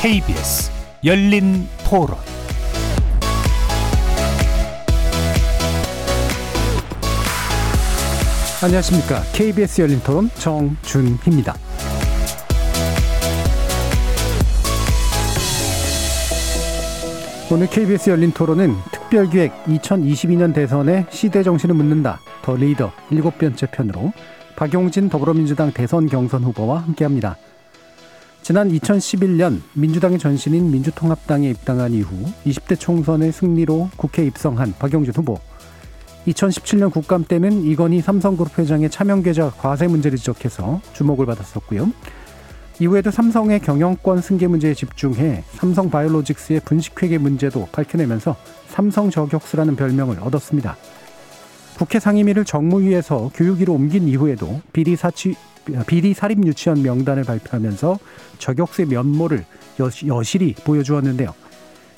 KBS 0.00 0.70
열린 1.04 1.66
토론 1.84 2.16
안녕하십니까. 8.62 9.22
KBS 9.32 9.80
열린 9.80 9.98
토론 9.98 10.30
정준희입니다. 10.34 11.56
KBS 17.68 18.10
열린 18.10 18.30
토론은 18.30 18.76
특별기획 18.92 19.64
2022년 19.64 20.54
대선의 20.54 21.06
시대 21.10 21.42
정신을 21.42 21.74
묻는다. 21.74 22.20
더 22.42 22.54
리더 22.54 22.92
일곱 23.10 23.36
번째 23.36 23.66
편으로 23.66 24.12
박용진 24.54 25.08
더불어민주당 25.08 25.72
대선 25.72 26.06
경선 26.06 26.44
후보와 26.44 26.82
함께합니다. 26.82 27.36
지난 28.48 28.70
2011년 28.70 29.60
민주당의 29.74 30.18
전신인 30.18 30.70
민주통합당에 30.70 31.50
입당한 31.50 31.92
이후 31.92 32.24
20대 32.46 32.80
총선의 32.80 33.30
승리로 33.30 33.90
국회 33.98 34.24
입성한 34.24 34.76
박용진 34.78 35.12
후보. 35.14 35.38
2017년 36.26 36.90
국감 36.90 37.24
때는 37.24 37.64
이건희 37.64 38.00
삼성그룹 38.00 38.58
회장의 38.58 38.88
차명 38.88 39.22
계좌 39.22 39.50
과세 39.50 39.86
문제를 39.86 40.16
지적해서 40.16 40.80
주목을 40.94 41.26
받았었고요. 41.26 41.92
이후에도 42.80 43.10
삼성의 43.10 43.60
경영권 43.60 44.22
승계 44.22 44.46
문제에 44.46 44.72
집중해 44.72 45.44
삼성 45.50 45.90
바이오로직스의 45.90 46.60
분식회계 46.64 47.18
문제도 47.18 47.68
밝혀내면서 47.70 48.34
삼성 48.68 49.10
저격수라는 49.10 49.76
별명을 49.76 50.20
얻었습니다. 50.20 50.78
국회 51.76 52.00
상임위를 52.00 52.46
정무위에서 52.46 53.30
교육위로 53.34 53.74
옮긴 53.74 54.08
이후에도 54.08 54.62
비리 54.72 54.96
사치 54.96 55.34
비리 55.86 56.14
사립 56.14 56.44
유치원 56.46 56.82
명단을 56.82 57.24
발표하면서 57.24 57.98
저격수의 58.38 58.88
면모를 58.88 59.44
여실히 60.06 60.54
보여주었는데요. 60.54 61.34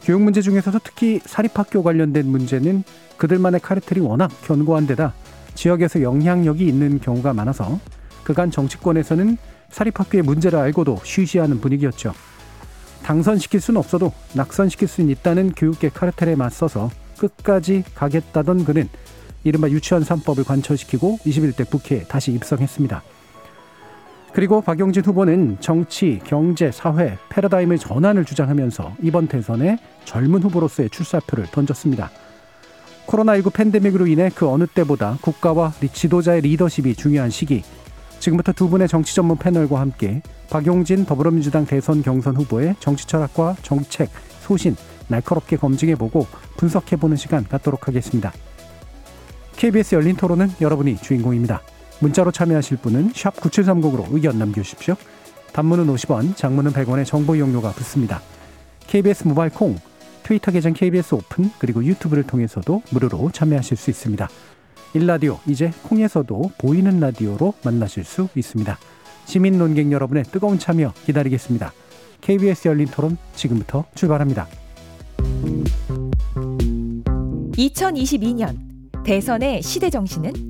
교육 0.03 0.23
문제 0.23 0.41
중에서도 0.43 0.79
특히 0.83 1.21
사립학교 1.25 1.83
관련된 1.83 2.27
문제는 2.27 2.85
그들만의 3.17 3.61
카르텔이 3.61 4.01
워낙 4.01 4.31
견고한 4.47 4.87
데다 4.87 5.15
지역에서 5.55 6.03
영향력이 6.03 6.67
있는 6.67 7.01
경우가 7.01 7.35
많아서 7.35 7.79
그간 8.25 8.51
정치권에서는 8.51 9.37
사립학교의 9.71 10.23
문제를 10.23 10.59
알고도 10.59 11.01
쉬쉬하는 11.05 11.61
분위기였죠. 11.61 12.15
당선시킬 13.03 13.61
수는 13.61 13.79
없어도 13.79 14.13
낙선시킬 14.35 14.89
수는 14.89 15.11
있다는 15.11 15.53
교육계 15.53 15.91
카르텔에 15.91 16.35
맞서서 16.35 16.91
끝까지 17.19 17.85
가겠다던 17.95 18.65
그는 18.65 18.89
이른바 19.45 19.69
유치원 19.69 20.03
3법을 20.03 20.47
관철시키고 20.47 21.19
21대 21.25 21.69
국회에 21.69 22.05
다시 22.05 22.33
입성했습니다. 22.33 23.03
그리고 24.33 24.61
박용진 24.61 25.05
후보는 25.05 25.59
정치, 25.61 26.21
경제, 26.25 26.71
사회, 26.71 27.19
패러다임의 27.31 27.79
전환을 27.79 28.25
주장하면서 28.25 28.97
이번 29.03 29.27
대선에 29.27 29.79
젊은 30.05 30.43
후보로서의 30.43 30.91
출사표를 30.91 31.47
던졌습니다. 31.47 32.11
코로나19 33.07 33.53
팬데믹으로 33.53 34.07
인해 34.07 34.31
그 34.33 34.49
어느 34.49 34.67
때보다 34.67 35.19
국가와 35.21 35.73
지도자의 35.93 36.43
리더십이 36.43 36.95
중요한 36.95 37.31
시기. 37.31 37.65
지금부터 38.21 38.53
두 38.53 38.69
분의 38.69 38.87
정치 38.87 39.15
전문 39.17 39.37
패널과 39.37 39.81
함께 39.81 40.23
박용진 40.49 41.07
더불어민주당 41.07 41.67
대선 41.67 42.03
경선 42.03 42.37
후보의 42.37 42.77
정치 42.79 43.07
철학과 43.07 43.57
정책, 43.63 44.11
소신 44.41 44.77
날카롭게 45.09 45.57
검증해보고 45.57 46.27
분석해보는 46.57 47.17
시간 47.17 47.45
갖도록 47.45 47.89
하겠습니다. 47.89 48.33
KBS 49.57 49.97
열린 49.97 50.17
토론은 50.17 50.49
여러분이 50.61 50.99
주인공입니다. 50.99 51.63
문자로 52.01 52.33
참여하실 52.33 52.79
분은 52.79 53.13
9730으로 53.13 54.07
의견 54.11 54.39
남겨주십시오. 54.39 54.97
단문은 55.53 55.87
50원, 55.87 56.37
장문은 56.37 56.73
100원의 56.73 57.05
정보 57.07 57.37
이용료가 57.37 57.71
붙습니다. 57.73 58.21
KBS 58.87 59.27
모바일 59.29 59.51
콩, 59.51 59.77
트위터 60.23 60.51
계정 60.51 60.73
KBS 60.73 61.15
오픈, 61.15 61.51
그리고 61.59 61.85
유튜브를 61.85 62.25
통해서도 62.25 62.83
무료로 62.91 63.31
참여하실 63.33 63.77
수 63.77 63.91
있습니다. 63.91 64.29
일라디오, 64.95 65.39
이제 65.47 65.73
콩에서도 65.85 66.53
보이는 66.59 66.99
라디오로 66.99 67.55
만나실 67.65 68.05
수 68.05 68.29
있습니다. 68.35 68.79
시민 69.27 69.59
논객 69.59 69.93
여러분의 69.93 70.25
뜨거운 70.25 70.59
참여 70.59 70.93
기다리겠습니다. 71.07 71.73
KBS 72.21 72.69
열린 72.69 72.87
토론 72.89 73.17
지금부터 73.35 73.85
출발합니다. 73.95 74.49
2022년 77.57 78.57
대선의 79.05 79.63
시대 79.63 79.91
정신은 79.91 80.50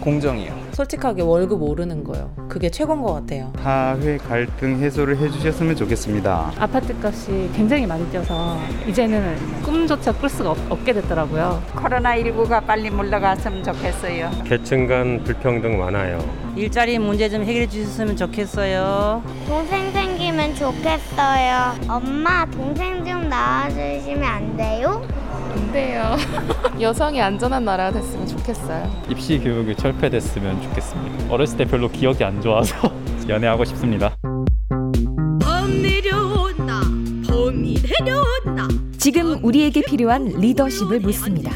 공정이요. 0.00 0.52
솔직하게 0.72 1.22
월급 1.22 1.62
오르는 1.62 2.04
거요. 2.04 2.30
그게 2.48 2.70
최고인 2.70 3.02
것 3.02 3.14
같아요. 3.14 3.52
사회 3.62 4.16
갈등 4.18 4.78
해소를 4.78 5.16
해주셨으면 5.18 5.76
좋겠습니다. 5.76 6.52
아파트 6.58 6.94
값이 7.02 7.50
굉장히 7.54 7.86
많이 7.86 8.08
뛰어서 8.10 8.58
이제는 8.86 9.36
꿈조차 9.62 10.12
꿀 10.12 10.28
수가 10.28 10.50
없, 10.50 10.84
게 10.84 10.92
됐더라고요. 10.92 11.62
코로나19가 11.74 12.64
빨리 12.64 12.88
물러갔으면 12.90 13.62
좋겠어요. 13.64 14.30
계층 14.44 14.86
간 14.86 15.22
불평등 15.24 15.78
많아요. 15.78 16.18
일자리 16.58 16.98
문제 16.98 17.28
좀 17.28 17.44
해결해 17.44 17.68
주셨으면 17.68 18.16
좋겠어요. 18.16 19.22
동생 19.46 19.92
생기면 19.92 20.56
좋겠어요. 20.56 21.76
엄마, 21.88 22.44
동생 22.50 23.04
좀 23.04 23.28
낳아주시면 23.28 24.22
안 24.24 24.56
돼요? 24.56 25.06
안 25.52 25.72
돼요. 25.72 26.16
여성이 26.80 27.22
안전한 27.22 27.64
나라가 27.64 28.00
됐으면 28.00 28.26
좋겠어요. 28.26 28.90
입시 29.08 29.38
교육이 29.38 29.76
철폐됐으면 29.76 30.60
좋겠습니다. 30.62 31.32
어렸을 31.32 31.58
때 31.58 31.64
별로 31.64 31.88
기억이 31.88 32.24
안 32.24 32.42
좋아서 32.42 32.74
연애하고 33.28 33.64
싶습니다. 33.64 34.16
봄 34.20 35.82
내려온다. 35.82 36.80
봄이 37.28 37.76
내려온다. 37.82 38.66
지금 38.98 39.38
우리에게 39.44 39.82
필요한 39.82 40.24
리더십을 40.26 40.98
묻습니다. 41.00 41.52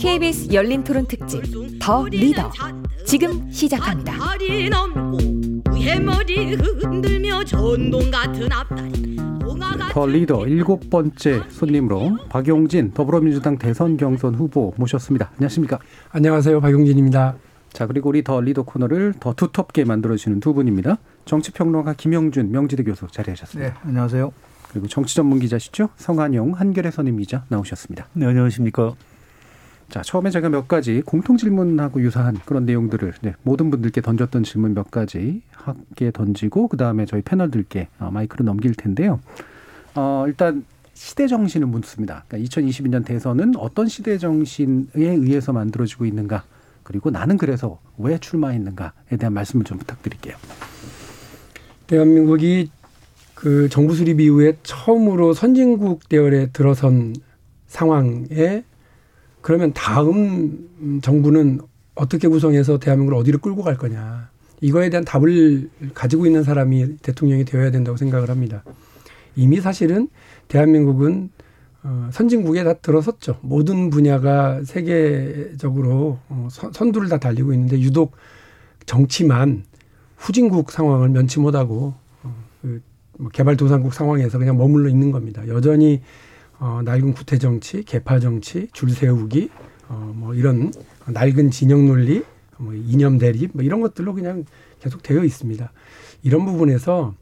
KBS 0.00 0.50
열린 0.54 0.82
토론 0.82 1.06
특집 1.06 1.42
The 1.78 2.06
Leader 2.06 2.50
지금 3.04 3.50
시작합니다. 3.50 4.14
The 9.92 10.06
Leader 10.06 10.46
일곱 10.46 10.88
번째 10.88 11.42
손님으로 11.50 12.16
박용진 12.30 12.92
더불어민주당 12.94 13.58
대선 13.58 13.98
경선 13.98 14.36
후보 14.36 14.72
모셨습니다. 14.78 15.32
안녕하십니까? 15.34 15.78
안녕하세요. 16.12 16.62
박용진입니다. 16.62 17.36
자, 17.74 17.86
그리고 17.86 18.08
우리 18.08 18.24
The 18.24 18.40
Leader 18.40 18.62
코너를 18.62 19.12
더 19.20 19.34
두텁게 19.34 19.84
만들어주시는 19.84 20.40
두 20.40 20.54
분입니다. 20.54 20.96
정치평론가 21.26 21.92
김형준 21.92 22.50
명지대 22.50 22.84
교수 22.84 23.06
자리하셨습니다. 23.12 23.74
네, 23.74 23.78
안녕하세요. 23.82 24.32
그리고 24.70 24.86
정치 24.86 25.14
전문 25.14 25.40
기자시죠? 25.40 25.90
성한용 25.96 26.52
한겨레 26.54 26.90
선임 26.90 27.18
기자 27.18 27.44
나오셨습니다. 27.48 28.08
네, 28.14 28.24
안녕하십니까? 28.24 28.94
자, 29.90 30.02
처음에 30.02 30.30
제가 30.30 30.48
몇 30.48 30.68
가지 30.68 31.02
공통 31.04 31.36
질문하고 31.36 32.00
유사한 32.00 32.38
그런 32.46 32.64
내용들을 32.64 33.12
네, 33.22 33.34
모든 33.42 33.70
분들께 33.70 34.00
던졌던 34.00 34.44
질문 34.44 34.72
몇 34.72 34.90
가지 34.90 35.42
함께 35.52 36.12
던지고 36.12 36.68
그 36.68 36.76
다음에 36.76 37.06
저희 37.06 37.22
패널들께 37.22 37.88
어, 37.98 38.10
마이크를 38.12 38.46
넘길 38.46 38.74
텐데요. 38.74 39.20
어, 39.96 40.24
일단 40.28 40.64
시대 40.94 41.26
정신을 41.26 41.66
묻습니다. 41.66 42.24
그러니까 42.28 42.48
2022년 42.48 43.04
대선은 43.04 43.54
어떤 43.56 43.88
시대 43.88 44.16
정신에 44.16 44.86
의해서 44.94 45.52
만들어지고 45.52 46.06
있는가? 46.06 46.44
그리고 46.84 47.10
나는 47.10 47.36
그래서 47.36 47.80
왜 47.98 48.18
출마했는가에 48.18 49.16
대한 49.18 49.32
말씀을 49.32 49.64
좀 49.64 49.78
부탁드릴게요. 49.78 50.36
대한민국이 51.88 52.70
그 53.34 53.68
정부 53.68 53.94
수립 53.94 54.20
이후에 54.20 54.56
처음으로 54.62 55.32
선진국 55.32 56.08
대열에 56.08 56.50
들어선 56.52 57.14
상황에 57.66 58.62
그러면 59.40 59.72
다음 59.72 61.00
정부는 61.02 61.60
어떻게 61.94 62.28
구성해서 62.28 62.78
대한민국을 62.78 63.18
어디로 63.20 63.38
끌고 63.38 63.62
갈 63.62 63.76
거냐. 63.76 64.28
이거에 64.60 64.90
대한 64.90 65.04
답을 65.04 65.70
가지고 65.94 66.26
있는 66.26 66.42
사람이 66.42 66.98
대통령이 66.98 67.44
되어야 67.44 67.70
된다고 67.70 67.96
생각을 67.96 68.28
합니다. 68.28 68.62
이미 69.36 69.60
사실은 69.60 70.08
대한민국은 70.48 71.30
어, 71.82 72.10
선진국에 72.12 72.62
다 72.62 72.74
들어섰죠. 72.74 73.38
모든 73.40 73.88
분야가 73.88 74.64
세계적으로 74.64 76.18
어, 76.28 76.48
선두를 76.50 77.08
다 77.08 77.18
달리고 77.18 77.54
있는데 77.54 77.80
유독 77.80 78.16
정치만 78.84 79.64
후진국 80.16 80.70
상황을 80.70 81.08
면치 81.08 81.40
못하고 81.40 81.94
어, 82.22 82.34
그뭐 82.60 83.30
개발도상국 83.30 83.94
상황에서 83.94 84.38
그냥 84.38 84.58
머물러 84.58 84.90
있는 84.90 85.10
겁니다. 85.10 85.46
여전히 85.48 86.02
어, 86.60 86.82
낡은 86.84 87.14
구태 87.14 87.38
정치, 87.38 87.82
개파 87.82 88.20
정치, 88.20 88.68
줄 88.72 88.90
세우기, 88.90 89.50
어, 89.88 90.12
뭐 90.14 90.34
이런 90.34 90.70
낡은 91.06 91.50
진영 91.50 91.86
논리, 91.86 92.22
뭐 92.58 92.74
이념 92.74 93.18
대립, 93.18 93.50
뭐 93.54 93.64
이런 93.64 93.80
것들로 93.80 94.14
그냥 94.14 94.44
계속 94.78 95.02
되어 95.02 95.24
있습니다. 95.24 95.72
이런 96.22 96.44
부분에서 96.44 97.14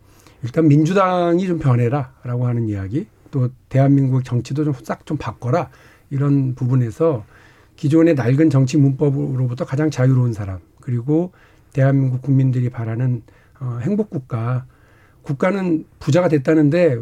일단 0.42 0.68
민주당이 0.68 1.46
좀 1.46 1.58
변해라라고 1.58 2.46
하는 2.46 2.68
이야기, 2.68 3.06
또 3.30 3.48
대한민국 3.68 4.24
정치도 4.24 4.64
좀 4.64 4.74
싹 4.82 5.06
좀 5.06 5.16
바꿔라 5.16 5.70
이런 6.10 6.54
부분에서 6.54 7.24
기존의 7.76 8.14
낡은 8.14 8.50
정치 8.50 8.76
문법으로부터 8.76 9.64
가장 9.64 9.90
자유로운 9.90 10.32
사람 10.32 10.58
그리고 10.80 11.32
대한민국 11.72 12.22
국민들이 12.22 12.70
바라는 12.70 13.22
어, 13.60 13.78
행복 13.82 14.10
국가 14.10 14.66
국가는 15.22 15.84
부자가 16.00 16.28
됐다는데 16.28 16.98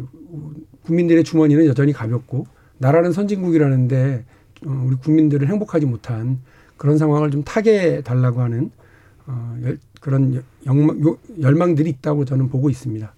국민들의 0.87 1.23
주머니는 1.25 1.65
여전히 1.65 1.91
가볍고 1.91 2.47
나라는 2.77 3.11
선진국이라는데 3.11 4.25
어, 4.65 4.83
우리 4.85 4.95
국민들은 4.95 5.47
행복하지 5.47 5.85
못한 5.85 6.39
그런 6.77 6.97
상황을 6.97 7.29
좀 7.29 7.43
타게 7.43 8.01
달라고 8.01 8.41
하는 8.41 8.71
어, 9.25 9.57
열, 9.63 9.77
그런 9.99 10.41
열망, 10.65 11.17
열망들이 11.41 11.89
있다고 11.89 12.25
저는 12.25 12.49
보고 12.49 12.69
있습니다. 12.69 13.13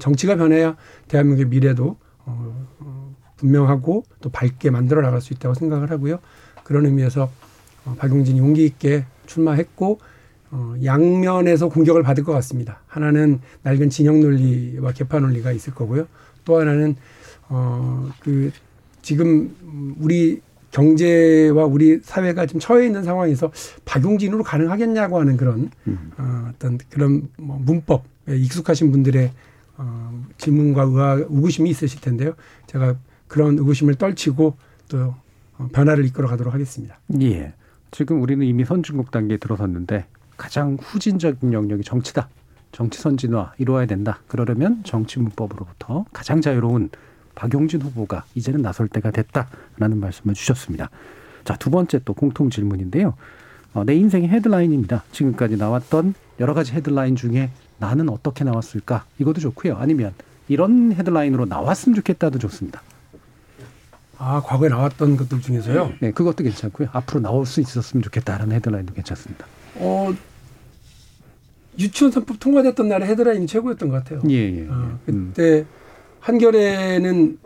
정치가 0.00 0.34
변해야 0.34 0.76
대한민국의 1.06 1.46
미래도 1.48 1.96
어, 2.24 2.66
어, 2.80 3.14
분명하고 3.36 4.04
또 4.20 4.30
밝게 4.30 4.70
만들어 4.70 5.00
나갈 5.00 5.20
수 5.20 5.32
있다고 5.32 5.54
생각을 5.54 5.90
하고요. 5.92 6.18
그런 6.64 6.86
의미에서 6.86 7.30
어, 7.84 7.94
박용진이 7.96 8.40
용기 8.40 8.64
있게 8.64 9.04
출마했고 9.26 10.00
어, 10.50 10.74
양면에서 10.84 11.68
공격을 11.68 12.02
받을 12.02 12.24
것 12.24 12.32
같습니다. 12.32 12.80
하나는 12.88 13.40
낡은 13.62 13.90
진영 13.90 14.20
논리와 14.20 14.92
개파 14.92 15.20
논리가 15.20 15.52
있을 15.52 15.72
거고요. 15.74 16.08
또 16.46 16.58
하나는 16.58 16.96
어, 17.50 18.08
그 18.20 18.50
지금 19.02 19.94
우리 20.00 20.40
경제와 20.70 21.64
우리 21.66 22.00
사회가 22.02 22.46
지금 22.46 22.60
처해 22.60 22.86
있는 22.86 23.02
상황에서 23.02 23.52
박용진으로 23.84 24.42
가능하겠냐고 24.42 25.20
하는 25.20 25.36
그런 25.36 25.70
음. 25.86 26.12
어, 26.16 26.50
어떤 26.54 26.78
그런 26.88 27.28
뭐 27.38 27.58
문법에 27.58 28.36
익숙하신 28.36 28.90
분들의 28.90 29.30
어, 29.78 30.24
질문과 30.38 30.82
의아, 30.84 31.12
의구심이 31.28 31.68
있으실 31.68 32.00
텐데요. 32.00 32.34
제가 32.66 32.96
그런 33.28 33.58
의구심을 33.58 33.96
떨치고 33.96 34.56
또 34.88 35.14
어, 35.58 35.68
변화를 35.72 36.04
이끌어 36.06 36.28
가도록 36.28 36.54
하겠습니다. 36.54 36.98
예. 37.20 37.52
지금 37.90 38.20
우리는 38.20 38.44
이미 38.46 38.64
선진국 38.64 39.10
단계에 39.10 39.36
들어섰는데 39.38 40.06
가장 40.36 40.76
후진적인 40.80 41.52
영역이 41.52 41.82
정치다. 41.84 42.28
정치 42.76 43.00
선진화 43.00 43.54
이루어야 43.56 43.86
된다. 43.86 44.18
그러려면 44.28 44.82
정치 44.84 45.18
문법으로부터 45.18 46.04
가장 46.12 46.42
자유로운 46.42 46.90
박용진 47.34 47.80
후보가 47.80 48.24
이제는 48.34 48.60
나설 48.60 48.86
때가 48.86 49.12
됐다라는 49.12 49.98
말씀을 49.98 50.34
주셨습니다. 50.34 50.90
자, 51.44 51.56
두 51.56 51.70
번째 51.70 52.00
또 52.04 52.12
공통 52.12 52.50
질문인데요. 52.50 53.14
어, 53.72 53.84
내 53.84 53.94
인생의 53.94 54.28
헤드라인입니다. 54.28 55.04
지금까지 55.10 55.56
나왔던 55.56 56.12
여러 56.38 56.52
가지 56.52 56.74
헤드라인 56.74 57.16
중에 57.16 57.48
나는 57.78 58.10
어떻게 58.10 58.44
나왔을까? 58.44 59.06
이것도 59.18 59.40
좋고요. 59.40 59.76
아니면 59.76 60.12
이런 60.46 60.92
헤드라인으로 60.92 61.46
나왔으면 61.46 61.96
좋겠다도 61.96 62.38
좋습니다. 62.40 62.82
아, 64.18 64.42
과거에 64.44 64.68
나왔던 64.68 65.16
것들 65.16 65.40
중에서요? 65.40 65.94
네, 66.00 66.10
그것도 66.10 66.44
괜찮고요. 66.44 66.90
앞으로 66.92 67.20
나올 67.20 67.46
수 67.46 67.62
있었으면 67.62 68.02
좋겠다라는 68.02 68.54
헤드라인도 68.54 68.92
괜찮습니다. 68.92 69.46
어, 69.76 70.14
유치원 71.78 72.10
선법 72.12 72.40
통과됐던 72.40 72.88
날에 72.88 73.06
헤드라인이 73.06 73.46
최고였던 73.46 73.88
것 73.88 73.96
같아요. 74.04 74.22
예, 74.30 74.34
예. 74.62 74.66
어, 74.68 74.98
그때 75.04 75.58
음. 75.60 75.66
한겨레는 76.20 77.38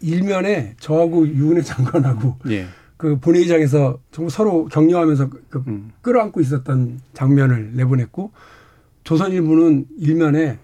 일면에 0.00 0.74
저하고 0.80 1.26
유은혜 1.26 1.62
장관하고 1.62 2.36
예. 2.50 2.66
그 2.96 3.18
본회의장에서 3.18 3.98
정말 4.12 4.30
서로 4.30 4.66
격려하면서 4.66 5.30
그 5.48 5.62
음. 5.66 5.90
끌어안고 6.02 6.40
있었던 6.40 7.00
장면을 7.14 7.72
내보냈고 7.74 8.30
조선일보는 9.04 9.86
일면에 9.98 10.58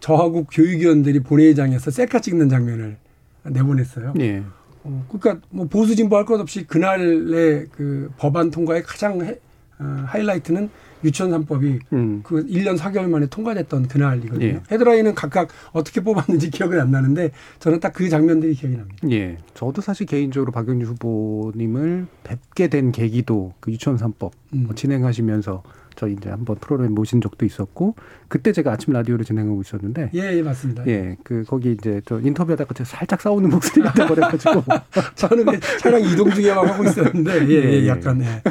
저하고 0.00 0.44
교육위원들이 0.44 1.20
본회의장에서 1.20 1.90
셀카 1.90 2.20
찍는 2.20 2.48
장면을 2.48 2.96
내보냈어요. 3.44 4.14
예. 4.20 4.42
어, 4.84 5.06
그러니까 5.08 5.46
뭐 5.50 5.66
보수 5.68 5.94
진보 5.94 6.16
할 6.16 6.24
것 6.24 6.40
없이 6.40 6.66
그날의 6.66 7.66
그 7.70 8.10
법안 8.18 8.50
통과의 8.50 8.82
가장 8.82 9.20
해, 9.22 9.38
어, 9.78 9.84
하이라이트는 10.06 10.70
유치원 11.04 11.30
3법이 11.30 11.80
음. 11.92 12.20
그 12.24 12.44
1년 12.46 12.76
4개월 12.76 13.08
만에 13.08 13.26
통과됐던 13.26 13.88
그날이거든요. 13.88 14.46
예. 14.46 14.60
헤드라인은 14.70 15.14
각각 15.14 15.48
어떻게 15.72 16.00
뽑았는지 16.00 16.50
기억은 16.50 16.80
안 16.80 16.90
나는데 16.90 17.30
저는 17.60 17.78
딱 17.80 17.92
그 17.92 18.08
장면들이 18.08 18.54
기억이 18.54 18.76
납니다. 18.76 18.96
예. 19.10 19.38
저도 19.54 19.82
사실 19.82 20.06
개인적으로 20.06 20.50
박영준 20.50 20.88
후보님을 20.88 22.06
뵙게 22.24 22.68
된 22.68 22.90
계기도 22.90 23.52
그 23.60 23.70
유치원 23.70 23.98
3법 23.98 24.32
음. 24.54 24.68
진행하시면서 24.74 25.62
저 25.96 26.08
이제 26.08 26.30
한번 26.30 26.56
프로그램 26.56 26.92
모신 26.94 27.20
적도 27.20 27.44
있었고 27.44 27.94
그때 28.28 28.52
제가 28.52 28.72
아침 28.72 28.92
라디오를 28.92 29.24
진행하고 29.24 29.60
있었는데 29.60 30.10
예, 30.14 30.36
예 30.36 30.42
맞습니다. 30.42 30.86
예, 30.86 31.16
그 31.22 31.44
거기 31.46 31.72
이제 31.72 32.00
저 32.06 32.18
인터뷰하다가 32.20 32.74
제가 32.74 32.88
살짝 32.88 33.20
싸우는 33.20 33.50
목소리가 33.50 33.92
돼버려 33.94 34.28
가지고 34.28 34.64
저는 35.14 35.44
그 35.44 35.60
차량 35.78 36.00
이동 36.00 36.30
중에 36.30 36.54
막 36.54 36.68
하고 36.68 36.84
있었는데 36.84 37.48
예, 37.48 37.54
예, 37.54 37.82
예. 37.82 37.88
약간 37.88 38.22
예. 38.22 38.42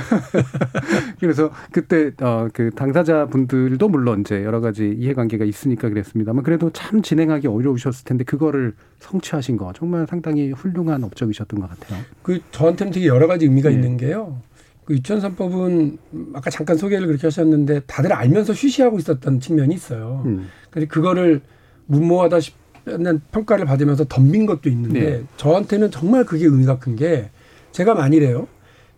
그래서 1.20 1.52
그때 1.72 2.12
어 2.22 2.52
그 2.54 2.72
당사자 2.72 3.26
분들도 3.26 3.88
물론 3.90 4.22
이제 4.22 4.44
여러 4.44 4.62
가지 4.62 4.96
이해관계가 4.98 5.46
있으니까 5.46 5.90
그랬습니다만 5.90 6.44
그래도 6.44 6.70
참 6.72 7.02
진행하기 7.02 7.48
어려우셨을 7.48 8.06
텐데 8.06 8.24
그거를 8.24 8.74
성취하신 9.00 9.58
거 9.58 9.74
정말 9.74 10.06
상당히 10.08 10.52
훌륭한 10.52 11.04
업적이셨던 11.04 11.60
것 11.60 11.70
같아요. 11.70 12.04
그 12.22 12.40
저한테는 12.52 12.94
되게 12.94 13.08
여러 13.08 13.28
가지 13.28 13.46
의미가 13.46 13.70
예. 13.70 13.74
있는 13.74 13.98
게요. 13.98 14.42
그 14.86 14.94
유치원 14.94 15.22
3법은 15.22 15.98
아까 16.34 16.50
잠깐 16.50 16.78
소개를 16.78 17.08
그렇게 17.08 17.28
하셨는데 17.28 17.82
다들 17.82 18.12
알면서 18.14 18.54
쉬쉬하고 18.54 18.98
있었던 19.00 19.40
측면이 19.40 19.74
있어요. 19.76 20.24
음. 20.26 20.48
근데 20.70 20.88
그거를 20.88 21.42
무모하다 21.86 22.40
싶는 22.40 23.22
평가를 23.32 23.66
받으면서 23.66 24.06
덤빈 24.06 24.46
것도 24.46 24.70
있는데 24.70 25.00
네. 25.00 25.24
저한테는 25.38 25.92
정말 25.92 26.24
그게 26.26 26.46
의미가 26.46 26.80
큰 26.80 26.96
게 26.96 27.30
제가 27.72 27.94
만일에요. 27.94 28.48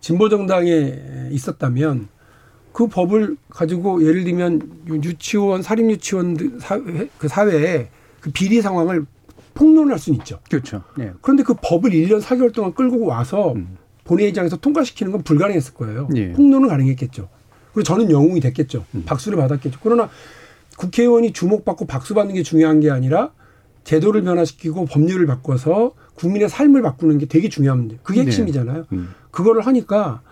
진보 0.00 0.28
정당에 0.28 1.28
있었다면 1.30 2.08
그 2.72 2.88
법을 2.88 3.36
가지고 3.50 4.04
예를 4.04 4.24
들면 4.24 4.84
유치원 5.04 5.62
사립 5.62 5.88
유치원 5.90 6.58
사회, 6.60 7.08
그 7.18 7.28
사회에 7.28 7.88
그 8.20 8.30
비리 8.32 8.60
상황을 8.60 9.06
폭로할 9.54 9.98
수는 9.98 10.18
있죠. 10.20 10.40
그렇죠. 10.50 10.82
네. 10.98 11.12
그런데 11.20 11.44
그 11.44 11.54
법을 11.62 11.90
1년 11.92 12.20
4개월 12.20 12.52
동안 12.52 12.74
끌고 12.74 13.06
와서 13.06 13.52
음. 13.52 13.76
본회의장에서 14.04 14.58
통과시키는 14.58 15.12
건 15.12 15.22
불가능했을 15.22 15.74
거예요. 15.74 16.08
예. 16.16 16.32
폭로는 16.32 16.68
가능했겠죠. 16.68 17.28
그리고 17.72 17.82
저는 17.84 18.10
영웅이 18.10 18.40
됐겠죠. 18.40 18.84
음. 18.94 19.02
박수를 19.04 19.36
받았겠죠. 19.38 19.80
그러나 19.82 20.08
국회의원이 20.76 21.32
주목받고 21.32 21.86
박수 21.86 22.14
받는 22.14 22.34
게 22.34 22.42
중요한 22.42 22.80
게 22.80 22.90
아니라 22.90 23.30
제도를 23.84 24.22
변화시키고 24.22 24.86
법률을 24.86 25.26
바꿔서 25.26 25.92
국민의 26.14 26.48
삶을 26.48 26.82
바꾸는 26.82 27.18
게 27.18 27.26
되게 27.26 27.48
중요한 27.48 27.80
문제. 27.80 27.98
그게 28.02 28.20
네. 28.20 28.26
핵심이잖아요. 28.26 28.78
네. 28.78 28.84
음. 28.92 29.14
그거를 29.30 29.62
하니까 29.66 30.22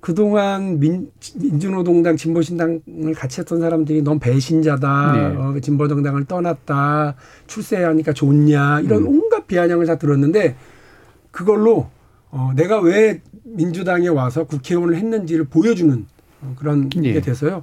그동안 0.00 0.78
민, 0.78 1.10
민주노동당, 1.34 2.16
진보신당을 2.16 3.14
같이 3.16 3.40
했던 3.40 3.60
사람들이 3.60 4.02
넌 4.02 4.20
배신자다. 4.20 5.12
네. 5.12 5.36
어, 5.36 5.60
진보정당을 5.60 6.26
떠났다. 6.26 7.16
출세하니까 7.48 8.12
좋냐. 8.12 8.82
이런 8.82 9.02
음. 9.02 9.08
온갖 9.08 9.46
비아냥을 9.48 9.86
다 9.86 9.98
들었는데 9.98 10.56
그걸로 11.32 11.88
어, 12.36 12.52
내가 12.54 12.80
왜 12.80 13.22
민주당에 13.44 14.08
와서 14.08 14.44
국회의원을 14.44 14.96
했는지를 14.96 15.46
보여주는 15.46 16.04
어, 16.42 16.54
그런 16.58 16.90
예. 17.02 17.14
게 17.14 17.20
돼서요. 17.22 17.62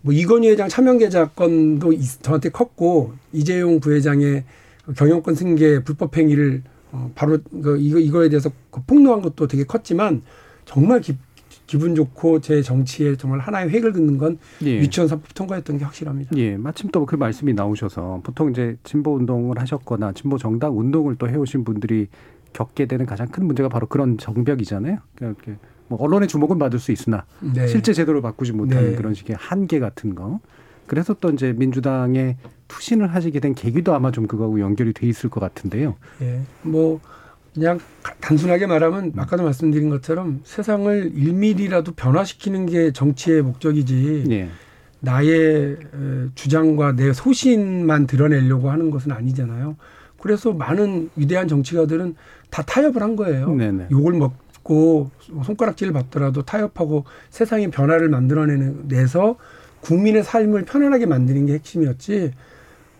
뭐 0.00 0.12
이건희 0.12 0.48
회장 0.50 0.68
차명계좌 0.68 1.28
건도 1.30 1.92
저한테 2.20 2.48
컸고 2.48 3.12
이재용 3.32 3.78
부회장의 3.78 4.44
경영권 4.96 5.36
승계 5.36 5.84
불법 5.84 6.16
행위를 6.16 6.62
어, 6.90 7.12
바로 7.14 7.38
그 7.62 7.78
이거 7.78 7.98
이거에 8.00 8.28
대해서 8.28 8.50
그 8.70 8.80
폭로한 8.86 9.22
것도 9.22 9.46
되게 9.46 9.62
컸지만 9.62 10.22
정말 10.64 11.00
기, 11.00 11.16
기분 11.68 11.94
좋고 11.94 12.40
제 12.40 12.60
정치에 12.62 13.16
정말 13.16 13.38
하나의 13.40 13.68
획을 13.70 13.92
긋는 13.92 14.18
건 14.18 14.38
예. 14.64 14.78
유치원 14.78 15.06
사법 15.06 15.32
통과했던 15.34 15.78
게 15.78 15.84
확실합니다. 15.84 16.36
예, 16.36 16.56
마침 16.56 16.90
또 16.90 17.06
그 17.06 17.14
말씀이 17.14 17.52
나오셔서 17.52 18.22
보통 18.24 18.50
이제 18.50 18.76
진보 18.82 19.14
운동을 19.14 19.60
하셨거나 19.60 20.12
진보 20.12 20.38
정당 20.38 20.76
운동을 20.76 21.16
또 21.16 21.28
해오신 21.28 21.62
분들이 21.64 22.08
겪게 22.52 22.86
되는 22.86 23.06
가장 23.06 23.28
큰 23.28 23.46
문제가 23.46 23.68
바로 23.68 23.86
그런 23.86 24.18
정벽이잖아요. 24.18 24.98
그러니까 25.14 25.52
뭐 25.88 26.00
언론의 26.00 26.28
주목은 26.28 26.58
받을 26.58 26.78
수 26.78 26.92
있으나 26.92 27.24
네. 27.40 27.66
실제 27.66 27.92
제도를 27.92 28.20
바꾸지 28.20 28.52
못하는 28.52 28.90
네. 28.90 28.96
그런 28.96 29.14
식의 29.14 29.36
한계 29.38 29.78
같은 29.80 30.14
거. 30.14 30.40
그래서 30.86 31.14
또 31.20 31.30
이제 31.30 31.52
민주당에 31.52 32.36
투신을 32.68 33.14
하시게 33.14 33.40
된 33.40 33.54
계기도 33.54 33.94
아마 33.94 34.10
좀 34.10 34.26
그거하고 34.26 34.60
연결이 34.60 34.92
돼 34.92 35.06
있을 35.06 35.30
것 35.30 35.40
같은데요. 35.40 35.96
예. 36.22 36.40
뭐 36.62 37.00
그냥 37.54 37.78
단순하게 38.20 38.66
말하면 38.66 39.12
아까도 39.16 39.42
말씀드린 39.44 39.88
것처럼 39.90 40.40
세상을 40.44 41.12
1미리라도 41.12 41.94
변화시키는 41.96 42.66
게 42.66 42.92
정치의 42.92 43.42
목적이지 43.42 44.24
예. 44.30 44.48
나의 45.00 45.76
주장과 46.34 46.96
내 46.96 47.12
소신만 47.12 48.06
드러내려고 48.06 48.70
하는 48.70 48.90
것은 48.90 49.12
아니잖아요. 49.12 49.76
그래서 50.20 50.52
많은 50.52 51.10
위대한 51.16 51.48
정치가들은 51.48 52.16
다 52.50 52.62
타협을 52.62 53.02
한 53.02 53.16
거예요. 53.16 53.54
네네. 53.54 53.88
욕을 53.90 54.12
먹고 54.14 55.10
손가락질을 55.44 55.92
받더라도 55.92 56.42
타협하고 56.42 57.04
세상의 57.30 57.70
변화를 57.70 58.08
만들어내는 58.08 58.88
내서 58.88 59.36
국민의 59.80 60.24
삶을 60.24 60.64
편안하게 60.64 61.06
만드는 61.06 61.46
게 61.46 61.54
핵심이었지. 61.54 62.32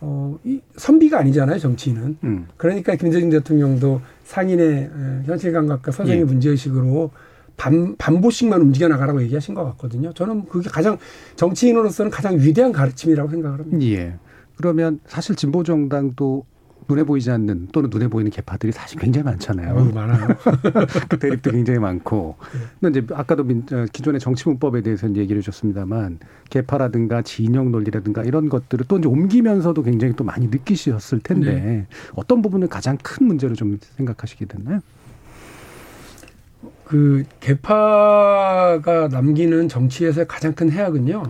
어, 0.00 0.38
이 0.44 0.60
선비가 0.76 1.18
아니잖아요, 1.18 1.58
정치인은. 1.58 2.18
음. 2.22 2.46
그러니까 2.56 2.94
김대중 2.94 3.30
대통령도 3.30 4.00
상인의 4.24 4.90
현실 5.24 5.52
감각과 5.52 5.90
서정의 5.90 6.20
예. 6.20 6.24
문제의식으로 6.24 7.10
반, 7.56 7.96
반보씩만 7.96 8.60
움직여 8.62 8.86
나가라고 8.86 9.20
얘기하신 9.22 9.54
것 9.56 9.64
같거든요. 9.64 10.12
저는 10.14 10.44
그게 10.46 10.70
가장 10.70 10.98
정치인으로서는 11.34 12.12
가장 12.12 12.38
위대한 12.38 12.70
가르침이라고 12.70 13.28
생각을 13.28 13.58
합니다. 13.58 13.84
예. 13.86 14.14
그러면 14.56 15.00
사실 15.06 15.34
진보 15.34 15.64
정당도 15.64 16.46
눈에 16.88 17.04
보이지 17.04 17.30
않는 17.30 17.68
또는 17.72 17.90
눈에 17.90 18.08
보이는 18.08 18.30
개파들이 18.30 18.72
사실 18.72 18.98
굉장히 18.98 19.24
많잖아요. 19.24 19.74
어, 19.74 19.84
많아요. 19.84 20.28
그 21.08 21.18
대립도 21.18 21.50
굉장히 21.50 21.78
많고. 21.78 22.36
근데 22.80 23.00
이제 23.00 23.14
아까도 23.14 23.44
민, 23.44 23.64
어, 23.72 23.84
기존의 23.92 24.20
정치문법에 24.20 24.80
대해서 24.80 25.06
얘기를 25.14 25.38
해줬습니다만 25.38 26.18
개파라든가 26.48 27.22
진영 27.22 27.70
논리라든가 27.70 28.24
이런 28.24 28.48
것들을 28.48 28.86
또 28.88 28.98
이제 28.98 29.08
옮기면서도 29.08 29.82
굉장히 29.82 30.14
또 30.16 30.24
많이 30.24 30.46
느끼셨을 30.46 31.20
텐데 31.20 31.54
네. 31.54 31.86
어떤 32.14 32.40
부분을 32.40 32.68
가장 32.68 32.96
큰 33.02 33.26
문제로 33.26 33.54
좀 33.54 33.78
생각하시게 33.96 34.46
됐나요? 34.46 34.80
그 36.84 37.24
개파가 37.40 39.08
남기는 39.10 39.68
정치에서의 39.68 40.26
가장 40.26 40.54
큰 40.54 40.70
해악은요. 40.70 41.24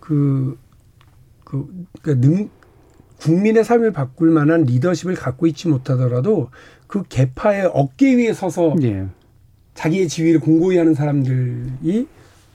그, 0.00 0.58
그, 1.44 1.68
그 2.00 2.18
능, 2.18 2.48
국민의 3.20 3.64
삶을 3.64 3.92
바꿀 3.92 4.30
만한 4.30 4.64
리더십을 4.64 5.14
갖고 5.14 5.46
있지 5.46 5.68
못하더라도 5.68 6.50
그 6.86 7.02
개파의 7.08 7.70
어깨 7.72 8.16
위에 8.16 8.32
서서 8.32 8.74
예. 8.82 9.06
자기의 9.74 10.08
지위를 10.08 10.40
공고히 10.40 10.76
하는 10.76 10.94
사람들이 10.94 11.70
이 11.82 12.06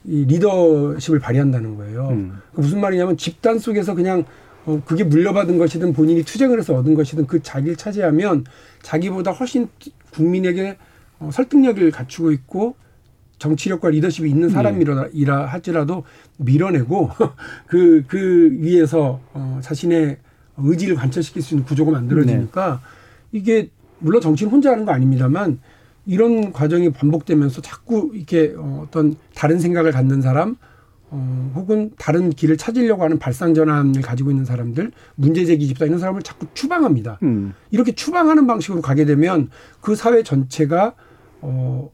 리더십을 0.04 1.18
발휘한다는 1.18 1.76
거예요. 1.76 2.08
음. 2.10 2.38
그 2.54 2.60
무슨 2.60 2.80
말이냐면 2.80 3.16
집단 3.16 3.58
속에서 3.58 3.94
그냥 3.94 4.24
어, 4.64 4.82
그게 4.84 5.04
물려받은 5.04 5.58
것이든 5.58 5.92
본인이 5.92 6.22
투쟁을 6.24 6.58
해서 6.58 6.74
얻은 6.74 6.94
것이든 6.94 7.26
그 7.26 7.42
자리를 7.42 7.76
차지하면 7.76 8.44
자기보다 8.82 9.30
훨씬 9.30 9.68
국민에게 10.12 10.76
어, 11.18 11.30
설득력을 11.32 11.90
갖추고 11.90 12.32
있고 12.32 12.74
정치력과 13.38 13.90
리더십이 13.90 14.28
있는 14.28 14.48
사람이라 14.48 15.08
이라 15.12 15.46
할지라도 15.46 16.04
밀어내고 16.38 17.10
그, 17.66 18.04
그 18.06 18.50
위에서 18.52 19.20
어, 19.32 19.60
자신의 19.62 20.18
의지를 20.58 20.96
관철시킬 20.96 21.42
수 21.42 21.54
있는 21.54 21.66
구조가 21.66 21.90
만들어지니까 21.92 22.80
이게 23.32 23.70
물론 23.98 24.20
정치는 24.20 24.52
혼자 24.52 24.72
하는 24.72 24.84
거 24.84 24.92
아닙니다만 24.92 25.58
이런 26.06 26.52
과정이 26.52 26.90
반복되면서 26.90 27.60
자꾸 27.62 28.12
이렇게 28.14 28.54
어, 28.56 28.84
어떤 28.86 29.16
다른 29.34 29.58
생각을 29.58 29.92
갖는 29.92 30.22
사람 30.22 30.56
어, 31.10 31.52
혹은 31.54 31.92
다른 31.98 32.30
길을 32.30 32.56
찾으려고 32.56 33.04
하는 33.04 33.18
발상전환을 33.18 34.02
가지고 34.02 34.30
있는 34.30 34.44
사람들, 34.44 34.90
문제제기 35.14 35.66
집사 35.68 35.84
이런 35.84 35.98
사람을 35.98 36.22
자꾸 36.22 36.46
추방합니다. 36.54 37.18
음. 37.22 37.54
이렇게 37.70 37.92
추방하는 37.92 38.46
방식으로 38.46 38.82
가게 38.82 39.04
되면 39.04 39.50
그 39.80 39.94
사회 39.94 40.22
전체가 40.22 40.94
어, 41.40 41.90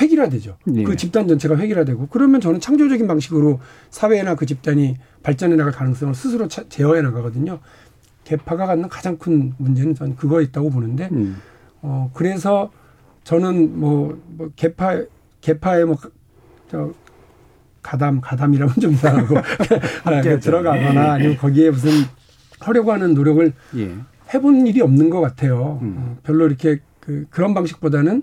획일화되죠. 0.00 0.56
예. 0.74 0.82
그 0.82 0.96
집단 0.96 1.28
전체가 1.28 1.56
획일화되고 1.56 2.08
그러면 2.08 2.40
저는 2.40 2.60
창조적인 2.60 3.06
방식으로 3.06 3.60
사회나 3.90 4.34
그 4.34 4.44
집단이 4.46 4.96
발전해 5.22 5.56
나갈 5.56 5.72
가능성을 5.72 6.14
스스로 6.14 6.48
차, 6.48 6.68
제어해 6.68 7.00
나가거든요. 7.02 7.60
개파가 8.24 8.66
갖는 8.66 8.88
가장 8.88 9.18
큰 9.18 9.52
문제는 9.58 9.94
저는 9.94 10.16
그거에 10.16 10.44
있다고 10.44 10.70
보는데 10.70 11.08
음. 11.12 11.36
어 11.82 12.10
그래서 12.14 12.70
저는 13.22 13.78
뭐, 13.78 14.18
뭐 14.26 14.50
개파 14.56 15.02
개파에 15.40 15.84
뭐저 15.84 16.92
가담 17.82 18.20
가담이라면 18.20 18.74
좀 18.80 18.92
이상하고 18.92 19.36
아, 20.04 20.20
그 20.22 20.40
들어가거나 20.40 21.12
아니면 21.12 21.36
거기에 21.36 21.70
무슨 21.70 21.90
하려고 22.60 22.92
하는 22.92 23.14
노력을 23.14 23.52
예. 23.76 23.94
해본 24.32 24.66
일이 24.66 24.80
없는 24.80 25.10
것 25.10 25.20
같아요. 25.20 25.78
음. 25.82 25.96
어, 25.98 26.16
별로 26.22 26.46
이렇게 26.46 26.80
그 27.00 27.26
그런 27.28 27.52
방식보다는 27.52 28.22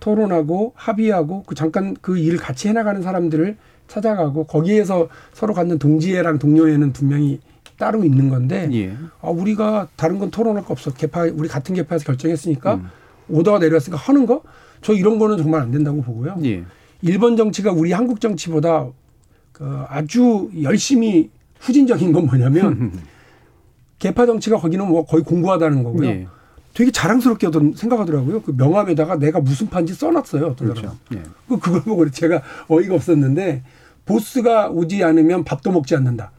토론하고 0.00 0.74
합의하고 0.76 1.44
그 1.44 1.54
잠깐 1.54 1.96
그 2.00 2.18
일을 2.18 2.38
같이 2.38 2.68
해나가는 2.68 3.00
사람들을 3.02 3.56
찾아가고 3.88 4.44
거기에서 4.44 5.08
서로 5.32 5.54
갖는 5.54 5.78
동지애랑 5.78 6.38
동료애는 6.38 6.92
분명히 6.92 7.40
따로 7.78 8.04
있는 8.04 8.28
건데 8.28 8.68
예. 8.72 8.94
아, 9.22 9.30
우리가 9.30 9.88
다른 9.96 10.18
건 10.18 10.30
토론할 10.30 10.64
거 10.64 10.72
없어. 10.72 10.92
개파 10.92 11.22
우리 11.32 11.48
같은 11.48 11.74
개파에서 11.74 12.04
결정했으니까 12.04 12.74
음. 12.74 12.88
오더가 13.30 13.58
내려왔으니까 13.58 13.96
하는 13.96 14.26
거? 14.26 14.42
저 14.82 14.92
이런 14.92 15.18
거는 15.18 15.38
정말 15.38 15.62
안 15.62 15.70
된다고 15.70 16.02
보고요. 16.02 16.36
예. 16.44 16.64
일본 17.00 17.36
정치가 17.36 17.72
우리 17.72 17.92
한국 17.92 18.20
정치보다 18.20 18.88
그 19.52 19.84
아주 19.88 20.50
열심히 20.62 21.30
후진적인 21.60 22.12
건 22.12 22.26
뭐냐면 22.26 22.92
개파 23.98 24.26
정치가 24.26 24.58
거기는 24.58 24.86
뭐 24.86 25.06
거의 25.06 25.22
공부하다는 25.24 25.82
거고요. 25.82 26.08
예. 26.08 26.26
되게 26.74 26.90
자랑스럽게 26.90 27.46
어떤 27.46 27.74
생각하더라고요. 27.74 28.42
그 28.42 28.54
명함에다가 28.56 29.18
내가 29.18 29.40
무슨 29.40 29.68
판지 29.68 29.94
써놨어요. 29.94 30.46
어떤 30.46 30.68
그렇죠. 30.68 30.96
예. 31.14 31.22
그 31.48 31.58
그걸 31.58 31.82
보고 31.82 32.08
제가 32.10 32.42
어이가 32.68 32.94
없었는데 32.94 33.62
보스가 34.04 34.70
오지 34.70 35.02
않으면 35.02 35.44
밥도 35.44 35.70
먹지 35.72 35.96
않는다. 35.96 36.32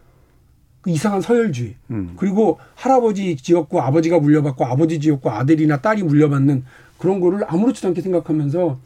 그 0.90 0.94
이상한 0.94 1.22
서열주의. 1.22 1.76
음. 1.92 2.14
그리고 2.18 2.60
할아버지 2.76 3.38
지었고 3.38 3.82
아버지가 3.82 4.20
물려받고 4.20 4.66
아버지 4.66 5.00
지었고 5.00 5.30
아들이나 5.30 5.78
딸이 5.78 6.04
물려받는 6.04 6.64
그런 6.98 7.20
거를 7.20 7.42
아무렇지도 7.48 7.90
않게 7.90 8.02
생각하면서 8.02 8.80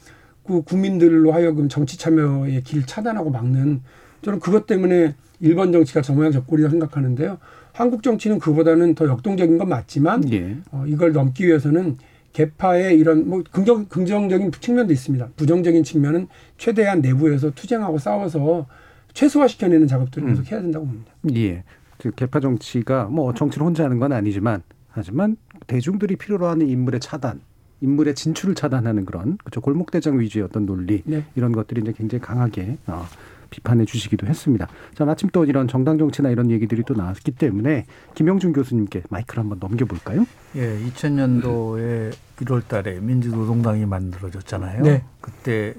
그 0.43 0.62
국민들로 0.62 1.31
하여금 1.31 1.69
정치 1.69 1.98
참여의 1.98 2.63
길 2.63 2.86
차단하고 2.86 3.31
막는 3.31 3.81
저는 4.22 4.39
그것 4.39 4.67
때문에 4.67 5.15
일본 5.39 5.72
정치가 5.72 6.01
저 6.01 6.13
모양 6.13 6.31
저 6.31 6.43
꼴이라 6.43 6.69
생각하는데요. 6.69 7.38
한국 7.72 8.03
정치는 8.03 8.39
그보다는 8.39 8.93
더 8.93 9.07
역동적인 9.07 9.57
건 9.57 9.69
맞지만 9.69 10.31
예. 10.31 10.57
어, 10.72 10.83
이걸 10.86 11.12
넘기 11.12 11.48
위해서는 11.48 11.98
개파의 12.33 12.98
이런 13.00 13.27
뭐 13.27 13.43
긍정 13.51 13.86
긍정적인 13.86 14.51
측면도 14.51 14.93
있습니다. 14.93 15.29
부정적인 15.36 15.83
측면은 15.83 16.27
최대한 16.57 17.01
내부에서 17.01 17.51
투쟁하고 17.51 17.98
싸워서 17.98 18.67
최소화시켜내는 19.13 19.88
작업들을 19.88 20.27
계속 20.29 20.51
해야 20.51 20.62
된다고 20.62 20.86
봅니다. 20.86 21.12
예. 21.36 21.63
그 22.03 22.12
개파 22.12 22.41
정치가 22.41 23.05
뭐 23.05 23.33
정치를 23.33 23.65
혼자 23.65 23.86
하는 23.86 23.98
건 23.98 24.12
아니지만 24.12 24.62
하지만 24.89 25.38
대중들이 25.67 26.17
필요로 26.17 26.48
하는 26.48 26.67
인물의 26.67 27.00
차단, 27.00 27.39
인물의 27.79 28.13
진출을 28.13 28.55
차단하는 28.55 29.05
그런 29.05 29.38
그죠 29.43 29.62
골목대장 29.62 30.19
위주의 30.19 30.43
어떤 30.43 30.65
논리 30.65 31.01
네. 31.05 31.24
이런 31.36 31.53
것들이 31.53 31.79
이제 31.81 31.93
굉장히 31.93 32.22
강하게 32.22 32.77
어, 32.88 33.05
비판해 33.50 33.86
주시기도 33.86 34.27
했습니다. 34.27 34.67
자 34.93 35.05
마침 35.05 35.29
또 35.31 35.45
이런 35.45 35.69
정당 35.69 35.98
정치나 35.98 36.29
이런 36.29 36.51
얘기들이 36.51 36.83
또 36.86 36.93
나왔기 36.93 37.31
때문에 37.31 37.86
김영준 38.15 38.51
교수님께 38.51 39.03
마이크를 39.10 39.41
한번 39.41 39.60
넘겨볼까요? 39.60 40.25
예, 40.57 40.77
2000년도에 40.86 42.12
1월 42.41 42.67
달에 42.67 43.00
민주노동당이 43.00 43.86
만들어졌잖아요. 43.86 44.83
네. 44.83 45.05
그때 45.22 45.74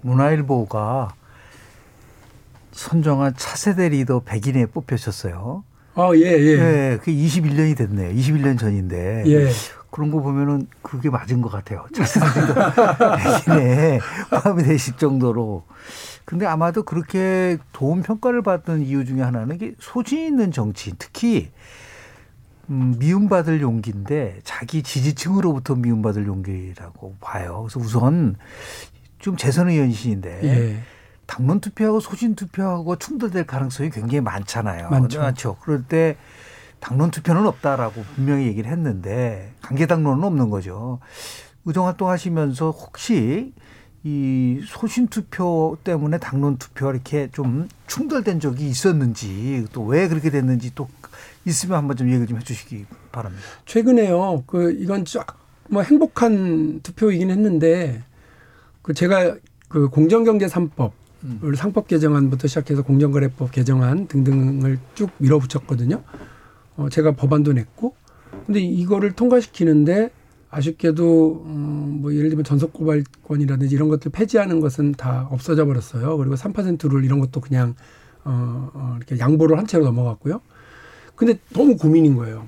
문화일보가 0.00 1.14
선정한 2.78 3.34
차세대 3.36 3.88
리더 3.88 4.20
100인에 4.20 4.70
뽑혔었어요. 4.72 5.64
아, 5.96 6.10
예, 6.14 6.20
예. 6.20 6.56
네, 6.56 6.96
그게 6.98 7.12
21년이 7.12 7.76
됐네요. 7.76 8.14
21년 8.14 8.56
전인데. 8.56 9.24
예. 9.26 9.50
그런 9.90 10.12
거 10.12 10.20
보면은 10.20 10.68
그게 10.80 11.10
맞은 11.10 11.42
것 11.42 11.50
같아요. 11.50 11.86
차세대 11.92 12.40
리더 12.40 12.54
100인에 13.16 14.00
포함이 14.30 14.62
되실 14.62 14.96
정도로. 14.96 15.64
근데 16.24 16.46
아마도 16.46 16.84
그렇게 16.84 17.58
좋은 17.72 18.02
평가를 18.02 18.42
받던 18.42 18.82
이유 18.82 19.04
중에 19.04 19.22
하나는 19.22 19.56
이게 19.56 19.74
소신 19.80 20.20
있는 20.20 20.52
정치인, 20.52 20.94
특히 21.00 21.50
음, 22.70 22.94
미움받을 23.00 23.60
용기인데 23.60 24.38
자기 24.44 24.84
지지층으로부터 24.84 25.74
미움받을 25.74 26.26
용기라고 26.26 27.16
봐요. 27.20 27.66
그래서 27.66 27.80
우선 27.80 28.36
좀 29.18 29.36
재선 29.36 29.68
의원이신데 29.68 30.40
예. 30.44 30.78
당론 31.28 31.60
투표하고 31.60 32.00
소신 32.00 32.34
투표하고 32.34 32.96
충돌될 32.96 33.46
가능성이 33.46 33.90
굉장히 33.90 34.22
많잖아요. 34.22 34.88
많죠. 34.88 35.20
많죠. 35.20 35.56
그럴 35.60 35.84
때 35.84 36.16
당론 36.80 37.10
투표는 37.10 37.46
없다라고 37.46 38.02
분명히 38.14 38.46
얘기를 38.46 38.70
했는데 38.70 39.52
관계 39.60 39.86
당론은 39.86 40.24
없는 40.24 40.48
거죠. 40.48 41.00
의정 41.66 41.86
활동하시면서 41.86 42.70
혹시 42.70 43.52
이 44.04 44.60
소신 44.64 45.08
투표 45.08 45.76
때문에 45.84 46.16
당론 46.18 46.56
투표가 46.56 46.92
이렇게 46.92 47.28
좀 47.30 47.68
충돌된 47.86 48.40
적이 48.40 48.68
있었는지 48.68 49.66
또 49.72 49.82
왜 49.84 50.08
그렇게 50.08 50.30
됐는지 50.30 50.74
또 50.74 50.88
있으면 51.44 51.76
한번 51.76 51.96
좀 51.98 52.08
얘기를 52.08 52.26
좀 52.26 52.38
해주시기 52.38 52.86
바랍니다. 53.12 53.44
최근에요. 53.66 54.44
그 54.46 54.72
이건 54.72 55.04
쫙 55.04 55.38
뭐 55.70 55.82
행복한 55.82 56.80
투표이긴 56.82 57.28
했는데 57.28 58.02
그 58.80 58.94
제가 58.94 59.36
그 59.68 59.88
공정경제 59.90 60.46
3법 60.46 60.92
을 61.42 61.56
상법 61.56 61.88
개정안부터 61.88 62.46
시작해서 62.46 62.82
공정거래법 62.82 63.50
개정안 63.50 64.06
등등을 64.06 64.78
쭉 64.94 65.10
밀어붙였거든요. 65.18 66.02
어, 66.76 66.88
제가 66.88 67.12
법안도 67.12 67.54
냈고, 67.54 67.94
근데 68.46 68.60
이거를 68.60 69.12
통과시키는데 69.12 70.10
아쉽게도 70.50 71.42
음, 71.46 71.98
뭐 72.00 72.14
예를 72.14 72.30
들면 72.30 72.44
전속 72.44 72.72
고발권이라든지 72.72 73.74
이런 73.74 73.88
것들 73.88 74.12
폐지하는 74.12 74.60
것은 74.60 74.92
다 74.92 75.28
없어져 75.30 75.66
버렸어요. 75.66 76.16
그리고 76.16 76.36
3%룰 76.36 77.04
이런 77.04 77.18
것도 77.20 77.40
그냥 77.40 77.74
어, 78.24 78.70
어, 78.72 78.94
이렇게 78.96 79.18
양보를 79.18 79.58
한 79.58 79.66
채로 79.66 79.84
넘어갔고요. 79.84 80.40
근데 81.14 81.38
너무 81.52 81.76
고민인 81.76 82.14
거예요. 82.14 82.46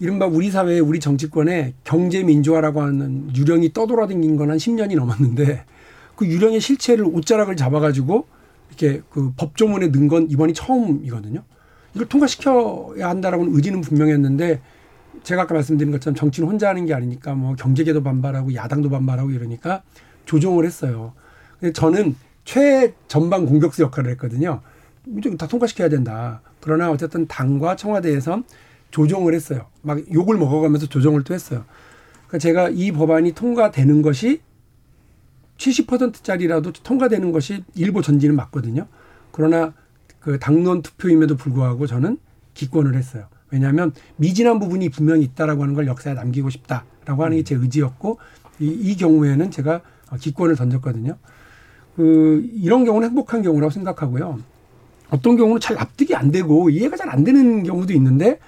이른바 0.00 0.26
우리 0.26 0.50
사회에 0.50 0.80
우리 0.80 0.98
정치권에 1.00 1.74
경제 1.84 2.22
민주화라고 2.22 2.82
하는 2.82 3.34
유령이 3.34 3.72
떠돌아다닌 3.72 4.36
건 4.36 4.50
한 4.50 4.58
10년이 4.58 4.96
넘었는데 4.96 5.64
그 6.16 6.26
유령의 6.26 6.60
실체를 6.60 7.04
옷자락을 7.04 7.56
잡아가지고 7.56 8.26
이렇게 8.68 9.02
그 9.10 9.32
법조문에 9.36 9.88
넣은 9.88 10.08
건 10.08 10.30
이번이 10.30 10.54
처음이거든요. 10.54 11.42
이걸 11.94 12.08
통과시켜야 12.08 13.08
한다라고는 13.08 13.54
의지는 13.54 13.80
분명했는데 13.80 14.60
제가 15.22 15.42
아까 15.42 15.54
말씀드린 15.54 15.92
것처럼 15.92 16.16
정치는 16.16 16.48
혼자 16.48 16.68
하는 16.68 16.86
게 16.86 16.94
아니니까 16.94 17.34
뭐 17.34 17.54
경제계도 17.54 18.02
반발하고 18.02 18.54
야당도 18.54 18.90
반발하고 18.90 19.30
이러니까 19.30 19.82
조정을 20.24 20.64
했어요. 20.64 21.12
근데 21.60 21.72
저는 21.72 22.16
최전방 22.44 23.46
공격수 23.46 23.82
역할을 23.82 24.10
했거든요. 24.12 24.60
다 25.38 25.46
통과시켜야 25.46 25.88
된다. 25.88 26.42
그러나 26.60 26.90
어쨌든 26.90 27.26
당과 27.26 27.76
청와대에서 27.76 28.42
조정을 28.90 29.34
했어요. 29.34 29.66
막 29.82 30.00
욕을 30.12 30.36
먹어가면서 30.36 30.86
조정을 30.86 31.24
또 31.24 31.34
했어요. 31.34 31.64
그러니까 32.26 32.38
제가 32.38 32.68
이 32.70 32.90
법안이 32.92 33.32
통과되는 33.32 34.02
것이 34.02 34.40
70%짜리라도 35.58 36.72
통과되는 36.72 37.32
것이 37.32 37.64
일보 37.74 38.02
전진은 38.02 38.36
맞거든요. 38.36 38.86
그러나 39.32 39.72
그 40.20 40.38
당론 40.38 40.82
투표임에도 40.82 41.36
불구하고 41.36 41.86
저는 41.86 42.18
기권을 42.54 42.94
했어요. 42.94 43.26
왜냐하면 43.50 43.92
미진한 44.16 44.58
부분이 44.58 44.88
분명히 44.88 45.22
있다라고 45.22 45.62
하는 45.62 45.74
걸 45.74 45.86
역사에 45.86 46.14
남기고 46.14 46.50
싶다라고 46.50 47.24
하는 47.24 47.36
게 47.36 47.42
제 47.44 47.54
의지였고 47.54 48.18
이, 48.60 48.66
이 48.66 48.96
경우에는 48.96 49.50
제가 49.50 49.80
기권을 50.20 50.56
던졌거든요. 50.56 51.16
그 51.96 52.48
이런 52.54 52.84
경우는 52.84 53.08
행복한 53.08 53.42
경우라고 53.42 53.70
생각하고요. 53.70 54.38
어떤 55.10 55.36
경우는 55.36 55.60
잘 55.60 55.76
납득이 55.76 56.14
안 56.14 56.30
되고 56.30 56.70
이해가 56.70 56.96
잘 56.96 57.08
안 57.10 57.22
되는 57.22 57.62
경우도 57.62 57.92
있는데 57.92 58.38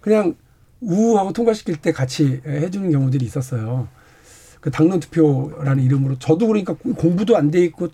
그냥 0.00 0.34
우하고 0.80 1.32
통과시킬 1.32 1.76
때 1.76 1.92
같이 1.92 2.40
해주는 2.46 2.90
경우들이 2.90 3.24
있었어요. 3.24 3.88
그 4.60 4.70
당론 4.70 5.00
투표라는 5.00 5.82
이름으로 5.82 6.18
저도 6.18 6.46
그러니까 6.46 6.74
공부도 6.74 7.36
안 7.36 7.50
돼 7.50 7.64
있고 7.64 7.88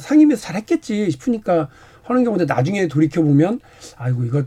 상임위에서 0.00 0.40
잘했겠지 0.42 1.10
싶으니까 1.10 1.68
하는 2.02 2.24
경우인데 2.24 2.52
나중에 2.52 2.88
돌이켜 2.88 3.22
보면 3.22 3.60
아이고 3.96 4.24
이거 4.24 4.44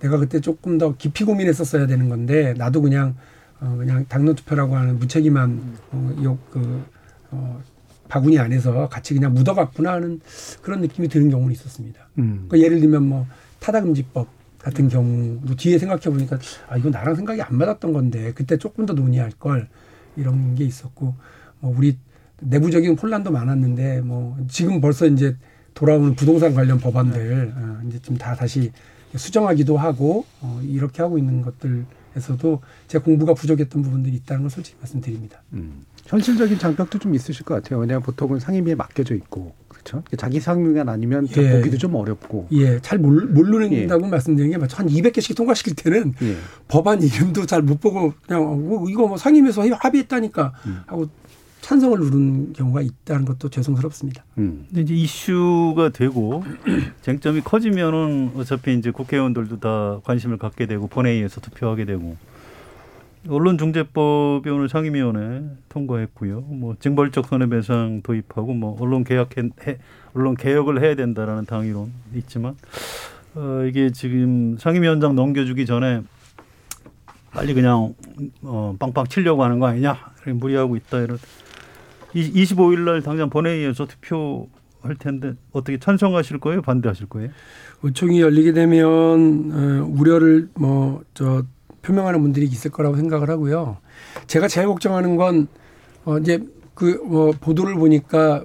내가 0.00 0.18
그때 0.18 0.40
조금 0.40 0.78
더 0.78 0.96
깊이 0.96 1.24
고민했었어야 1.24 1.86
되는 1.86 2.08
건데 2.08 2.54
나도 2.56 2.82
그냥 2.82 3.16
어 3.60 3.76
그냥 3.78 4.04
당론 4.08 4.34
투표라고 4.34 4.76
하는 4.76 4.98
무책임한 4.98 5.78
어그 5.92 6.84
어, 7.30 7.62
바구니 8.08 8.38
안에서 8.38 8.88
같이 8.88 9.14
그냥 9.14 9.32
묻어갔구나 9.32 9.92
하는 9.92 10.20
그런 10.60 10.80
느낌이 10.80 11.08
드는 11.08 11.30
경우는 11.30 11.52
있었습니다. 11.52 12.08
음. 12.18 12.46
그러니까 12.48 12.66
예를 12.66 12.80
들면 12.80 13.04
뭐 13.04 13.26
타다금지법 13.60 14.28
같은 14.58 14.88
경우도 14.88 15.54
뒤에 15.56 15.78
생각해 15.78 16.02
보니까 16.02 16.38
아 16.68 16.76
이거 16.76 16.90
나랑 16.90 17.14
생각이 17.14 17.40
안 17.40 17.56
맞았던 17.56 17.92
건데 17.92 18.32
그때 18.34 18.58
조금 18.58 18.84
더 18.84 18.92
논의할 18.92 19.30
걸 19.38 19.68
이런 20.16 20.54
게 20.54 20.64
있었고 20.64 21.14
뭐 21.60 21.74
우리 21.76 21.98
내부적인 22.40 22.98
혼란도 22.98 23.30
많았는데 23.30 24.00
뭐 24.00 24.36
지금 24.48 24.80
벌써 24.80 25.06
이제 25.06 25.36
돌아오는 25.74 26.14
부동산 26.14 26.54
관련 26.54 26.78
법안들 26.78 27.54
어, 27.56 27.80
이제 27.88 27.98
좀 28.00 28.16
다 28.18 28.34
다시 28.34 28.72
수정하기도 29.16 29.76
하고 29.76 30.24
어, 30.40 30.60
이렇게 30.64 31.02
하고 31.02 31.18
있는 31.18 31.42
것들에서도 31.42 32.60
제 32.88 32.98
공부가 32.98 33.34
부족했던 33.34 33.82
부분들이 33.82 34.16
있다는 34.16 34.42
걸 34.42 34.50
솔직히 34.50 34.76
말씀드립니다. 34.80 35.42
음. 35.52 35.84
현실적인 36.06 36.58
장벽도 36.58 36.98
좀 36.98 37.14
있으실 37.14 37.44
것 37.44 37.54
같아요. 37.54 37.78
왜냐하면 37.80 38.02
보통은 38.02 38.40
상임위에 38.40 38.74
맡겨져 38.74 39.14
있고 39.14 39.54
그렇죠. 39.82 40.02
자기 40.16 40.40
상임위가 40.40 40.90
아니면 40.90 41.28
예. 41.36 41.56
보기도 41.56 41.76
좀 41.78 41.94
어렵고. 41.94 42.48
예, 42.52 42.80
잘 42.80 42.98
모르, 42.98 43.26
모르는다고 43.26 44.06
예. 44.06 44.10
말씀드린 44.10 44.50
게 44.52 44.56
한 44.56 44.86
200개씩 44.88 45.36
통과시킬 45.36 45.74
때는 45.74 46.14
예. 46.22 46.36
법안 46.68 47.02
이름도 47.02 47.46
잘 47.46 47.62
못 47.62 47.80
보고 47.80 48.12
그냥 48.26 48.42
뭐 48.68 48.88
이거 48.88 49.06
뭐 49.06 49.16
상임위에서 49.16 49.62
합의했다니까 49.74 50.52
음. 50.66 50.80
하고 50.86 51.08
찬성을 51.60 51.96
누른 51.98 52.52
경우가 52.54 52.80
있다는 52.82 53.24
것도 53.24 53.48
죄송스럽습니다. 53.48 54.24
음. 54.38 54.66
근데 54.68 54.82
이제 54.82 54.94
이슈가 54.94 55.90
되고 55.90 56.42
쟁점이 57.02 57.40
커지면은 57.42 58.32
어차피 58.36 58.74
이제 58.76 58.90
국회의원들도 58.90 59.60
다 59.60 60.00
관심을 60.04 60.38
갖게 60.38 60.66
되고 60.66 60.88
본회의에서 60.88 61.40
투표하게 61.40 61.84
되고 61.84 62.16
언론중재법이 63.28 64.50
오늘 64.50 64.68
상임위원회 64.68 65.44
통과했고요. 65.68 66.40
뭐 66.40 66.74
징벌적 66.78 67.26
손해배상 67.26 68.02
도입하고 68.02 68.52
뭐 68.52 68.76
언론 68.80 69.04
개혁 69.04 69.36
해 69.38 69.78
언론 70.14 70.34
개혁을 70.34 70.82
해야 70.82 70.96
된다라는 70.96 71.46
당위론 71.46 71.92
있지만 72.14 72.56
어 73.34 73.64
이게 73.66 73.90
지금 73.90 74.56
상임위원장 74.58 75.14
넘겨주기 75.14 75.66
전에 75.66 76.02
빨리 77.30 77.54
그냥 77.54 77.94
어 78.42 78.74
빵빵 78.78 79.06
치려고 79.06 79.44
하는 79.44 79.58
거 79.60 79.66
아니냐 79.66 79.96
무리하고 80.26 80.76
있다 80.76 81.00
이런 81.00 81.18
25일 82.14 82.80
날 82.80 83.02
당장 83.02 83.30
본회의에서 83.30 83.86
투표 83.86 84.48
할 84.82 84.96
텐데 84.96 85.34
어떻게 85.52 85.78
찬성하실 85.78 86.40
거예요? 86.40 86.60
반대하실 86.60 87.06
거예요? 87.08 87.30
의총이 87.84 88.20
열리게 88.20 88.52
되면 88.52 88.82
어, 89.52 89.86
우려를 89.88 90.48
뭐저 90.54 91.44
표명하는 91.82 92.22
분들이 92.22 92.46
있을 92.46 92.70
거라고 92.70 92.96
생각을 92.96 93.28
하고요. 93.30 93.78
제가 94.26 94.48
제일 94.48 94.66
걱정하는 94.68 95.16
건 95.16 95.48
어, 96.04 96.18
이제 96.18 96.42
그 96.74 97.02
뭐 97.04 97.32
보도를 97.38 97.74
보니까 97.74 98.44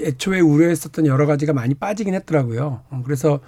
애초에 0.00 0.40
우려했었던 0.40 1.06
여러 1.06 1.26
가지가 1.26 1.52
많이 1.52 1.74
빠지긴 1.74 2.14
했더라고요. 2.14 2.80
어, 2.90 3.02
그래서 3.04 3.40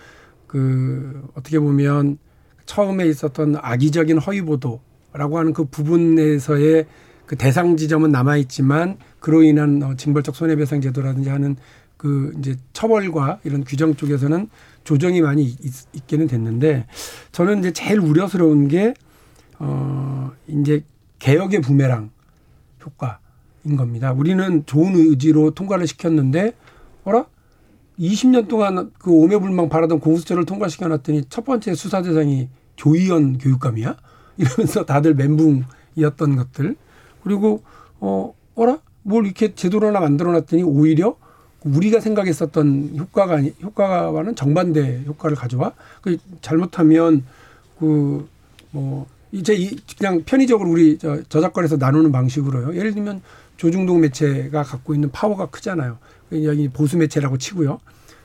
그 0.46 1.26
어떻게 1.34 1.58
보면 1.58 2.18
처음에 2.66 3.06
있었던 3.06 3.56
악의적인 3.60 4.18
허위 4.18 4.40
보도라고 4.42 5.38
하는 5.38 5.52
그 5.52 5.64
부분에서의 5.64 6.86
그 7.26 7.36
대상 7.36 7.76
지점은 7.76 8.10
남아 8.12 8.36
있지만 8.38 8.98
그로 9.20 9.42
인한 9.42 9.82
어, 9.82 9.94
징벌적 9.96 10.36
손해배상 10.36 10.80
제도라든지 10.80 11.28
하는 11.28 11.56
그 11.96 12.32
이제 12.38 12.56
처벌과 12.72 13.40
이런 13.44 13.64
규정 13.64 13.94
쪽에서는 13.94 14.48
조정이 14.84 15.22
많이 15.22 15.42
있, 15.44 15.58
있기는 15.94 16.26
됐는데 16.26 16.86
저는 17.32 17.60
이제 17.60 17.72
제일 17.72 17.98
우려스러운 17.98 18.68
게 18.68 18.94
어, 19.64 20.30
이제 20.46 20.84
개혁의 21.18 21.62
부메랑 21.62 22.10
효과인 22.84 23.76
겁니다. 23.76 24.12
우리는 24.12 24.64
좋은 24.66 24.94
의지로 24.94 25.52
통과를 25.52 25.86
시켰는데, 25.86 26.52
어라? 27.04 27.26
20년 27.98 28.48
동안 28.48 28.92
그 28.98 29.10
오매불망 29.10 29.68
바라던 29.68 30.00
공수처를 30.00 30.44
통과시켜 30.44 30.88
놨더니 30.88 31.24
첫 31.28 31.44
번째 31.44 31.74
수사 31.74 32.02
대상이 32.02 32.48
조희연 32.76 33.38
교육감이야? 33.38 33.96
이러면서 34.36 34.84
다들 34.84 35.14
멘붕이었던 35.14 36.36
것들. 36.36 36.76
그리고, 37.22 37.62
어, 38.00 38.34
어라? 38.54 38.80
뭘 39.02 39.24
이렇게 39.24 39.54
제도로 39.54 39.88
하나 39.88 40.00
만들어 40.00 40.32
놨더니 40.32 40.62
오히려 40.62 41.16
우리가 41.64 42.00
생각했었던 42.00 42.96
효과가 42.98 43.42
효과와는 43.62 44.34
정반대 44.34 45.04
효과를 45.06 45.36
가져와. 45.36 45.72
그 46.02 46.18
잘못하면 46.42 47.24
그, 47.78 48.28
뭐, 48.70 49.06
이제 49.34 49.52
이 49.52 49.76
그냥 49.98 50.22
편의적으로 50.24 50.70
우리 50.70 50.96
저 50.96 51.20
저작권에서 51.24 51.76
나누는 51.76 52.12
방식으로요. 52.12 52.76
예를 52.76 52.94
들면 52.94 53.20
조중동 53.56 54.00
매체가 54.00 54.62
갖고 54.62 54.94
있는 54.94 55.10
파워가 55.10 55.46
크잖아요. 55.46 55.98
여기 56.44 56.68
보수 56.68 56.96
매체라고 56.96 57.36
치고요. 57.36 57.80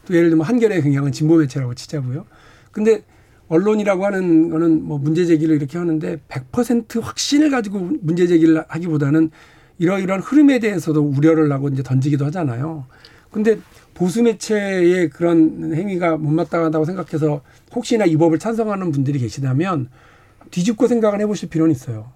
또 0.05 0.15
예를 0.15 0.29
들면 0.29 0.45
한겨레 0.45 0.81
경향은 0.81 1.11
진보 1.11 1.37
매체라고 1.37 1.73
치자고요. 1.73 2.25
근데 2.71 3.03
언론이라고 3.47 4.05
하는 4.05 4.51
거는 4.51 4.83
뭐 4.83 4.99
문제 4.99 5.25
제기를 5.25 5.55
이렇게 5.55 5.79
하는데 5.79 6.17
100% 6.27 7.01
확신을 7.01 7.49
가지고 7.49 7.89
문제 8.01 8.27
제기를 8.27 8.63
하기보다는 8.67 9.31
이러이러한 9.79 10.21
흐름에 10.21 10.59
대해서도 10.59 11.01
우려를 11.01 11.51
하고 11.51 11.69
이제 11.69 11.81
던지기도 11.81 12.25
하잖아요. 12.25 12.85
근데 13.31 13.57
보수 13.95 14.21
매체의 14.21 15.09
그런 15.09 15.73
행위가 15.73 16.17
못마땅하다고 16.17 16.85
생각해서 16.85 17.41
혹시나 17.73 18.05
이 18.05 18.15
법을 18.15 18.37
찬성하는 18.37 18.91
분들이 18.91 19.17
계시다면 19.17 19.89
뒤집고 20.51 20.87
생각을 20.87 21.19
해보실 21.21 21.49
필요는 21.49 21.71
있어요. 21.71 22.11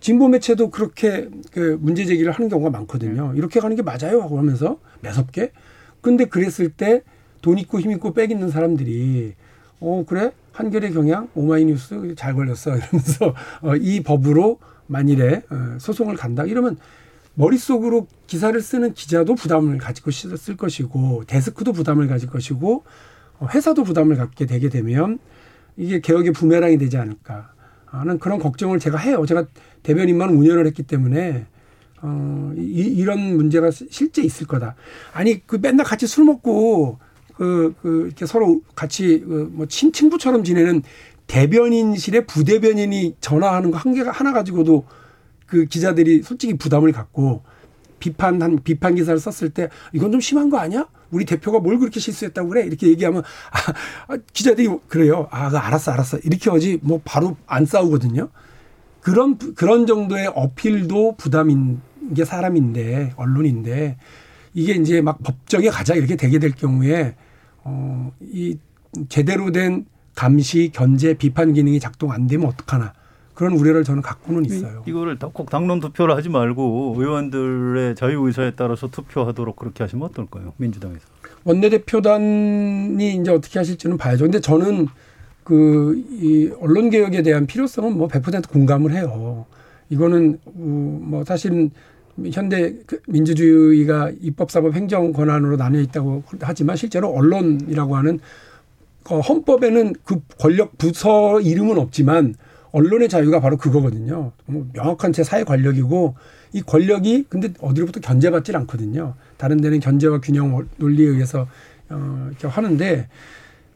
진보 0.00 0.28
매체도 0.28 0.70
그렇게 0.70 1.28
그 1.52 1.78
문제 1.80 2.04
제기를 2.04 2.32
하는 2.32 2.48
경우가 2.48 2.70
많거든요. 2.70 3.32
네. 3.32 3.38
이렇게 3.38 3.60
가는 3.60 3.74
게 3.76 3.82
맞아요 3.82 4.22
하고 4.22 4.38
하면서 4.38 4.78
매섭게. 5.00 5.52
근데 6.00 6.26
그랬을 6.26 6.70
때 6.70 7.02
돈 7.46 7.58
있고 7.58 7.80
힘 7.80 7.92
있고 7.92 8.12
빽 8.12 8.30
있는 8.32 8.50
사람들이 8.50 9.34
어 9.78 10.04
그래 10.04 10.32
한겨레 10.50 10.90
경향 10.90 11.28
오마이뉴스 11.36 12.14
잘 12.16 12.34
걸렸어 12.34 12.76
이러면서 12.76 13.34
어, 13.62 13.76
이 13.76 14.02
법으로 14.02 14.58
만일에 14.88 15.42
어, 15.48 15.78
소송을 15.78 16.16
간다 16.16 16.44
이러면 16.44 16.76
머릿속으로 17.34 18.08
기사를 18.26 18.60
쓰는 18.60 18.94
기자도 18.94 19.36
부담을 19.36 19.78
가지고 19.78 20.10
쓸 20.10 20.56
것이고 20.56 21.22
데스크도 21.28 21.72
부담을 21.72 22.08
가질 22.08 22.30
것이고 22.30 22.82
어, 23.38 23.46
회사도 23.54 23.84
부담을 23.84 24.16
갖게 24.16 24.46
되게 24.46 24.68
되면 24.68 25.20
이게 25.76 26.00
개혁의 26.00 26.32
부메랑이 26.32 26.78
되지 26.78 26.96
않을까 26.96 27.52
하는 27.86 28.18
그런 28.18 28.38
걱정을 28.38 28.78
제가 28.78 28.98
해요. 28.98 29.24
제가 29.26 29.46
대변인만 29.82 30.30
운영을 30.30 30.66
했기 30.66 30.82
때문에 30.82 31.46
어, 32.02 32.52
이, 32.56 32.60
이런 32.60 33.36
문제가 33.36 33.70
실제 33.70 34.22
있을 34.22 34.46
거다. 34.46 34.74
아니 35.12 35.46
그 35.46 35.58
맨날 35.60 35.86
같이 35.86 36.06
술 36.06 36.24
먹고 36.24 36.98
그, 37.36 37.74
그 37.82 38.06
이렇게 38.06 38.26
서로 38.26 38.60
같이 38.74 39.20
그뭐 39.20 39.66
친 39.66 39.92
친구처럼 39.92 40.44
지내는 40.44 40.82
대변인실에 41.26 42.26
부대변인이 42.26 43.16
전화하는 43.20 43.70
거 43.70 43.78
한 43.78 43.94
개가 43.94 44.10
하나 44.10 44.32
가지고도 44.32 44.84
그 45.46 45.64
기자들이 45.66 46.22
솔직히 46.22 46.54
부담을 46.56 46.92
갖고 46.92 47.42
비판한 48.06 48.60
비판 48.62 48.94
기사를 48.94 49.18
썼을 49.18 49.50
때 49.50 49.68
이건 49.92 50.12
좀 50.12 50.20
심한 50.20 50.48
거 50.48 50.58
아니야? 50.58 50.86
우리 51.10 51.24
대표가 51.24 51.58
뭘 51.58 51.78
그렇게 51.78 51.98
실수했다고 51.98 52.48
그래? 52.48 52.64
이렇게 52.64 52.86
얘기하면 52.88 53.22
아, 53.50 54.12
아, 54.14 54.18
기자들이 54.32 54.68
그래요. 54.86 55.26
아, 55.30 55.46
알았어, 55.52 55.92
알았어. 55.92 56.18
이렇게 56.18 56.50
하지 56.50 56.78
뭐 56.82 57.00
바로 57.04 57.36
안 57.46 57.66
싸우거든요. 57.66 58.28
그런 59.00 59.38
그런 59.54 59.86
정도의 59.86 60.28
어필도 60.34 61.16
부담인 61.16 61.80
게 62.14 62.24
사람인데 62.24 63.14
언론인데 63.16 63.96
이게 64.54 64.74
이제 64.74 65.00
막 65.00 65.22
법정에 65.22 65.68
가자 65.68 65.94
이렇게 65.94 66.16
되게 66.16 66.38
될 66.38 66.52
경우에 66.52 67.16
어, 67.64 68.12
이 68.20 68.56
제대로 69.08 69.50
된 69.50 69.86
감시, 70.14 70.70
견제, 70.72 71.14
비판 71.14 71.52
기능이 71.52 71.80
작동 71.80 72.12
안 72.12 72.26
되면 72.26 72.46
어떡하나. 72.46 72.94
그런 73.36 73.52
우려를 73.52 73.84
저는 73.84 74.02
갖고는 74.02 74.44
있어요. 74.46 74.82
이거를 74.86 75.18
꼭 75.18 75.50
당론 75.50 75.78
투표를 75.78 76.16
하지 76.16 76.28
말고 76.28 76.96
의원들의 76.98 77.94
자유 77.94 78.26
의사에 78.26 78.52
따라서 78.56 78.88
투표하도록 78.88 79.54
그렇게 79.54 79.84
하시면 79.84 80.08
어떨까요? 80.08 80.54
민주당에서. 80.56 81.06
원내대표단이 81.44 83.14
이제 83.14 83.30
어떻게 83.30 83.60
하실지는 83.60 83.98
봐야죠. 83.98 84.24
근데 84.24 84.40
저는 84.40 84.88
그 85.44 86.02
이 86.10 86.50
언론 86.60 86.90
개혁에 86.90 87.22
대한 87.22 87.46
필요성은 87.46 87.96
뭐 87.96 88.08
100% 88.08 88.48
공감을 88.50 88.92
해요. 88.92 89.46
이거는 89.90 90.38
뭐 90.54 91.22
사실은 91.24 91.70
현대 92.32 92.74
그 92.86 93.00
민주주의가 93.06 94.10
입법 94.22 94.50
사법 94.50 94.74
행정 94.74 95.12
권한으로 95.12 95.56
나뉘어 95.56 95.82
있다고 95.82 96.24
하지만 96.40 96.74
실제로 96.74 97.10
언론이라고 97.10 97.96
하는 97.96 98.18
그 99.04 99.20
헌법에는 99.20 99.92
그 100.04 100.20
권력 100.40 100.78
부서 100.78 101.40
이름은 101.40 101.78
없지만 101.78 102.34
언론의 102.76 103.08
자유가 103.08 103.40
바로 103.40 103.56
그거거든요. 103.56 104.32
뭐 104.44 104.68
명확한 104.74 105.12
제 105.14 105.24
사회 105.24 105.44
권력이고 105.44 106.14
이 106.52 106.60
권력이 106.60 107.26
근데 107.30 107.52
어디로부터 107.60 108.00
견제받질 108.00 108.54
않거든요. 108.58 109.14
다른 109.38 109.56
데는 109.62 109.80
견제와 109.80 110.20
균형 110.20 110.66
논리에 110.76 111.06
의해서 111.06 111.46
어 111.88 112.26
이렇게 112.28 112.46
하는데 112.48 113.08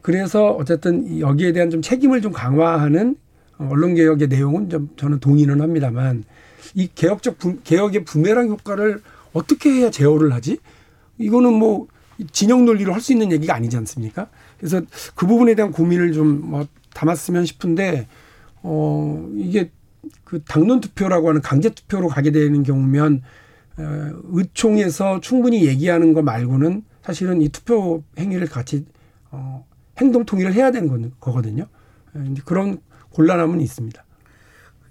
그래서 0.03 0.51
어쨌든 0.51 1.19
여기에 1.19 1.53
대한 1.53 1.71
좀 1.71 1.81
책임을 1.81 2.21
좀 2.21 2.31
강화하는 2.31 3.15
언론 3.57 3.95
개혁의 3.95 4.27
내용은 4.27 4.69
좀 4.69 4.89
저는 4.97 5.19
동의는 5.19 5.61
합니다만 5.61 6.23
이 6.75 6.87
개혁적 6.93 7.39
부, 7.39 7.57
개혁의 7.63 8.05
부메랑 8.05 8.49
효과를 8.49 9.01
어떻게 9.33 9.71
해야 9.71 9.89
제어를 9.89 10.31
하지? 10.33 10.59
이거는 11.17 11.53
뭐 11.53 11.87
진영 12.31 12.65
논리로 12.65 12.93
할 12.93 13.01
수 13.01 13.13
있는 13.13 13.31
얘기가 13.31 13.55
아니지 13.55 13.77
않습니까? 13.77 14.27
그래서 14.59 14.81
그 15.15 15.25
부분에 15.25 15.55
대한 15.55 15.71
고민을 15.71 16.13
좀 16.13 16.41
뭐 16.43 16.67
담았으면 16.93 17.45
싶은데 17.45 18.07
어 18.63 19.29
이게 19.35 19.71
그 20.23 20.43
당론 20.43 20.81
투표라고 20.81 21.29
하는 21.29 21.41
강제 21.41 21.69
투표로 21.69 22.07
가게 22.07 22.31
되는 22.31 22.63
경우면 22.63 23.21
어, 23.77 24.11
의총에서 24.31 25.19
충분히 25.21 25.65
얘기하는 25.65 26.13
거 26.13 26.21
말고는 26.21 26.83
사실은 27.03 27.41
이 27.41 27.49
투표 27.49 28.03
행위를 28.17 28.47
같이 28.47 28.85
어 29.31 29.65
행동 29.99 30.25
통일을 30.25 30.53
해야 30.53 30.71
되는 30.71 31.11
거거든요. 31.19 31.67
그런 32.45 32.79
곤란함은 33.11 33.61
있습니다. 33.61 34.03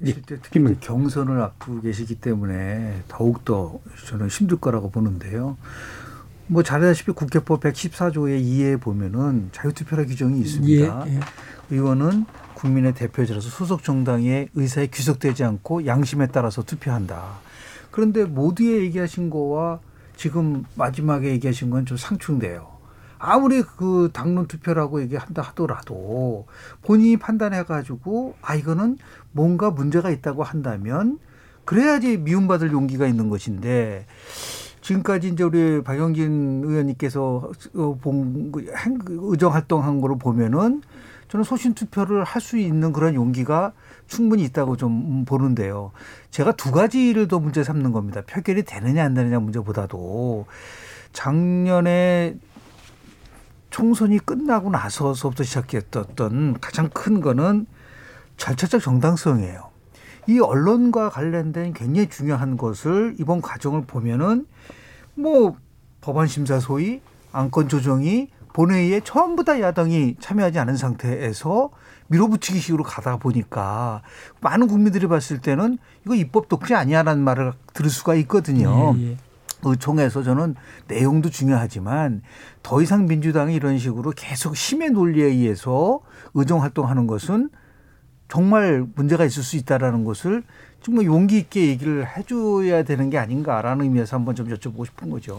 예, 0.06 0.14
특히 0.14 0.60
경선을 0.80 1.40
앞두고 1.42 1.82
계시기 1.82 2.14
때문에 2.16 3.02
더욱더 3.08 3.80
저는 4.06 4.28
힘들 4.28 4.58
거라고 4.58 4.90
보는데요. 4.90 5.58
뭐 6.46 6.62
잘하다시피 6.62 7.12
국회법 7.12 7.60
114조의 7.60 8.42
2에 8.42 8.80
보면은 8.80 9.50
자유투표라 9.52 10.06
규정이 10.06 10.40
있습니다. 10.40 11.04
예, 11.06 11.14
예. 11.14 11.20
의원은 11.70 12.24
국민의 12.60 12.94
대표자로서 12.94 13.48
소속 13.48 13.82
정당의 13.82 14.50
의사에 14.54 14.86
귀속되지 14.88 15.44
않고 15.44 15.86
양심에 15.86 16.26
따라서 16.28 16.62
투표한다. 16.62 17.38
그런데 17.90 18.24
모두에 18.24 18.82
얘기하신 18.82 19.30
거와 19.30 19.80
지금 20.16 20.64
마지막에 20.74 21.30
얘기하신 21.30 21.70
건 21.70 21.86
좀 21.86 21.96
상충돼요. 21.96 22.68
아무리 23.18 23.62
그 23.62 24.10
당론 24.12 24.46
투표라고 24.46 25.00
얘기한다 25.02 25.42
하더라도 25.42 26.46
본인이 26.82 27.16
판단해 27.16 27.64
가지고 27.64 28.34
아 28.40 28.54
이거는 28.54 28.98
뭔가 29.32 29.70
문제가 29.70 30.10
있다고 30.10 30.42
한다면 30.42 31.18
그래야지 31.64 32.18
미움받을 32.18 32.72
용기가 32.72 33.06
있는 33.06 33.28
것인데 33.28 34.06
지금까지 34.80 35.28
이제 35.28 35.44
우리 35.44 35.82
박영진 35.82 36.62
의원님께서 36.64 37.52
어, 37.74 37.98
본그 38.00 38.72
의정 39.08 39.52
활동한 39.52 40.00
거를 40.00 40.18
보면은 40.18 40.82
저는 41.30 41.44
소신 41.44 41.74
투표를 41.74 42.24
할 42.24 42.40
수 42.40 42.58
있는 42.58 42.92
그런 42.92 43.14
용기가 43.14 43.72
충분히 44.08 44.42
있다고 44.44 44.76
좀 44.76 45.24
보는데요. 45.24 45.92
제가 46.30 46.52
두 46.52 46.72
가지를 46.72 47.28
더 47.28 47.38
문제 47.38 47.62
삼는 47.62 47.92
겁니다. 47.92 48.22
표결이 48.22 48.64
되느냐 48.64 49.04
안 49.04 49.14
되느냐 49.14 49.38
문제보다도 49.38 50.46
작년에 51.12 52.36
총선이 53.68 54.18
끝나고 54.20 54.70
나서서부터 54.70 55.44
시작했던 55.44 56.58
가장 56.60 56.88
큰 56.88 57.20
거는 57.20 57.66
절차적 58.36 58.80
정당성이에요. 58.80 59.68
이 60.28 60.40
언론과 60.40 61.10
관련된 61.10 61.74
굉장히 61.74 62.08
중요한 62.08 62.56
것을 62.56 63.14
이번 63.18 63.40
과정을 63.40 63.82
보면은 63.86 64.46
뭐 65.14 65.56
법안 66.00 66.26
심사 66.26 66.58
소위 66.58 67.02
안건 67.32 67.68
조정이 67.68 68.30
본회의에 68.52 69.00
전부 69.04 69.44
다 69.44 69.60
야당이 69.60 70.16
참여하지 70.20 70.58
않은 70.58 70.76
상태에서 70.76 71.70
밀어붙이기 72.08 72.58
식으로 72.58 72.82
가다 72.82 73.18
보니까 73.18 74.02
많은 74.40 74.66
국민들이 74.66 75.06
봤을 75.06 75.38
때는 75.40 75.78
이거 76.04 76.14
입법 76.14 76.48
독재 76.48 76.74
아니야라는 76.74 77.22
말을 77.22 77.52
들을 77.72 77.90
수가 77.90 78.14
있거든요. 78.16 78.94
예, 78.96 79.10
예. 79.10 79.16
의총에서 79.62 80.22
저는 80.22 80.54
내용도 80.88 81.28
중요하지만 81.28 82.22
더 82.62 82.82
이상 82.82 83.06
민주당이 83.06 83.54
이런 83.54 83.78
식으로 83.78 84.12
계속 84.16 84.56
힘의 84.56 84.90
논리에 84.90 85.26
의해서 85.26 86.00
의정 86.34 86.62
활동하는 86.62 87.06
것은 87.06 87.50
정말 88.28 88.86
문제가 88.94 89.24
있을 89.24 89.42
수 89.42 89.56
있다라는 89.56 90.04
것을 90.04 90.42
정말 90.80 91.04
용기 91.04 91.38
있게 91.38 91.66
얘기를 91.66 92.06
해줘야 92.16 92.84
되는 92.84 93.10
게 93.10 93.18
아닌가라는 93.18 93.84
의미에서 93.84 94.16
한번 94.16 94.34
좀 94.34 94.48
여쭤보고 94.48 94.86
싶은 94.86 95.10
거죠. 95.10 95.36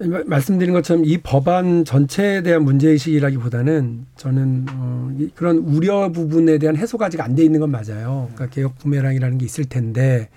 말씀드린 0.00 0.72
것처럼 0.72 1.04
이 1.04 1.18
법안 1.18 1.84
전체에 1.84 2.42
대한 2.42 2.64
문제의식이라기보다는 2.64 4.06
저는 4.16 4.66
어, 4.70 5.14
그런 5.34 5.58
우려 5.58 6.10
부분에 6.10 6.58
대한 6.58 6.76
해소가 6.76 7.06
아직 7.06 7.20
안 7.20 7.34
돼 7.34 7.44
있는 7.44 7.60
건 7.60 7.70
맞아요. 7.70 8.30
그러니까 8.34 8.46
개혁 8.48 8.78
부메랑이라는 8.78 9.38
게 9.38 9.44
있을 9.44 9.66
텐데 9.66 10.30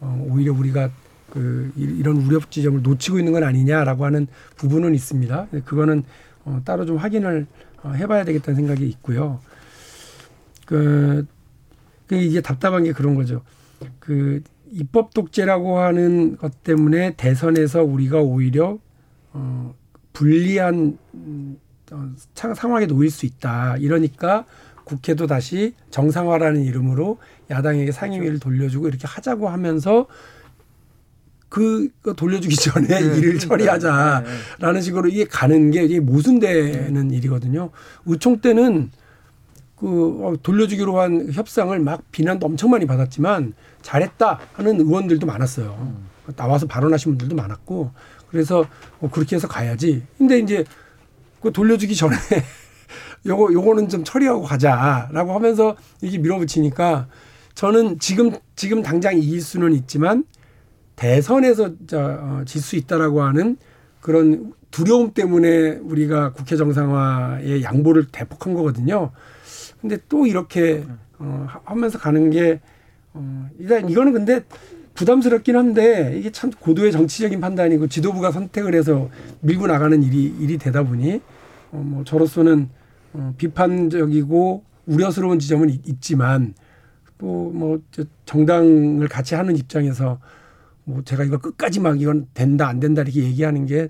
어, 0.00 0.26
오히려 0.30 0.52
우리가 0.54 0.90
그 1.30 1.70
이런 1.76 2.16
우려 2.16 2.40
지점을 2.48 2.82
놓치고 2.82 3.18
있는 3.18 3.32
건 3.32 3.44
아니냐라고 3.44 4.04
하는 4.04 4.26
부분은 4.56 4.94
있습니다. 4.94 5.48
그거는 5.64 6.04
어, 6.44 6.60
따로 6.64 6.86
좀 6.86 6.96
확인을 6.96 7.46
어, 7.82 7.90
해봐야 7.90 8.24
되겠다는 8.24 8.56
생각이 8.56 8.86
있고요. 8.88 9.40
그, 10.66 11.26
그 12.06 12.16
이게 12.16 12.40
답답한 12.40 12.84
게 12.84 12.92
그런 12.92 13.14
거죠. 13.14 13.42
그 13.98 14.42
입법 14.70 15.12
독재라고 15.12 15.78
하는 15.80 16.36
것 16.38 16.62
때문에 16.62 17.14
대선에서 17.16 17.82
우리가 17.82 18.20
오히려 18.20 18.78
어, 19.32 19.74
불리한 20.12 20.98
어, 21.92 22.10
상황에 22.34 22.86
놓일 22.86 23.10
수 23.10 23.26
있다. 23.26 23.76
이러니까 23.78 24.44
국회도 24.84 25.26
다시 25.26 25.74
정상화라는 25.90 26.62
이름으로 26.62 27.18
야당에게 27.50 27.92
상임위를 27.92 28.38
돌려주고 28.38 28.88
이렇게 28.88 29.06
하자고 29.06 29.48
하면서 29.48 30.06
그 31.48 31.90
돌려주기 32.16 32.56
전에 32.56 32.86
네, 32.86 33.00
일을 33.00 33.20
그러니까. 33.20 33.46
처리하자라는 33.46 34.74
네. 34.74 34.80
식으로 34.80 35.08
이게 35.08 35.24
가는 35.26 35.70
게 35.70 35.84
이게 35.84 36.00
모순되는 36.00 37.08
네. 37.08 37.16
일이거든요. 37.16 37.70
의총 38.06 38.40
때는 38.40 38.90
그 39.76 40.20
어, 40.24 40.34
돌려주기로 40.42 40.98
한 40.98 41.30
협상을 41.30 41.78
막 41.80 42.10
비난도 42.10 42.46
엄청 42.46 42.70
많이 42.70 42.86
받았지만 42.86 43.52
잘했다 43.82 44.40
하는 44.54 44.80
의원들도 44.80 45.26
많았어요. 45.26 45.76
음. 45.78 46.34
나와서 46.36 46.66
발언하신 46.66 47.12
분들도 47.12 47.34
많았고 47.34 47.90
그래서 48.32 48.66
뭐 48.98 49.10
그렇게 49.10 49.36
해서 49.36 49.46
가야지. 49.46 50.02
근데 50.18 50.38
이제 50.38 50.64
그 51.40 51.52
돌려주기 51.52 51.94
전에 51.94 52.16
요거 53.26 53.52
요거는 53.52 53.88
좀 53.88 54.02
처리하고 54.02 54.42
가자라고 54.42 55.34
하면서 55.34 55.76
이게 56.00 56.18
밀어붙이니까 56.18 57.08
저는 57.54 58.00
지금 58.00 58.32
지금 58.56 58.82
당장 58.82 59.16
이길 59.18 59.40
수는 59.42 59.74
있지만 59.74 60.24
대선에서 60.96 61.74
어, 61.92 62.42
질수 62.46 62.76
있다라고 62.76 63.22
하는 63.22 63.58
그런 64.00 64.54
두려움 64.70 65.12
때문에 65.12 65.78
우리가 65.82 66.32
국회 66.32 66.56
정상화의 66.56 67.62
양보를 67.62 68.06
대폭한 68.10 68.54
거거든요. 68.54 69.10
근데 69.80 69.98
또 70.08 70.26
이렇게 70.26 70.84
어, 71.18 71.46
하면서 71.64 71.98
가는 71.98 72.30
게 72.30 72.60
어, 73.12 73.48
일단 73.58 73.88
이거는 73.90 74.12
근데 74.12 74.42
부담스럽긴 74.94 75.56
한데 75.56 76.14
이게 76.18 76.30
참 76.30 76.50
고도의 76.50 76.92
정치적인 76.92 77.40
판단이고 77.40 77.86
지도부가 77.88 78.30
선택을 78.30 78.74
해서 78.74 79.08
밀고 79.40 79.66
나가는 79.66 80.02
일이 80.02 80.24
일이 80.38 80.58
되다 80.58 80.82
보니 80.82 81.20
어, 81.72 81.82
뭐 81.84 82.04
저로서는 82.04 82.68
어, 83.14 83.34
비판적이고 83.38 84.62
우려스러운 84.86 85.38
지점은 85.38 85.70
있, 85.70 86.00
지만 86.00 86.54
또 87.18 87.50
뭐 87.52 87.78
정당을 88.26 89.06
같이 89.08 89.34
하는 89.36 89.56
입장에서 89.56 90.18
뭐 90.84 91.02
제가 91.04 91.22
이걸 91.24 91.38
끝까지 91.38 91.78
막 91.80 92.00
이건 92.00 92.26
된다 92.34 92.66
안 92.66 92.80
된다 92.80 93.02
이렇게 93.02 93.22
얘기하는 93.22 93.66
게 93.66 93.88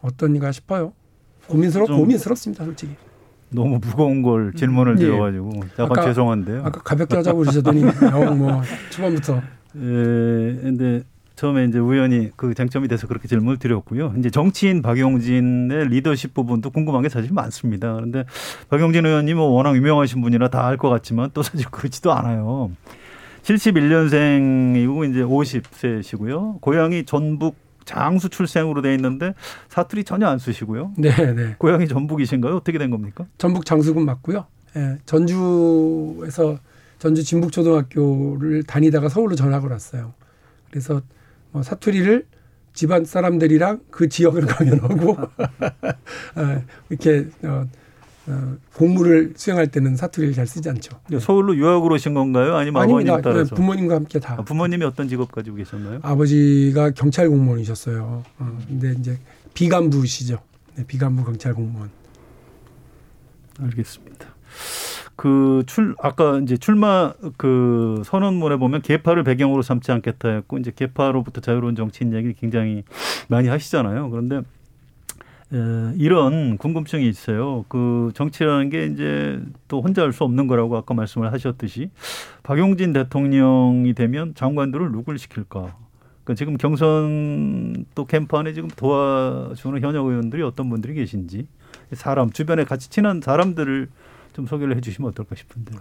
어떤가 0.00 0.50
싶어요. 0.52 0.92
고민스러 1.46 1.84
고민스럽습니다, 1.86 2.64
솔직히. 2.64 2.94
너무 3.50 3.78
무거운 3.82 4.22
걸 4.22 4.52
질문을 4.54 4.94
예. 4.98 5.04
드려가지고 5.04 5.50
약간 5.78 5.86
아까- 5.90 6.04
죄송한데요. 6.06 6.60
아까 6.64 6.80
가볍게 6.82 7.16
하자고 7.16 7.40
그러셨더니 7.40 7.82
영뭐 8.12 8.62
초반부터 8.90 9.42
예, 9.76 9.80
근데 10.62 11.02
처음에 11.36 11.64
이제 11.64 11.78
우연히 11.78 12.30
그 12.36 12.52
쟁점이 12.54 12.86
돼서 12.88 13.06
그렇게 13.06 13.26
질문을 13.28 13.58
드렸고요. 13.58 14.12
이제 14.18 14.28
정치인 14.28 14.82
박용진의 14.82 15.88
리더십 15.88 16.34
부분도 16.34 16.70
궁금한 16.70 17.02
게 17.02 17.08
사실 17.08 17.32
많습니다. 17.32 17.94
그런데 17.94 18.24
박용진 18.68 19.06
의원님은 19.06 19.42
워낙 19.42 19.74
유명하신 19.76 20.20
분이라 20.20 20.48
다 20.48 20.66
알 20.66 20.76
것 20.76 20.90
같지만 20.90 21.30
또 21.32 21.42
사실 21.42 21.66
그렇지도 21.70 22.12
않아요. 22.12 22.70
71년생이고 23.42 25.10
이제 25.10 25.22
50세시고요. 25.22 26.60
고향이 26.60 27.04
전북 27.04 27.56
장수 27.84 28.28
출생으로 28.28 28.82
돼 28.82 28.94
있는데 28.94 29.34
사투리 29.68 30.04
전혀 30.04 30.26
안 30.28 30.38
쓰시고요. 30.38 30.92
네, 30.98 31.10
네. 31.34 31.54
고향이 31.58 31.88
전북이신가요? 31.88 32.54
어떻게 32.56 32.78
된 32.78 32.90
겁니까? 32.90 33.24
전북 33.38 33.64
장수군 33.64 34.04
맞고요. 34.04 34.44
예, 34.76 34.98
전주에서 35.06 36.58
전주 37.00 37.24
진북초등학교를 37.24 38.62
다니다가 38.64 39.08
서울로 39.08 39.34
전학을 39.34 39.70
왔어요. 39.70 40.12
그래서 40.70 41.00
뭐 41.50 41.62
사투리를 41.62 42.26
집안 42.74 43.04
사람들이랑 43.06 43.80
그 43.90 44.08
지역을 44.08 44.42
가면 44.46 44.80
하고 44.80 45.16
아, 46.34 46.62
이렇게 46.90 47.26
어, 47.42 47.66
어, 48.26 48.56
공무를 48.74 49.32
수행할 49.34 49.68
때는 49.68 49.96
사투리를 49.96 50.34
잘 50.34 50.46
쓰지 50.46 50.68
않죠. 50.68 51.00
서울로 51.18 51.56
유학을 51.56 51.90
오신 51.90 52.12
건가요? 52.12 52.54
아니면 52.56 52.82
아닙니다. 52.82 53.14
아버님 53.14 53.22
따라서? 53.22 53.54
부모님과 53.56 53.94
함께 53.94 54.20
다. 54.20 54.34
아, 54.38 54.42
부모님이 54.42 54.84
어떤 54.84 55.08
직업 55.08 55.32
가지고 55.32 55.56
계셨나요? 55.56 56.00
아버지가 56.02 56.90
경찰 56.90 57.30
공무원이셨어요. 57.30 58.22
어, 58.38 58.58
근데 58.68 58.92
이제 58.98 59.18
비간부시죠. 59.54 60.38
네, 60.76 60.84
비간부 60.86 61.24
경찰 61.24 61.54
공무원. 61.54 61.88
알겠습니다. 63.58 64.26
그 65.20 65.62
출 65.66 65.94
아까 66.00 66.38
이제 66.38 66.56
출마 66.56 67.12
그 67.36 68.00
선언문에 68.06 68.56
보면 68.56 68.80
개파를 68.80 69.22
배경으로 69.22 69.60
삼지 69.60 69.92
않겠다 69.92 70.30
했고 70.30 70.56
이제 70.56 70.72
개파로부터 70.74 71.42
자유로운 71.42 71.76
정치인 71.76 72.14
얘기 72.14 72.32
굉장히 72.32 72.84
많이 73.28 73.48
하시잖아요. 73.48 74.08
그런데 74.08 74.38
에, 75.52 75.92
이런 75.98 76.56
궁금증이 76.56 77.06
있어요. 77.06 77.66
그 77.68 78.10
정치라는 78.14 78.70
게 78.70 78.86
이제 78.86 79.42
또 79.68 79.82
혼자 79.82 80.00
할 80.00 80.12
수 80.14 80.24
없는 80.24 80.46
거라고 80.46 80.78
아까 80.78 80.94
말씀을 80.94 81.30
하셨듯이 81.34 81.90
박용진 82.42 82.94
대통령이 82.94 83.92
되면 83.92 84.34
장관들을 84.34 84.90
누굴 84.90 85.18
시킬까? 85.18 85.76
그러니까 86.24 86.34
지금 86.34 86.56
경선 86.56 87.84
또 87.94 88.06
캠프 88.06 88.38
안에 88.38 88.54
지금 88.54 88.70
도와주는 88.74 89.82
현역 89.82 90.06
의원들이 90.06 90.42
어떤 90.44 90.70
분들이 90.70 90.94
계신지 90.94 91.46
사람 91.92 92.30
주변에 92.30 92.64
같이 92.64 92.88
친한 92.88 93.20
사람들을 93.20 93.88
좀 94.40 94.46
소개를 94.46 94.76
해주시면 94.76 95.10
어떨까 95.10 95.36
싶은데요. 95.36 95.80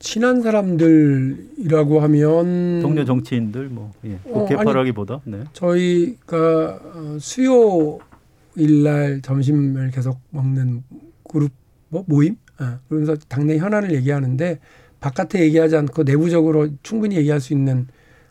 친한 0.00 0.42
사람들이라고 0.42 2.00
하면 2.00 2.80
동료 2.82 3.04
정치인들 3.04 3.68
뭐 3.68 3.92
예. 4.04 4.14
어, 4.24 4.40
꼭 4.40 4.48
개파라기보다 4.48 5.20
네. 5.24 5.44
저희가 5.52 6.80
어, 6.82 7.16
수요일 7.20 8.82
날 8.82 9.22
점심을 9.22 9.92
계속 9.92 10.18
먹는 10.30 10.82
그룹 11.28 11.52
뭐 11.88 12.04
모임 12.08 12.36
예, 12.60 12.78
그러면서 12.88 13.16
당내 13.28 13.58
현안을 13.58 13.92
얘기하는데 13.94 14.58
바깥에 14.98 15.40
얘기하지 15.44 15.76
않고 15.76 16.02
내부적으로 16.02 16.68
충분히 16.82 17.16
얘기할 17.16 17.40
수 17.40 17.52
있는 17.52 17.86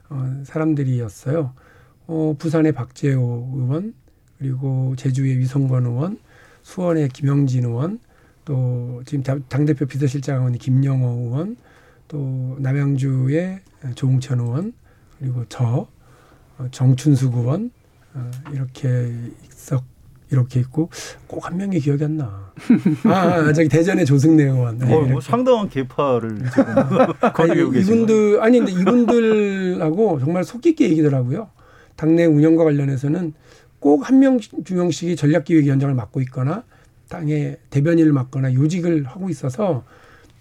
어, 0.09 0.43
사람들이었어요. 0.43 1.53
어, 2.07 2.35
부산의 2.37 2.73
박재호 2.73 3.53
의원 3.55 3.93
그리고 4.37 4.93
제주의 4.97 5.37
위성권 5.37 5.85
의원 5.85 6.17
수원의 6.63 7.09
김영진 7.09 7.63
의원 7.63 7.99
또 8.45 9.01
지금 9.05 9.23
당 9.47 9.65
대표 9.65 9.85
비서실장 9.85 10.37
의원이 10.39 10.57
김영호 10.57 11.07
의원 11.27 11.55
또 12.07 12.55
남양주의 12.59 13.59
조홍천 13.95 14.39
의원 14.39 14.73
그리고 15.19 15.45
저 15.49 15.87
어, 16.57 16.67
정춘숙 16.71 17.35
의원 17.35 17.71
어, 18.13 18.29
이렇게 18.51 19.13
있었 19.49 19.83
이렇게 20.29 20.59
있고 20.61 20.89
꼭 21.27 21.45
한 21.47 21.57
명이 21.57 21.79
기억이 21.79 22.03
안 22.03 22.17
나. 22.17 22.51
아, 23.05 23.09
아 23.09 23.53
저기 23.53 23.69
대전의 23.69 24.05
조승래 24.05 24.43
의원. 24.43 24.77
네, 24.79 24.91
어, 24.93 25.01
뭐. 25.01 25.21
상당한 25.21 25.69
개파를 25.69 26.39
거느리고 27.33 27.69
계시고 27.71 27.93
이분들 27.95 28.41
아니 28.41 28.57
근데 28.59 28.71
이분들하고 28.71 30.19
정말 30.19 30.43
속 30.43 30.61
깊게 30.61 30.89
얘기더라고요. 30.89 31.49
당내 31.95 32.25
운영과 32.25 32.63
관련해서는 32.63 33.33
꼭 33.79 34.03
한 34.09 34.19
명 34.19 34.39
두 34.63 34.75
명씩이 34.75 35.15
전략기획위원장을 35.15 35.93
맡고 35.93 36.21
있거나 36.21 36.63
당의 37.13 37.57
대변인을 37.69 38.11
맡거나 38.11 38.55
요직을 38.55 39.05
하고 39.05 39.29
있어서 39.29 39.83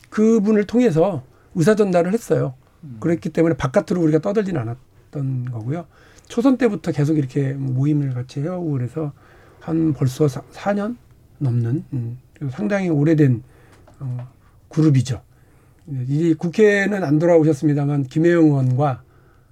그분을 0.09 0.65
통해서 0.65 1.23
의사 1.55 1.75
전달을 1.75 2.15
했어요. 2.15 2.55
그랬기 2.99 3.29
때문에 3.29 3.57
바깥으로 3.57 4.01
우리가 4.01 4.21
떠들진 4.21 4.57
않았던 4.57 5.53
거고요. 5.53 5.85
초선 6.29 6.57
때부터 6.57 6.91
계속 6.91 7.19
이렇게 7.19 7.53
모임을 7.53 8.15
같이 8.15 8.41
해오고 8.41 8.73
그래서 8.73 9.13
한 9.61 9.93
벌써 9.93 10.27
사, 10.29 10.41
4년 10.53 10.97
넘는 11.39 11.85
음, 11.93 12.19
상당히 12.51 12.89
오래된 12.89 13.43
어, 14.01 14.29
그룹이죠. 14.71 15.21
이 16.09 16.35
국회는 16.35 17.05
안 17.05 17.19
돌아오셨습니다만 17.19 18.05
김혜영 18.05 18.45
의원과 18.45 19.03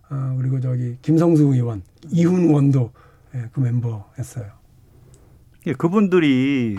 어, 0.09 0.37
그리고 0.39 0.59
저기 0.61 0.97
김성수 1.03 1.45
의원, 1.45 1.83
이훈 2.09 2.49
의원도 2.49 2.91
예, 3.35 3.45
그 3.53 3.61
멤버였어요. 3.61 4.47
예, 5.67 5.73
그분들이 5.75 6.79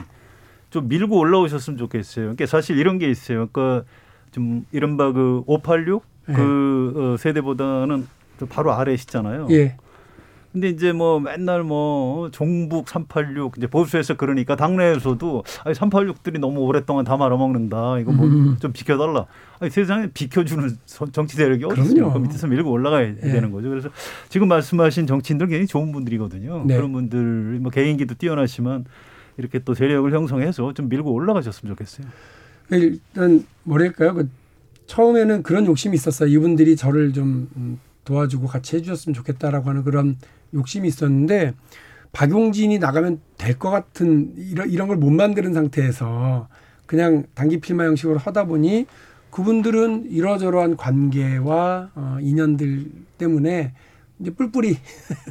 좀 0.71 0.87
밀고 0.87 1.17
올라오셨으면 1.19 1.77
좋겠어요. 1.77 2.25
그러니까 2.25 2.45
사실 2.47 2.77
이런 2.77 2.97
게 2.97 3.09
있어요. 3.09 3.47
그러니까 3.51 3.85
좀 4.31 4.65
이른바 4.71 5.11
그 5.11 5.43
586 5.45 6.03
예. 6.29 6.33
그 6.33 6.93
어, 7.13 7.17
세대보다는 7.17 8.07
좀 8.39 8.47
바로 8.47 8.71
아래시잖아요. 8.73 9.47
예. 9.51 9.75
근데 10.53 10.67
이제 10.67 10.91
뭐 10.91 11.19
맨날 11.21 11.63
뭐 11.63 12.29
종북 12.31 12.89
386 12.89 13.53
이제 13.57 13.67
보수에서 13.67 14.15
그러니까 14.17 14.57
당내에서도 14.57 15.43
아니 15.63 15.73
386들이 15.75 16.39
너무 16.39 16.59
오랫동안 16.61 17.05
다 17.05 17.15
말아먹는다. 17.15 17.99
이거 17.99 18.11
뭐 18.11 18.25
음. 18.25 18.57
좀 18.59 18.73
비켜달라. 18.73 19.27
아니 19.59 19.71
세상에 19.71 20.07
비켜주는 20.13 20.77
선- 20.85 21.11
정치 21.13 21.37
세력이 21.37 21.63
어디? 21.65 21.93
그럼요. 21.93 22.13
그 22.13 22.19
밑에서 22.19 22.47
밀고 22.47 22.69
올라가야 22.69 23.07
예. 23.07 23.15
되는 23.15 23.51
거죠. 23.51 23.69
그래서 23.69 23.89
지금 24.27 24.49
말씀하신 24.49 25.07
정치인들 25.07 25.47
굉장히 25.47 25.67
좋은 25.67 25.91
분들이거든요. 25.93 26.63
네. 26.65 26.75
그런 26.75 26.91
분들 26.91 27.59
뭐 27.61 27.71
개인기도 27.71 28.15
뛰어나시만 28.15 28.83
이렇게 29.37 29.59
또 29.59 29.73
세력을 29.73 30.11
형성해서 30.13 30.73
좀 30.73 30.89
밀고 30.89 31.11
올라가셨으면 31.11 31.75
좋겠어요. 31.75 32.07
일단 32.71 33.45
뭐랄까요? 33.63 34.13
그 34.13 34.29
처음에는 34.87 35.43
그런 35.43 35.65
욕심이 35.65 35.95
있었어요. 35.95 36.29
이분들이 36.29 36.75
저를 36.75 37.13
좀 37.13 37.49
음, 37.55 37.79
도와주고 38.05 38.47
같이 38.47 38.75
해주셨으면 38.77 39.13
좋겠다라고 39.13 39.69
하는 39.69 39.83
그런 39.83 40.17
욕심이 40.53 40.87
있었는데 40.87 41.53
박용진이 42.11 42.79
나가면 42.79 43.21
될 43.37 43.57
것 43.57 43.69
같은 43.69 44.33
이런 44.37 44.69
이런 44.69 44.87
걸 44.87 44.97
못 44.97 45.09
만드는 45.11 45.53
상태에서 45.53 46.47
그냥 46.85 47.23
단기 47.35 47.59
필마 47.61 47.85
형식으로 47.85 48.17
하다 48.17 48.45
보니 48.45 48.85
그분들은 49.29 50.07
이러저러한 50.11 50.75
관계와 50.75 51.91
어, 51.95 52.17
인연들 52.19 52.85
때문에 53.17 53.73
이제 54.19 54.31
뿔뿔이 54.31 54.77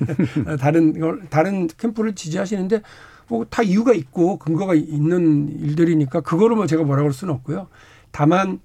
다른 0.59 0.99
걸 0.99 1.23
다른 1.29 1.67
캠프를 1.77 2.15
지지하시는데 2.15 2.81
뭐 3.31 3.45
다 3.49 3.63
이유가 3.63 3.95
있고 3.95 4.37
근거가 4.39 4.75
있는 4.75 5.49
일들이니까 5.61 6.21
그거를 6.21 6.57
뭐 6.57 6.67
제가 6.67 6.83
뭐라고 6.83 7.07
할 7.07 7.13
수는 7.13 7.33
없고요. 7.35 7.69
다만 8.11 8.61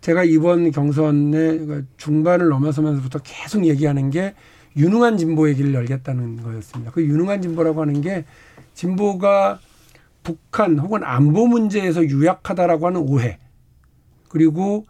제가 0.00 0.24
이번 0.24 0.70
경선의 0.70 1.58
그 1.66 1.86
중반을 1.96 2.48
넘어서면서부터 2.48 3.20
계속 3.22 3.64
얘기하는 3.64 4.10
게 4.10 4.34
유능한 4.76 5.16
진보의 5.16 5.54
길을 5.56 5.74
열겠다는 5.74 6.42
거였습니다. 6.42 6.92
그 6.92 7.02
유능한 7.02 7.40
진보라고 7.42 7.80
하는 7.80 8.00
게 8.00 8.24
진보가 8.74 9.60
북한 10.22 10.78
혹은 10.78 11.02
안보 11.04 11.46
문제에서 11.46 12.04
유약하다라고 12.04 12.86
하는 12.86 13.00
오해 13.00 13.38
그리고 14.28 14.84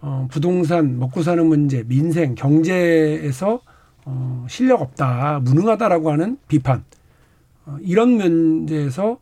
어, 0.00 0.28
부동산 0.30 0.98
먹고 0.98 1.22
사는 1.22 1.44
문제, 1.44 1.82
민생, 1.82 2.34
경제에서 2.34 3.60
어, 4.04 4.46
실력 4.48 4.80
없다, 4.80 5.40
무능하다라고 5.40 6.10
하는 6.10 6.38
비판 6.48 6.78
어, 6.78 6.97
이런 7.82 8.10
문제에서 8.10 9.20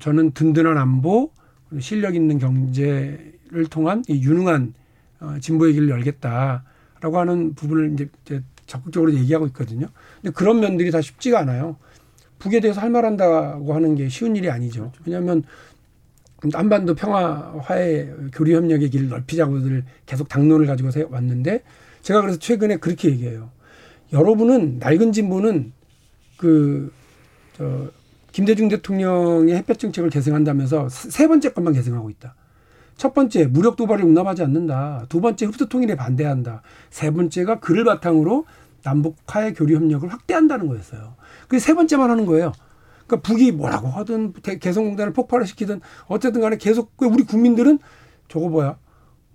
저는 0.00 0.32
든든한 0.32 0.78
안보, 0.78 1.30
실력 1.80 2.14
있는 2.14 2.38
경제를 2.38 3.66
통한 3.70 4.02
이 4.08 4.22
유능한 4.22 4.74
어, 5.20 5.36
진보의 5.40 5.74
길을 5.74 5.88
열겠다라고 5.90 7.18
하는 7.18 7.54
부분을 7.54 7.92
이제, 7.94 8.42
적극적으로 8.66 9.12
얘기하고 9.14 9.46
있거든요. 9.48 9.88
근데 10.22 10.32
그런 10.32 10.60
면들이 10.60 10.90
다 10.90 11.00
쉽지가 11.00 11.40
않아요. 11.40 11.76
북에 12.38 12.60
대해서 12.60 12.80
할 12.80 12.90
말한다고 12.90 13.74
하는 13.74 13.94
게 13.94 14.08
쉬운 14.08 14.36
일이 14.36 14.50
아니죠. 14.50 14.90
왜냐하면 15.04 15.42
한반도 16.52 16.94
평화 16.94 17.54
화해 17.62 18.10
교류 18.32 18.56
협력의 18.56 18.90
길을 18.90 19.08
넓히자고들 19.08 19.84
계속 20.06 20.28
당론을 20.28 20.66
가지고 20.66 20.90
세- 20.90 21.06
왔는데 21.08 21.62
제가 22.02 22.20
그래서 22.20 22.38
최근에 22.38 22.76
그렇게 22.76 23.10
얘기해요. 23.10 23.50
여러분은 24.12 24.78
낡은 24.78 25.12
진보는 25.12 25.72
그 26.36 26.92
저 27.54 27.88
김대중 28.32 28.68
대통령의 28.68 29.54
햇볕 29.54 29.78
정책을 29.78 30.10
계승한다면서 30.10 30.88
세 30.88 31.28
번째 31.28 31.52
것만 31.52 31.72
계승하고 31.72 32.10
있다. 32.10 32.34
첫 32.96 33.14
번째 33.14 33.46
무력 33.46 33.76
도발을 33.76 34.04
용납하지 34.04 34.42
않는다. 34.42 35.06
두 35.08 35.20
번째 35.20 35.46
흡수 35.46 35.68
통일에 35.68 35.94
반대한다. 35.96 36.62
세 36.90 37.10
번째가 37.10 37.60
그를 37.60 37.84
바탕으로 37.84 38.44
남북 38.82 39.16
화해 39.26 39.52
교류 39.52 39.76
협력을 39.76 40.08
확대한다는 40.12 40.66
거였어요. 40.66 41.14
그 41.48 41.58
세 41.58 41.74
번째만 41.74 42.10
하는 42.10 42.26
거예요. 42.26 42.52
그러니까 43.06 43.28
북이 43.28 43.52
뭐라고 43.52 43.88
하든 43.88 44.34
개성공단을 44.60 45.12
폭발을 45.12 45.46
시키든 45.46 45.80
어쨌든 46.06 46.40
간에 46.40 46.56
계속 46.56 46.92
우리 46.98 47.24
국민들은 47.24 47.78
저거 48.28 48.48
뭐야? 48.48 48.78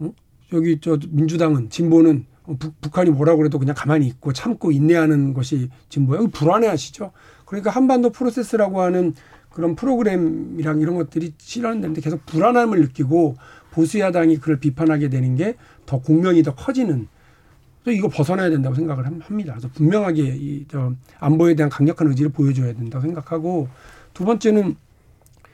응? 0.02 0.14
여기 0.54 0.80
저 0.82 0.98
민주당은 1.10 1.70
진보는 1.70 2.26
북, 2.58 2.82
북한이 2.82 3.12
뭐라고 3.12 3.38
그래도 3.40 3.60
그냥 3.60 3.76
가만히 3.78 4.08
있고 4.08 4.34
참고 4.34 4.72
인내하는 4.72 5.34
것이 5.34 5.70
진보야. 5.90 6.22
불안해하시죠. 6.32 7.12
그러니까 7.50 7.72
한반도 7.72 8.12
프로세스라고 8.12 8.82
하는 8.82 9.14
그런 9.50 9.76
프로그램이랑 9.76 10.80
이런 10.80 10.96
것들이 10.96 11.34
실현되는데 11.38 12.02
계속 12.02 12.24
불안함을 12.28 12.80
느끼고 12.82 13.36
보수 13.72 14.00
야당이 14.00 14.38
그를 14.38 14.60
비판하게 14.60 15.10
되는 15.10 15.36
게 15.36 15.56
더 15.88 16.00
공명이 16.00 16.44
더 16.44 16.54
커지는 16.54 17.08
또 17.84 17.92
이거 17.92 18.08
벗어나야 18.10 18.52
된다고 18.52 18.76
생각을 18.76 19.08
합니다. 19.08 19.54
그래서 19.54 19.70
분명하게 19.74 20.22
이 20.22 20.66
저 20.70 20.94
안보에 21.20 21.56
대한 21.56 21.70
강력한 21.72 22.08
의지를 22.10 22.32
보여줘야 22.32 22.74
된다고 22.74 23.02
생각하고 23.02 23.68
두 24.14 24.24
번째는 24.26 24.76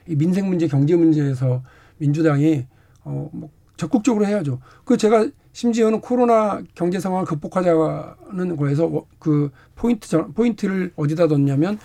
이 0.08 0.16
민생 0.16 0.50
문제, 0.50 0.68
경제 0.68 0.96
문제에서 0.98 1.64
민주당이 2.00 2.66
어뭐 3.06 3.50
적극적으로 3.78 4.26
해야죠. 4.26 4.60
그 4.84 4.98
제가 4.98 5.30
심지어는 5.56 6.02
코로나 6.02 6.62
경제 6.76 7.00
상황을 7.00 7.26
극복하자는 7.26 8.58
거에서 8.58 9.06
그 9.20 9.50
포인트 9.76 10.28
포인트를 10.34 10.92
어디다 10.98 11.30
뒀냐면 11.30 11.80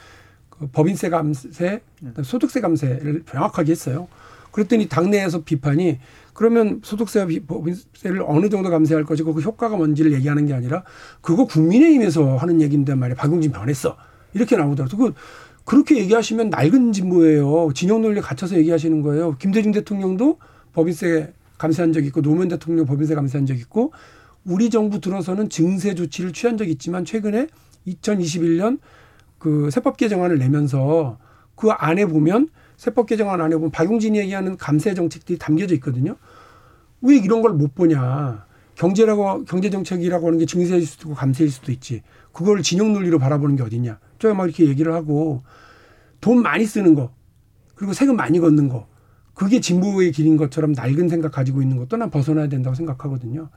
그 0.48 0.66
법인세 0.66 1.08
감세, 1.08 1.80
소득세 2.24 2.60
감세를 2.60 3.22
명확하게 3.32 3.70
했어요. 3.70 4.08
그랬더니 4.50 4.88
당내에서 4.88 5.44
비판이 5.44 6.00
그러면 6.34 6.80
소득세와 6.82 7.28
법인세를 7.46 8.24
어느 8.26 8.48
정도 8.48 8.70
감세할 8.70 9.04
것이고 9.04 9.34
그 9.34 9.40
효과가 9.40 9.76
뭔지를 9.76 10.14
얘기하는 10.14 10.46
게 10.46 10.52
아니라 10.52 10.82
그거 11.20 11.44
국민의힘에서 11.44 12.38
하는 12.38 12.60
얘기인데 12.60 12.96
말이야. 12.96 13.14
박용진 13.14 13.52
변했어. 13.52 13.96
이렇게 14.34 14.56
나오더라도 14.56 14.96
그 14.96 15.14
그렇게 15.64 15.98
얘기하시면 15.98 16.50
낡은 16.50 16.92
진보예요. 16.92 17.70
진영 17.72 18.02
논리 18.02 18.18
에 18.18 18.20
갇혀서 18.20 18.56
얘기하시는 18.56 19.00
거예요. 19.02 19.36
김대중 19.38 19.70
대통령도 19.70 20.38
법인세 20.72 21.32
감세한 21.60 21.92
적 21.92 22.06
있고 22.06 22.22
노무현 22.22 22.48
대통령 22.48 22.86
법인세 22.86 23.14
감세한 23.14 23.44
적 23.44 23.58
있고 23.58 23.92
우리 24.46 24.70
정부 24.70 24.98
들어서는 24.98 25.50
증세 25.50 25.94
조치를 25.94 26.32
취한 26.32 26.56
적 26.56 26.66
있지만 26.66 27.04
최근에 27.04 27.48
2021년 27.86 28.78
그 29.38 29.70
세법 29.70 29.98
개정안을 29.98 30.38
내면서 30.38 31.18
그 31.54 31.70
안에 31.70 32.06
보면 32.06 32.48
세법 32.78 33.06
개정안 33.06 33.42
안에 33.42 33.56
보면 33.56 33.70
박용진이 33.72 34.18
얘기하는 34.20 34.56
감세 34.56 34.94
정책들이 34.94 35.38
담겨져 35.38 35.74
있거든요. 35.74 36.16
왜 37.02 37.16
이런 37.16 37.42
걸 37.42 37.52
못 37.52 37.74
보냐? 37.74 38.46
경제라고 38.74 39.44
경제 39.44 39.68
정책이라고 39.68 40.26
하는 40.28 40.38
게 40.38 40.46
증세일 40.46 40.86
수도 40.86 41.08
있고 41.08 41.14
감세일 41.14 41.50
수도 41.50 41.72
있지. 41.72 42.00
그걸 42.32 42.62
진영 42.62 42.94
논리로 42.94 43.18
바라보는 43.18 43.56
게 43.56 43.62
어딨냐? 43.62 43.98
저가 44.18 44.32
막 44.32 44.46
이렇게 44.46 44.66
얘기를 44.66 44.94
하고 44.94 45.42
돈 46.22 46.40
많이 46.40 46.64
쓰는 46.64 46.94
거 46.94 47.12
그리고 47.74 47.92
세금 47.92 48.16
많이 48.16 48.38
걷는 48.40 48.70
거 48.70 48.86
그게 49.40 49.58
진보의 49.58 50.12
길인 50.12 50.36
것처럼 50.36 50.72
낡은 50.72 51.08
생각 51.08 51.32
가지고 51.32 51.62
있는 51.62 51.78
것도 51.78 51.96
난 51.96 52.10
벗어나야 52.10 52.50
된다고 52.50 52.74
생각하거든요. 52.74 53.48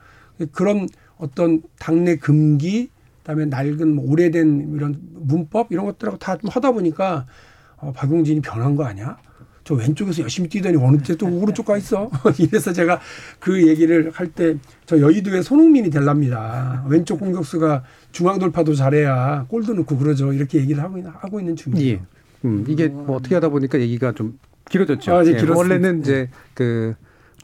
그런 0.50 0.88
어떤 1.18 1.60
당내 1.78 2.16
금기, 2.16 2.88
그다음에 3.18 3.44
낡은 3.44 3.94
뭐 3.94 4.10
오래된 4.10 4.76
이런 4.76 4.98
문법 5.12 5.70
이런 5.72 5.84
것들하고 5.84 6.16
다 6.16 6.38
좀 6.38 6.48
하다 6.50 6.72
보니까 6.72 7.26
어, 7.76 7.92
박용진이 7.92 8.40
변한 8.40 8.76
거 8.76 8.84
아니야? 8.84 9.18
저 9.62 9.74
왼쪽에서 9.74 10.22
열심히 10.22 10.48
뛰더니 10.48 10.78
어느 10.78 10.96
때 11.02 11.16
또 11.16 11.26
오른쪽 11.28 11.66
가 11.66 11.76
있어. 11.76 12.10
이래서 12.40 12.72
제가 12.72 12.98
그 13.38 13.68
얘기를 13.68 14.10
할 14.14 14.28
때 14.32 14.56
저 14.86 14.98
여의도의 14.98 15.42
손흥민이 15.42 15.90
될랍니다. 15.90 16.82
왼쪽 16.88 17.20
공격수가 17.20 17.84
중앙 18.10 18.38
돌파도 18.38 18.74
잘해야 18.74 19.44
골도 19.50 19.74
넣고 19.74 19.98
그러죠. 19.98 20.32
이렇게 20.32 20.60
얘기를 20.60 20.82
하고, 20.82 20.98
하고 21.06 21.40
있는 21.40 21.56
중이에요. 21.56 21.92
예. 21.96 22.00
음, 22.46 22.64
이게 22.68 22.88
뭐 22.88 23.16
어떻게 23.16 23.34
하다 23.34 23.50
보니까 23.50 23.78
얘기가 23.80 24.12
좀 24.12 24.38
길어졌죠. 24.70 25.14
아, 25.14 25.24
예, 25.26 25.40
원래는 25.40 26.00
이제 26.00 26.28
그 26.54 26.94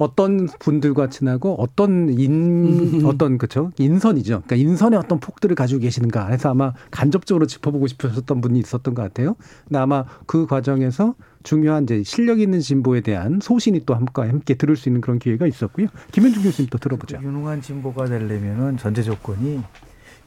어떤 0.01 0.47
분들과 0.59 1.11
친하고 1.11 1.57
어떤 1.59 2.09
인 2.09 3.03
어떤 3.05 3.37
그쵸 3.37 3.71
인선이죠. 3.79 4.43
그러니까 4.47 4.57
인선의 4.57 4.99
어떤 4.99 5.21
폭들을 5.21 5.55
가지고 5.55 5.81
계시는가 5.81 6.29
해서 6.29 6.51
아마 6.51 6.73
간접적으로 6.91 7.47
짚어보고 7.47 7.87
싶으셨던 7.87 8.41
분이 8.41 8.59
있었던 8.61 8.95
것 8.95 9.03
같아요. 9.03 9.37
근데 9.69 9.79
아마 9.79 10.05
그 10.27 10.47
과정에서 10.47 11.15
중요한 11.43 11.85
이제 11.85 12.03
실력 12.03 12.41
있는 12.41 12.61
진보에 12.61 13.03
대한 13.03 13.41
소신이 13.43 13.85
또 13.85 13.95
함께 13.95 14.23
함께 14.23 14.55
들을 14.55 14.75
수 14.75 14.89
있는 14.89 15.03
그런 15.03 15.19
기회가 15.19 15.47
있었고요. 15.47 15.89
김현중 16.13 16.43
교수님 16.45 16.71
또 16.71 16.79
들어보죠. 16.79 17.19
그 17.19 17.25
유능한 17.25 17.61
진보가 17.61 18.07
되려면은 18.07 18.79
전제 18.79 19.03
조건이 19.03 19.61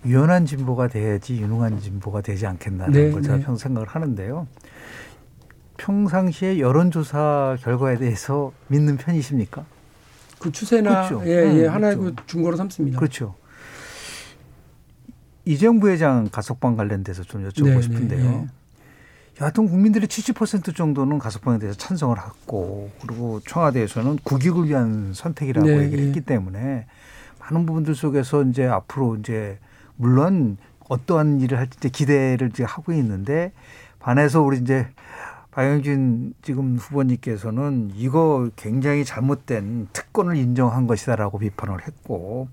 유연한 0.06 0.45
진보가 0.45 0.89
돼야지 0.89 1.41
유능한 1.41 1.79
진보가 1.79 2.21
되지 2.21 2.45
않겠나라는 2.45 2.99
네, 3.06 3.12
걸 3.12 3.23
제가 3.23 3.38
네. 3.38 3.43
평소 3.43 3.63
생각을 3.63 3.88
하는데요. 3.88 4.47
평상시에 5.77 6.59
여론조사 6.59 7.57
결과에 7.62 7.97
대해서 7.97 8.51
믿는 8.67 8.97
편이십니까? 8.97 9.65
그 10.39 10.51
추세나 10.51 11.07
그렇죠. 11.07 11.25
예, 11.25 11.59
예, 11.59 11.67
음, 11.67 11.73
하나의 11.73 11.95
그렇죠. 11.95 12.15
그 12.15 12.25
중거로 12.27 12.57
삼습니다. 12.57 12.99
그렇죠. 12.99 13.36
이재용 15.45 15.79
부회장 15.79 16.29
가석방 16.31 16.75
관련돼서 16.75 17.23
좀 17.23 17.47
여쭤보고 17.47 17.65
네, 17.65 17.75
네, 17.75 17.81
싶은데요. 17.81 18.25
예. 18.25 18.47
여하튼 19.41 19.67
국민들의 19.67 20.07
70% 20.07 20.75
정도는 20.75 21.17
가석방에 21.17 21.59
대해서 21.59 21.77
찬성을 21.77 22.15
했고 22.17 22.91
그리고 23.01 23.39
청와대에서는 23.47 24.19
국익을 24.23 24.67
위한 24.67 25.13
선택이라고 25.13 25.67
네, 25.67 25.79
얘기를 25.83 26.03
예. 26.03 26.07
했기 26.07 26.21
때문에 26.21 26.86
많은 27.39 27.65
부분들 27.65 27.95
속에서 27.95 28.43
이제 28.43 28.65
앞으로 28.65 29.15
이제 29.17 29.59
물론 29.95 30.57
어떠한 30.88 31.41
일을 31.41 31.57
할지 31.57 31.89
기대를 31.89 32.49
이제 32.49 32.63
하고 32.63 32.93
있는데 32.93 33.51
반해서 33.99 34.41
우리 34.41 34.57
이제 34.59 34.88
박영진 35.53 36.33
지금 36.41 36.77
후보님께서는 36.77 37.91
이거 37.95 38.49
굉장히 38.55 39.05
잘못된 39.05 39.87
특권을 39.93 40.35
인정한 40.35 40.87
것이다라고 40.87 41.37
비판을 41.37 41.85
했고 41.85 42.47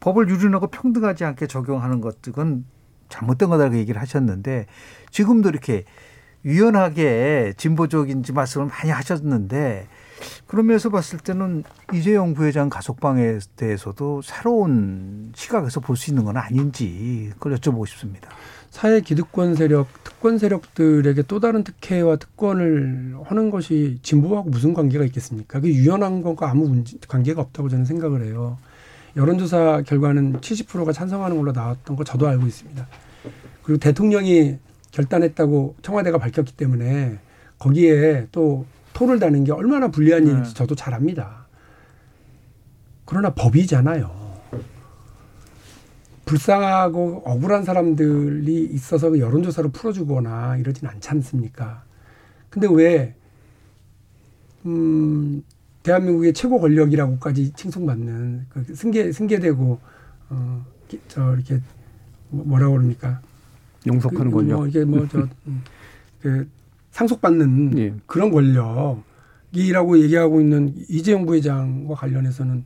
법을 0.00 0.28
유린하고 0.28 0.66
평등하지 0.66 1.24
않게 1.24 1.46
적용하는 1.46 2.00
것들은 2.00 2.64
잘못된 3.08 3.48
거다라고 3.50 3.76
얘기를 3.76 4.00
하셨는데 4.00 4.66
지금도 5.10 5.48
이렇게 5.48 5.84
유연하게 6.44 7.54
진보적인지 7.56 8.32
말씀을 8.32 8.66
많이 8.66 8.90
하셨는데 8.90 9.86
그런 10.46 10.66
면에서 10.66 10.90
봤을 10.90 11.18
때는 11.20 11.62
이재용 11.92 12.34
부회장 12.34 12.68
가석방에 12.68 13.38
대해서도 13.56 14.22
새로운 14.22 15.32
시각에서 15.36 15.80
볼 15.80 15.96
수 15.96 16.10
있는 16.10 16.24
건 16.24 16.36
아닌지 16.36 17.30
그걸 17.34 17.54
여쭤보고 17.54 17.86
싶습니다. 17.86 18.28
사회 18.74 19.00
기득권 19.00 19.54
세력, 19.54 19.86
특권 20.02 20.36
세력들에게 20.36 21.22
또 21.28 21.38
다른 21.38 21.62
특혜와 21.62 22.16
특권을 22.16 23.14
하는 23.22 23.50
것이 23.52 24.00
진보하고 24.02 24.50
무슨 24.50 24.74
관계가 24.74 25.04
있겠습니까? 25.04 25.60
그게 25.60 25.72
유연한 25.72 26.22
것과 26.22 26.50
아무 26.50 26.68
문제, 26.68 26.98
관계가 27.06 27.40
없다고 27.40 27.68
저는 27.68 27.84
생각을 27.84 28.24
해요. 28.26 28.58
여론조사 29.14 29.82
결과는 29.86 30.40
70%가 30.40 30.90
찬성하는 30.92 31.36
걸로 31.36 31.52
나왔던 31.52 31.94
거 31.94 32.02
저도 32.02 32.26
알고 32.26 32.48
있습니다. 32.48 32.84
그리고 33.62 33.78
대통령이 33.78 34.58
결단했다고 34.90 35.76
청와대가 35.80 36.18
밝혔기 36.18 36.56
때문에 36.56 37.20
거기에 37.60 38.26
또 38.32 38.66
토를 38.92 39.20
다는 39.20 39.44
게 39.44 39.52
얼마나 39.52 39.86
불리한 39.86 40.26
일인지 40.26 40.52
저도 40.52 40.74
잘 40.74 40.94
압니다. 40.94 41.46
그러나 43.04 43.30
법이잖아요. 43.34 44.23
불쌍하고 46.24 47.22
억울한 47.24 47.64
사람들이 47.64 48.64
있어서 48.72 49.10
그 49.10 49.18
여론조사로 49.20 49.70
풀어주거나 49.70 50.56
이러진 50.56 50.88
않지 50.88 51.08
않습니까? 51.10 51.84
근데 52.50 52.66
왜, 52.70 53.14
음, 54.66 55.42
대한민국의 55.82 56.32
최고 56.32 56.60
권력이라고까지 56.60 57.52
칭송받는, 57.54 58.46
그 58.48 58.74
승계, 58.74 59.12
승계되고, 59.12 59.78
어, 60.30 60.66
기- 60.88 61.00
저, 61.08 61.34
이렇게, 61.34 61.60
뭐- 62.30 62.44
뭐라고 62.46 62.72
그럽니까? 62.74 63.20
용속하는 63.86 64.30
그, 64.30 64.36
권력. 64.38 64.56
뭐 64.56 64.66
이게 64.66 64.84
뭐, 64.84 65.06
저, 65.08 65.18
음, 65.46 65.62
그, 66.22 66.48
상속받는 66.92 67.76
예. 67.78 67.94
그런 68.06 68.30
권력이라고 68.30 69.98
얘기하고 69.98 70.40
있는 70.40 70.72
이재용 70.88 71.26
부회장과 71.26 71.94
관련해서는 71.96 72.64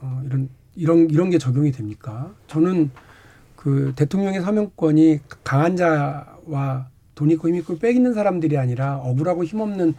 어, 0.00 0.22
이런 0.24 0.48
이런 0.78 1.10
이런 1.10 1.28
게 1.28 1.38
적용이 1.38 1.72
됩니까? 1.72 2.32
저는 2.46 2.90
그 3.56 3.92
대통령의 3.96 4.40
사명권이 4.40 5.18
강한 5.42 5.76
자와 5.76 6.88
돈 7.16 7.30
있고 7.32 7.48
힘 7.48 7.56
있고 7.56 7.78
빽 7.78 7.96
있는 7.96 8.14
사람들이 8.14 8.56
아니라 8.56 8.98
억울하고 8.98 9.44
힘없는 9.44 9.94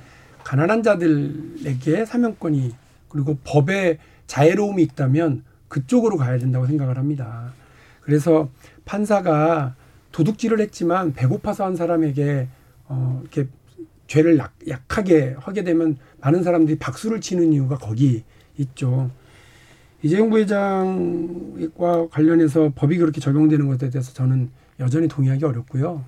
가난한 0.45 0.81
자들에게 0.81 2.05
사명권이 2.05 2.73
그리고 3.09 3.37
법에 3.43 3.99
자애로움이 4.27 4.81
있다면 4.83 5.43
그쪽으로 5.67 6.15
가야 6.15 6.37
된다고 6.37 6.65
생각을 6.65 6.97
합니다. 6.97 7.51
그래서 8.01 8.49
판사가 8.85 9.75
도둑질을 10.13 10.61
했지만 10.61 11.13
배고파서 11.13 11.65
한 11.65 11.75
사람에게 11.75 12.47
어 12.85 13.19
이렇게 13.21 13.49
죄를 14.07 14.37
약, 14.37 14.53
약하게 14.67 15.35
하게 15.37 15.63
되면 15.63 15.97
많은 16.21 16.41
사람들이 16.41 16.79
박수를 16.79 17.19
치는 17.19 17.51
이유가 17.51 17.77
거기 17.77 18.23
있죠. 18.57 19.11
이재용 20.01 20.29
부회장과 20.29 22.07
관련해서 22.09 22.71
법이 22.75 22.97
그렇게 22.97 23.19
적용되는 23.19 23.67
것에 23.67 23.89
대해서 23.89 24.13
저는 24.13 24.49
여전히 24.79 25.07
동의하기 25.07 25.43
어렵고요. 25.43 26.03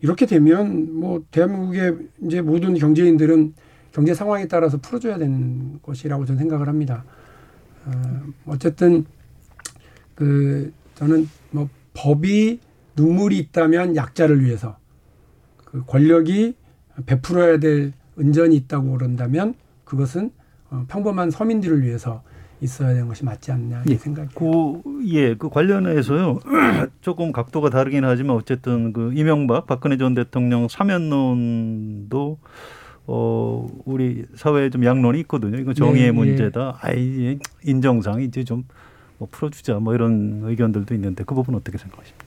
이렇게 0.00 0.26
되면 0.26 0.94
뭐 0.94 1.24
대한민국의 1.30 1.96
이제 2.22 2.40
모든 2.40 2.74
경제인들은 2.74 3.54
경제 3.90 4.14
상황에 4.14 4.46
따라서 4.46 4.76
풀어줘야 4.78 5.18
되는 5.18 5.80
것이라고 5.82 6.24
저는 6.24 6.38
생각을 6.38 6.68
합니다. 6.68 7.04
어, 7.86 7.92
어쨌든 8.46 9.04
그 10.14 10.72
저는 10.94 11.28
뭐 11.50 11.68
법이 11.94 12.60
눈물이 12.96 13.38
있다면 13.38 13.96
약자를 13.96 14.44
위해서 14.44 14.78
그 15.64 15.84
권력이 15.84 16.54
베풀어야 17.06 17.58
될 17.58 17.92
은전이 18.18 18.54
있다고 18.54 18.92
그런다면 18.92 19.54
그것은 19.84 20.30
어, 20.70 20.84
평범한 20.88 21.30
서민들을 21.30 21.82
위해서 21.82 22.22
있어야 22.60 22.88
되는 22.92 23.08
것이 23.08 23.24
맞지 23.24 23.52
않냐 23.52 23.84
이 23.86 23.92
예, 23.92 23.96
생각이. 23.96 24.34
그, 24.34 24.82
예, 25.06 25.34
그 25.34 25.48
관련해서요. 25.48 26.40
조금 27.00 27.32
각도가 27.32 27.70
다르긴 27.70 28.04
하지만 28.04 28.36
어쨌든 28.36 28.92
그 28.92 29.12
이명박 29.14 29.66
박근혜 29.66 29.96
전 29.96 30.14
대통령 30.14 30.68
사면론도 30.68 32.38
어 33.06 33.66
우리 33.84 34.24
사회에 34.34 34.70
좀 34.70 34.84
양론이 34.84 35.20
있거든요. 35.20 35.58
이거 35.58 35.72
정의의 35.72 36.06
네, 36.06 36.12
문제다. 36.12 36.78
아이 36.82 37.38
인정상 37.64 38.20
이제 38.22 38.44
좀 38.44 38.64
뭐 39.18 39.28
풀어주자 39.30 39.78
뭐 39.80 39.94
이런 39.94 40.42
의견들도 40.44 40.94
있는데 40.94 41.24
그 41.24 41.34
부분 41.34 41.54
어떻게 41.54 41.76
생각하십니까? 41.76 42.24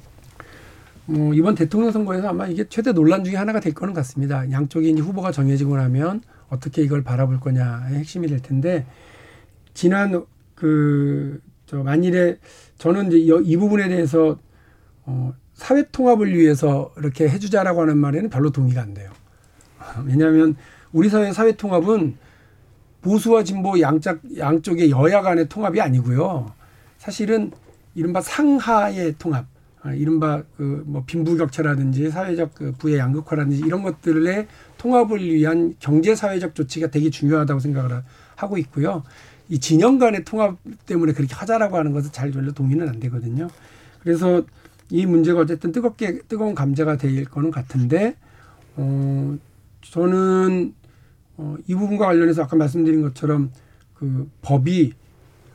뭐 1.06 1.34
이번 1.34 1.56
대통령 1.56 1.92
선거에서 1.92 2.30
아마 2.30 2.48
이게 2.48 2.66
최대 2.70 2.94
논란 2.94 3.24
중에 3.24 3.36
하나가 3.36 3.60
될 3.60 3.74
거는 3.74 3.94
같습니다. 3.96 4.50
양쪽이 4.52 4.92
이제 4.92 5.02
후보가 5.02 5.32
정해지고 5.32 5.78
나면 5.78 6.22
어떻게 6.50 6.84
이걸 6.84 7.04
바라볼 7.04 7.40
거냐의 7.40 7.96
핵심이 7.98 8.28
될 8.28 8.40
텐데 8.42 8.86
지난 9.74 10.26
그 10.56 11.42
저 11.72 11.82
만일에 11.84 12.38
저는 12.80 13.14
이제 13.14 13.40
이 13.46 13.56
부분에 13.56 13.88
대해서 13.88 14.38
어 15.06 15.34
사회 15.54 15.84
통합을 15.90 16.38
위해서 16.38 16.92
이렇게 16.98 17.30
해주자라고 17.30 17.84
하는 17.84 17.98
말에는 17.98 18.30
별로 18.30 18.50
동의가 18.50 18.82
안 18.82 18.94
돼요. 18.94 19.10
왜냐하면 20.06 20.58
우리 20.92 21.08
사회 21.08 21.32
사회 21.32 21.54
통합은 21.54 22.18
보수와 23.02 23.46
진보 23.46 23.80
양짝 23.80 24.20
양쪽의 24.38 24.92
여야 24.92 25.22
간의 25.22 25.48
통합이 25.48 25.80
아니고요. 25.80 26.52
사실은 26.98 27.52
이른바 27.96 28.20
상하의 28.20 29.16
통합, 29.18 29.46
아, 29.82 29.94
이른바 29.94 30.44
그 30.58 30.84
뭐 30.86 31.06
빈부격차라든지 31.06 32.12
사회적 32.12 32.54
그 32.54 32.74
부의 32.78 32.98
양극화라든지 32.98 33.64
이런 33.66 33.82
것들의 33.82 34.46
통합을 34.78 35.24
위한 35.24 35.74
경제 35.80 36.16
사회적 36.16 36.54
조치가 36.54 36.88
되게 36.88 37.10
중요하다고 37.10 37.62
생각을 37.62 38.04
하고 38.36 38.58
있고요. 38.58 39.04
이 39.52 39.60
진영 39.60 40.00
간의 40.00 40.24
통합 40.24 40.58
때문에 40.88 41.14
그렇게 41.14 41.36
하자라고 41.36 41.78
하는 41.78 41.92
것은 41.92 42.12
잘 42.12 42.32
별로 42.32 42.52
동의는 42.52 42.90
안 42.90 43.00
되거든요. 43.00 43.48
그래서 44.02 44.44
이 44.90 45.06
문제가 45.06 45.42
어쨌든 45.42 45.72
뜨겁게 45.72 46.22
뜨거운 46.28 46.56
감자가 46.56 46.98
될 46.98 47.26
거는 47.26 47.52
같은데 47.52 48.16
어 48.78 49.38
저는 49.82 50.74
어, 51.38 51.56
이 51.68 51.76
부분과 51.76 52.08
관련해서 52.08 52.44
아까 52.44 52.56
말씀드린 52.56 53.02
것처럼 53.02 53.52
그 53.94 54.30
법이 54.42 54.94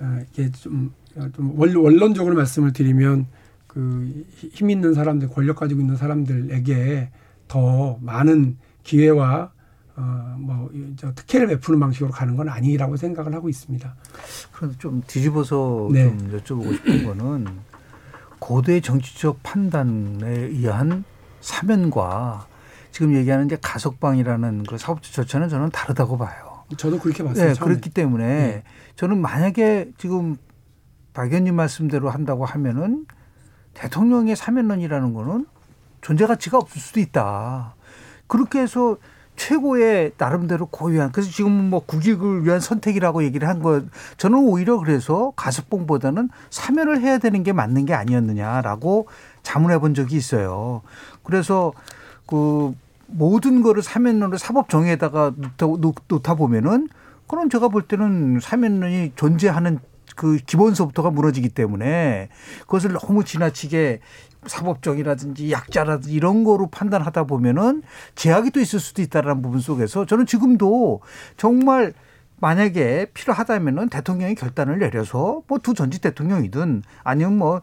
어, 0.01 0.21
이게 0.31 0.51
좀, 0.53 0.93
좀 1.35 1.59
원론적으로 1.59 2.37
말씀을 2.37 2.73
드리면 2.73 3.27
그 3.67 4.25
힘 4.55 4.71
있는 4.71 4.95
사람들, 4.95 5.29
권력 5.29 5.57
가지고 5.57 5.81
있는 5.81 5.97
사람들에게 5.97 7.11
더 7.49 7.99
많은 8.01 8.57
기회와 8.83 9.53
어뭐 9.97 10.71
특혜를 11.15 11.47
베푸는 11.49 11.81
방식으로 11.81 12.11
가는 12.11 12.37
건 12.37 12.49
아니라고 12.49 12.97
생각을 12.97 13.35
하고 13.35 13.49
있습니다. 13.49 13.95
그런데 14.53 14.79
좀 14.79 15.03
뒤집어서 15.07 15.89
네. 15.91 16.05
좀 16.05 16.63
여쭤보고 16.63 16.75
싶은 16.75 17.07
거는 17.07 17.47
고도의 18.39 18.83
정치적 18.83 19.43
판단에 19.43 20.29
의한 20.29 21.05
사면과 21.41 22.47
지금 22.91 23.15
얘기하는 23.15 23.47
이제 23.47 23.59
가석방이라는 23.61 24.65
그 24.65 24.79
사법적 24.79 25.13
절차는 25.13 25.49
저는 25.49 25.71
다르다고 25.71 26.19
봐요. 26.19 26.65
저도 26.77 26.99
그렇게 26.99 27.23
봤어요. 27.23 27.49
네, 27.49 27.55
처음에. 27.55 27.71
그렇기 27.71 27.91
때문에 27.91 28.27
네. 28.27 28.63
저는 28.97 29.21
만약에 29.21 29.93
지금 29.99 30.37
박 31.13 31.27
의원님 31.29 31.55
말씀대로 31.55 32.11
한다고 32.11 32.45
하면은 32.45 33.07
대통령의 33.75 34.37
사면론이라는 34.37 35.15
거는 35.15 35.47
존재 36.01 36.27
가치가 36.27 36.59
없을 36.59 36.81
수도 36.81 37.01
있다. 37.01 37.75
그렇게 38.27 38.61
해서 38.61 38.99
최고의 39.37 40.13
나름대로 40.19 40.67
고유한 40.67 41.13
그래서 41.13 41.31
지금 41.31 41.53
뭐 41.71 41.81
국익을 41.81 42.45
위한 42.45 42.61
선택이라고 42.61 43.23
얘기를 43.25 43.49
한 43.49 43.57
거 43.63 43.83
저는 44.19 44.39
오히려 44.39 44.79
그래서 44.79 45.33
가석봉보다는 45.37 46.29
사면을 46.51 47.01
해야 47.01 47.19
되는 47.19 47.43
게 47.43 47.53
맞는 47.53 47.87
게 47.87 47.95
아니었느냐라고 47.95 49.09
자문해 49.43 49.79
본 49.79 49.95
적이 49.95 50.17
있어요. 50.17 50.83
그래서 51.23 51.73
그 52.27 52.75
모든 53.07 53.63
거를 53.63 53.83
사면론을 53.83 54.39
사법 54.39 54.69
정의에다가 54.69 55.33
놓다, 55.37 55.67
놓다 56.09 56.35
보면은 56.35 56.89
그럼 57.29 57.49
제가 57.49 57.69
볼 57.69 57.83
때는 57.83 58.41
사면론이 58.41 59.13
존재하는 59.17 59.79
그 60.17 60.39
기본서부터가 60.39 61.11
무너지기 61.11 61.51
때문에 61.51 62.29
그것을 62.63 62.93
너무 62.93 63.23
지나치게 63.23 64.01
사법적이라든지 64.49 65.51
약자라든지 65.53 66.13
이런 66.13 66.45
거로 66.45 66.69
판단하다 66.69 67.25
보면은 67.25 67.83
제약이 68.15 68.51
또 68.51 68.61
있을 68.61 68.81
수도 68.81 69.03
있다라는 69.03 69.43
부분 69.43 69.61
속에서 69.61 70.07
저는 70.07 70.27
지금도 70.27 71.01
정말 71.37 71.93
만약에 72.39 73.07
필요하다면은 73.15 73.89
대통령이 73.89 74.35
결단을 74.35 74.79
내려서 74.79 75.43
뭐 75.49 75.59
두 75.59 75.75
전직 75.75 76.03
대통령이든 76.03 76.83
아니면 77.03 77.39
뭐 77.39 77.63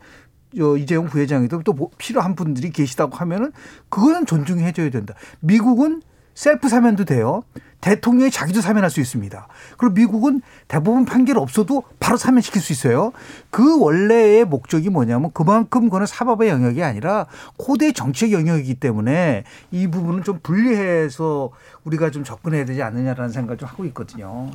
이재용 0.77 1.05
부회장이든 1.07 1.63
또 1.63 1.73
뭐 1.73 1.89
필요한 1.97 2.35
분들이 2.35 2.69
계시다고 2.71 3.15
하면은 3.17 3.51
그거는 3.89 4.25
존중해 4.25 4.71
줘야 4.71 4.89
된다. 4.89 5.13
미국은 5.39 6.01
셀프 6.33 6.69
사면도 6.69 7.05
돼요. 7.05 7.43
대통령이 7.83 8.31
자기도 8.31 8.61
사면할 8.61 8.89
수 8.89 9.01
있습니다. 9.01 9.47
그리고 9.77 9.93
미국은 9.93 10.41
대부분 10.69 11.03
판결 11.03 11.37
없어도 11.37 11.83
바로 11.99 12.15
사면시킬 12.15 12.61
수 12.61 12.71
있어요. 12.71 13.11
그 13.49 13.77
원래의 13.77 14.45
목적이 14.45 14.89
뭐냐면 14.89 15.31
그만큼 15.33 15.83
그거는 15.83 16.07
사법의 16.07 16.47
영역이 16.47 16.81
아니라 16.81 17.27
고대 17.57 17.91
정치의 17.91 18.31
영역이기 18.31 18.75
때문에 18.75 19.43
이 19.71 19.87
부분은 19.87 20.23
좀 20.23 20.39
분리해서 20.41 21.51
우리가 21.83 22.09
좀 22.09 22.23
접근해야 22.23 22.63
되지 22.63 22.81
않느냐라는 22.81 23.31
생각을 23.31 23.57
좀 23.57 23.67
하고 23.67 23.83
있거든요. 23.85 24.49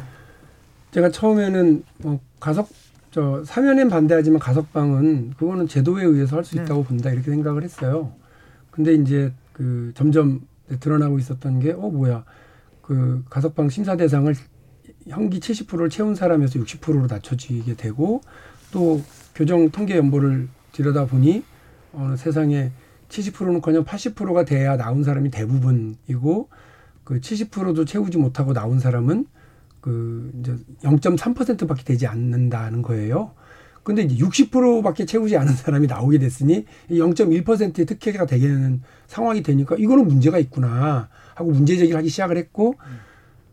제가 0.92 1.10
처음에는 1.10 1.84
뭐 1.98 2.20
가석 2.40 2.70
저 3.10 3.42
사면엔 3.44 3.90
반대하지만 3.90 4.38
가석방은 4.38 5.34
그거는 5.38 5.68
제도에 5.68 6.04
의해서 6.04 6.36
할수 6.36 6.56
네. 6.56 6.62
있다고 6.62 6.84
본다 6.84 7.10
이렇게 7.10 7.30
생각을 7.30 7.62
했어요. 7.62 8.12
근데 8.70 8.94
이제 8.94 9.32
그 9.52 9.92
점점 9.94 10.40
드러나고 10.80 11.18
있었던 11.18 11.60
게 11.60 11.72
어 11.72 11.90
뭐야 11.90 12.24
그 12.82 13.24
가석방 13.30 13.68
심사 13.68 13.96
대상을 13.96 14.34
형기 15.08 15.40
70%를 15.40 15.90
채운 15.90 16.14
사람에서 16.14 16.58
60%로 16.58 17.06
낮춰지게 17.06 17.74
되고 17.74 18.20
또 18.72 19.02
교정 19.34 19.70
통계 19.70 19.96
연보를 19.96 20.48
들여다 20.72 21.06
보니 21.06 21.44
어느 21.92 22.16
세상에 22.16 22.72
70%는 23.08 23.60
커녕 23.60 23.84
80%가 23.84 24.44
돼야 24.44 24.76
나온 24.76 25.02
사람이 25.02 25.30
대부분이고 25.30 26.48
그 27.04 27.20
70%도 27.20 27.84
채우지 27.86 28.18
못하고 28.18 28.52
나온 28.52 28.78
사람은 28.80 29.26
그 29.80 30.30
이제 30.40 30.56
0.3%밖에 30.82 31.84
되지 31.84 32.06
않는다는 32.06 32.82
거예요. 32.82 33.32
근데 33.88 34.02
이제 34.02 34.22
60%밖에 34.22 35.06
채우지 35.06 35.38
않은 35.38 35.54
사람이 35.54 35.86
나오게 35.86 36.18
됐으니 36.18 36.66
0.1%의 36.90 37.86
특혜가 37.86 38.26
되는 38.26 38.82
상황이 39.06 39.42
되니까 39.42 39.76
이거는 39.78 40.06
문제가 40.06 40.38
있구나 40.38 41.08
하고 41.34 41.52
문제 41.52 41.74
제기를 41.78 41.96
하기 41.96 42.10
시작을 42.10 42.36
했고 42.36 42.74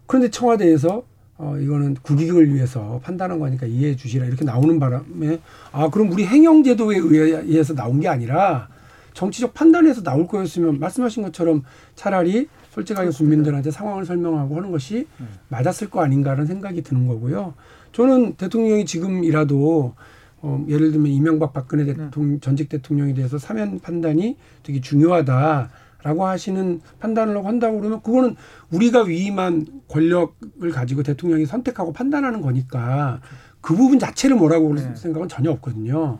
그런데 0.05 0.29
청와대에서 0.29 1.05
어 1.37 1.57
이거는 1.57 1.93
국익을 2.01 2.53
위해서 2.53 2.99
판단한 3.01 3.39
거니까 3.39 3.65
이해해 3.65 3.95
주시라 3.95 4.25
이렇게 4.25 4.43
나오는 4.43 4.77
바람에 4.77 5.39
아 5.71 5.89
그럼 5.89 6.11
우리 6.11 6.25
행정 6.25 6.65
제도에 6.65 6.97
의해서 6.97 7.73
나온 7.73 8.01
게 8.01 8.09
아니라 8.09 8.67
정치적 9.13 9.53
판단에서 9.53 10.03
나올 10.03 10.27
거였으면 10.27 10.81
말씀하신 10.81 11.23
것처럼 11.23 11.63
차라리 11.95 12.49
솔직하게 12.71 13.11
국민들한테 13.11 13.71
상황을 13.71 14.05
설명하고 14.05 14.57
하는 14.57 14.69
것이 14.73 15.07
맞았을 15.47 15.89
거 15.89 16.01
아닌가라는 16.01 16.45
생각이 16.45 16.81
드는 16.81 17.07
거고요. 17.07 17.53
저는 17.93 18.35
대통령이 18.35 18.85
지금이라도 18.85 19.95
어, 20.45 20.63
예를 20.69 20.91
들면 20.91 21.11
이명박 21.11 21.53
박근혜 21.53 21.85
대통령 21.85 22.39
전직 22.39 22.69
대통령에 22.69 23.15
대해서 23.15 23.39
사면 23.39 23.79
판단이 23.79 24.37
되게 24.61 24.79
중요하다 24.79 25.71
라고 26.03 26.27
하시는 26.27 26.81
판단을 26.99 27.43
한다고 27.43 27.79
그러면 27.79 28.03
그거는 28.03 28.35
우리가 28.69 29.05
위임한 29.05 29.65
권력을 29.87 30.69
가지고 30.71 31.01
대통령이 31.01 31.47
선택하고 31.47 31.93
판단하는 31.93 32.41
거니까 32.41 33.21
그 33.59 33.75
부분 33.75 33.97
자체를 33.97 34.35
뭐라고 34.35 34.75
네. 34.75 34.93
생각은 34.93 35.27
전혀 35.27 35.49
없거든요. 35.49 36.19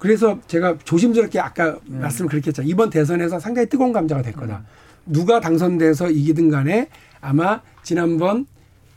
그래서 0.00 0.40
제가 0.48 0.78
조심스럽게 0.82 1.38
아까 1.38 1.78
네. 1.86 1.98
말씀을 2.00 2.28
그렇게 2.28 2.48
했죠. 2.48 2.62
이번 2.62 2.90
대선에서 2.90 3.38
상당히 3.38 3.68
뜨거운 3.68 3.92
감자가 3.92 4.22
될 4.22 4.32
거다. 4.32 4.64
누가 5.06 5.38
당선돼서 5.38 6.10
이기든 6.10 6.50
간에 6.50 6.88
아마 7.20 7.60
지난번 7.84 8.46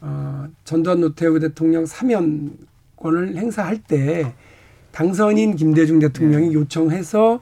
어, 0.02 0.48
전두환 0.64 1.02
노태우 1.02 1.40
대통령 1.40 1.86
사면 1.86 2.58
권을 3.04 3.36
행사할 3.36 3.78
때 3.78 4.34
당선인 4.92 5.56
김대중 5.56 6.00
대통령이 6.00 6.54
요청해서 6.54 7.42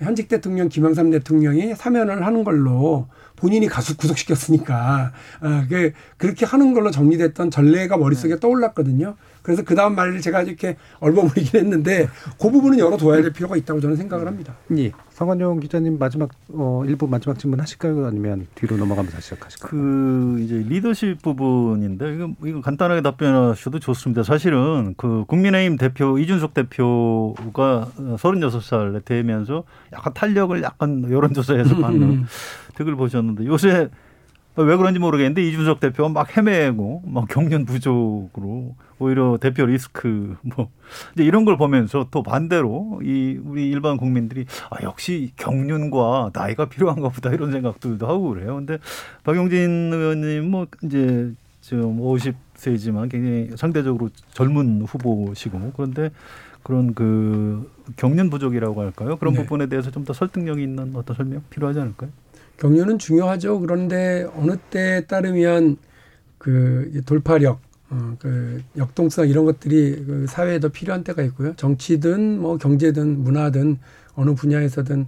현직 0.00 0.28
대통령 0.28 0.68
김영삼 0.68 1.10
대통령이 1.10 1.74
사면을 1.76 2.26
하는 2.26 2.42
걸로 2.42 3.06
본인이 3.36 3.66
가수 3.66 3.96
구속시켰으니까. 3.96 5.12
어, 5.40 5.64
그 5.68 5.92
그렇게 6.16 6.46
하는 6.46 6.74
걸로 6.74 6.90
정리됐던 6.90 7.50
전례가 7.50 7.96
머릿속에 7.96 8.40
떠올랐거든요. 8.40 9.16
그래서 9.42 9.62
그 9.62 9.74
다음 9.74 9.94
말을 9.94 10.20
제가 10.20 10.42
이렇게 10.42 10.76
얼버무리긴 11.00 11.60
했는데 11.60 12.08
그 12.40 12.50
부분은 12.50 12.78
열어둬야 12.78 13.22
될 13.22 13.32
필요가 13.32 13.56
있다고 13.56 13.80
저는 13.80 13.96
생각을 13.96 14.26
합니다. 14.26 14.54
예. 14.76 14.92
성관용 15.10 15.60
기자님 15.60 15.98
마지막 15.98 16.30
어, 16.48 16.82
일부 16.86 17.06
마지막 17.06 17.38
질문 17.38 17.60
하실까요? 17.60 18.06
아니면 18.06 18.46
뒤로 18.54 18.76
넘어가면서 18.76 19.20
시작하실까요? 19.20 19.70
그 19.70 20.40
이제 20.40 20.64
리더십 20.68 21.20
부분인데 21.22 22.14
이거 22.14 22.30
이거 22.44 22.60
간단하게 22.60 23.02
답변하셔도 23.02 23.78
좋습니다. 23.78 24.22
사실은 24.22 24.94
그 24.96 25.24
국민의힘 25.26 25.76
대표 25.76 26.18
이준석 26.18 26.54
대표가 26.54 27.88
36살 27.96 29.04
되면서 29.04 29.64
약간 29.92 30.14
탄력을 30.14 30.62
약간 30.62 31.10
여론조사에서 31.10 31.76
받는 31.82 32.24
득을 32.74 32.96
보셨는데 32.96 33.46
요새 33.46 33.90
왜 34.56 34.76
그런지 34.76 34.98
모르겠는데 34.98 35.42
이준석 35.48 35.80
대표가 35.80 36.08
막 36.10 36.36
헤매고 36.36 37.04
막 37.06 37.26
경련 37.28 37.64
부족으로 37.64 38.74
오히려 38.98 39.38
대표 39.40 39.66
리스크 39.66 40.36
뭐 40.42 40.70
이제 41.14 41.24
이런 41.24 41.44
걸 41.44 41.56
보면서 41.56 42.06
또 42.10 42.22
반대로 42.22 43.00
이 43.02 43.38
우리 43.44 43.68
일반 43.70 43.96
국민들이 43.96 44.46
아 44.70 44.82
역시 44.82 45.32
경륜과 45.36 46.30
나이가 46.34 46.66
필요한가 46.68 47.08
보다 47.08 47.30
이런 47.30 47.52
생각들도 47.52 48.06
하고 48.06 48.30
그래요. 48.30 48.56
근데 48.56 48.78
박용진 49.24 49.90
의원님 49.92 50.50
뭐 50.50 50.66
이제 50.82 51.32
지금 51.60 51.98
50세지만 52.00 53.10
굉장히 53.10 53.50
상대적으로 53.56 54.10
젊은 54.32 54.82
후보시고 54.82 55.72
그런데 55.76 56.10
그런 56.62 56.94
그 56.94 57.70
경륜 57.96 58.30
부족이라고 58.30 58.80
할까요? 58.80 59.16
그런 59.16 59.34
네. 59.34 59.42
부분에 59.42 59.66
대해서 59.66 59.90
좀 59.90 60.04
더 60.04 60.12
설득력이 60.12 60.62
있는 60.62 60.92
어떤 60.96 61.14
설명 61.16 61.42
필요하지 61.50 61.78
않을까요? 61.80 62.10
경륜은 62.58 62.98
중요하죠. 62.98 63.60
그런데 63.60 64.26
어느 64.36 64.56
때에 64.70 65.06
따르면 65.06 65.76
그 66.38 67.00
돌파력, 67.06 67.60
어, 67.92 68.16
그 68.18 68.62
역동성 68.76 69.28
이런 69.28 69.44
것들이 69.44 70.04
그 70.06 70.26
사회에 70.26 70.58
더 70.60 70.68
필요한 70.68 71.04
때가 71.04 71.22
있고요. 71.22 71.54
정치든 71.56 72.40
뭐 72.40 72.56
경제든 72.56 73.22
문화든 73.22 73.78
어느 74.14 74.34
분야에서든 74.34 75.06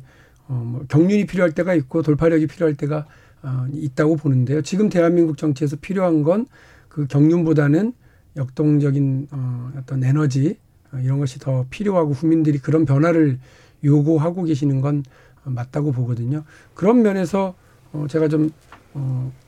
어, 0.49 0.63
뭐 0.65 0.85
경륜이 0.89 1.27
필요할 1.27 1.53
때가 1.53 1.75
있고 1.75 2.03
돌파력이 2.03 2.47
필요할 2.47 2.75
때가 2.77 3.07
어, 3.43 3.67
있다고 3.73 4.17
보는데요. 4.17 4.63
지금 4.63 4.89
대한민국 4.89 5.37
정치에서 5.37 5.77
필요한 5.81 6.23
건 6.23 6.47
그 6.95 7.09
경륜보다는 7.09 7.93
역동적인 8.37 9.29
어, 9.33 9.73
어떤 9.77 10.05
에너지 10.05 10.59
어, 10.93 10.99
이런 10.99 11.19
것이 11.19 11.41
더 11.41 11.67
필요하고 11.69 12.13
국민들이 12.13 12.59
그런 12.59 12.85
변화를 12.85 13.41
요구하고 13.83 14.45
계시는 14.45 14.81
건 14.81 15.03
어, 15.45 15.51
맞다고 15.51 15.91
보거든요. 15.91 16.45
그런 16.75 17.03
면에서 17.03 17.57
어, 17.93 18.07
제가 18.09 18.29
좀 18.29 18.53
어, 18.93 19.33
그 19.43 19.44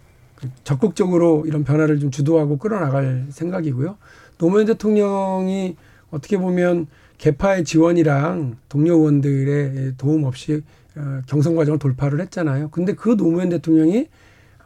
적극적으로 0.64 1.44
이런 1.46 1.64
변화를 1.64 1.98
좀 2.00 2.10
주도하고 2.10 2.58
끌어나갈 2.58 3.26
생각이고요. 3.30 3.96
노무현 4.38 4.66
대통령이 4.66 5.76
어떻게 6.10 6.36
보면 6.38 6.86
개파의 7.18 7.64
지원이랑 7.64 8.56
동료 8.68 8.94
의원들의 8.94 9.94
도움 9.96 10.24
없이 10.24 10.62
어, 10.96 11.20
경선 11.26 11.56
과정을 11.56 11.78
돌파를 11.78 12.20
했잖아요. 12.20 12.68
근데 12.70 12.94
그 12.94 13.16
노무현 13.16 13.48
대통령이 13.50 14.08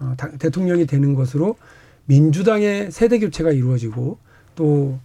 어, 0.01 0.15
다- 0.17 0.31
대통령이 0.39 0.87
되는 0.87 1.15
것으로 1.15 1.57
민주당의 2.07 2.91
세대 2.91 3.19
교체가 3.19 3.53
이루어지고 3.53 4.19
또 4.57 4.99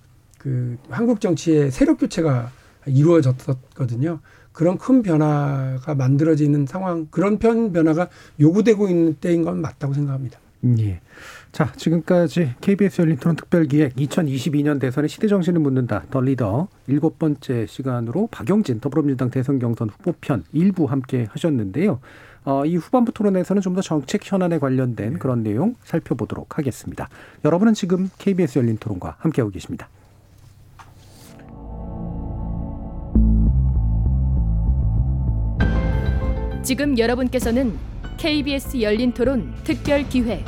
그 0.45 0.78
한국 0.91 1.22
정치의 1.22 1.72
세력 1.72 1.97
교체가 1.99 2.51
이루어졌었거든요. 2.86 4.20
그런 4.51 4.78
큰 4.78 5.01
변화가 5.01 5.95
만들어지는 5.95 6.68
상황, 6.68 7.07
그런 7.09 7.39
편 7.39 7.74
변화가 7.74 8.09
요구되고 8.39 8.88
있는 8.88 9.16
때인 9.16 9.41
건 9.43 9.59
맞다고 9.59 9.95
생각합니다. 9.95 10.38
예. 10.80 10.99
자, 11.51 11.72
지금까지 11.74 12.55
KBS 12.59 13.01
열린 13.01 13.18
토론 13.18 13.36
특별기획 13.36 13.95
2022년 13.95 14.80
대선의 14.80 15.09
시대 15.09 15.28
정신을 15.28 15.61
묻는다. 15.61 16.03
더 16.09 16.20
리더 16.22 16.68
일곱 16.88 17.20
번째 17.20 17.66
시간으로 17.68 18.28
박영진 18.32 18.80
더불어민주당 18.80 19.30
대선 19.30 19.59
경선 19.59 19.89
후보편 19.89 20.43
일부 20.53 20.86
함께 20.86 21.28
하셨는데요. 21.30 21.99
어, 22.45 22.66
이 22.66 22.76
후반부 22.76 23.11
토론에서는 23.11 23.61
좀 23.61 23.76
더 23.76 23.82
정책 23.82 24.32
현안에 24.32 24.59
관련된 24.59 25.20
그런 25.20 25.43
내용 25.43 25.76
살펴보도록 25.84 26.57
하겠습니다. 26.57 27.09
여러분은 27.43 27.74
지금 27.74 28.09
KBS 28.18 28.59
열린 28.59 28.78
토론과 28.78 29.18
함께하고 29.20 29.51
계십니다. 29.51 29.89
지금 36.63 36.97
여러분께서는 36.97 37.74
KBS 38.18 38.82
열린 38.82 39.11
토론 39.13 39.53
특별 39.63 40.07
기획 40.07 40.43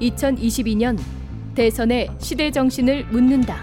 2022년 0.00 0.98
대선의 1.54 2.08
시대 2.18 2.50
정신을 2.50 3.06
묻는다. 3.06 3.56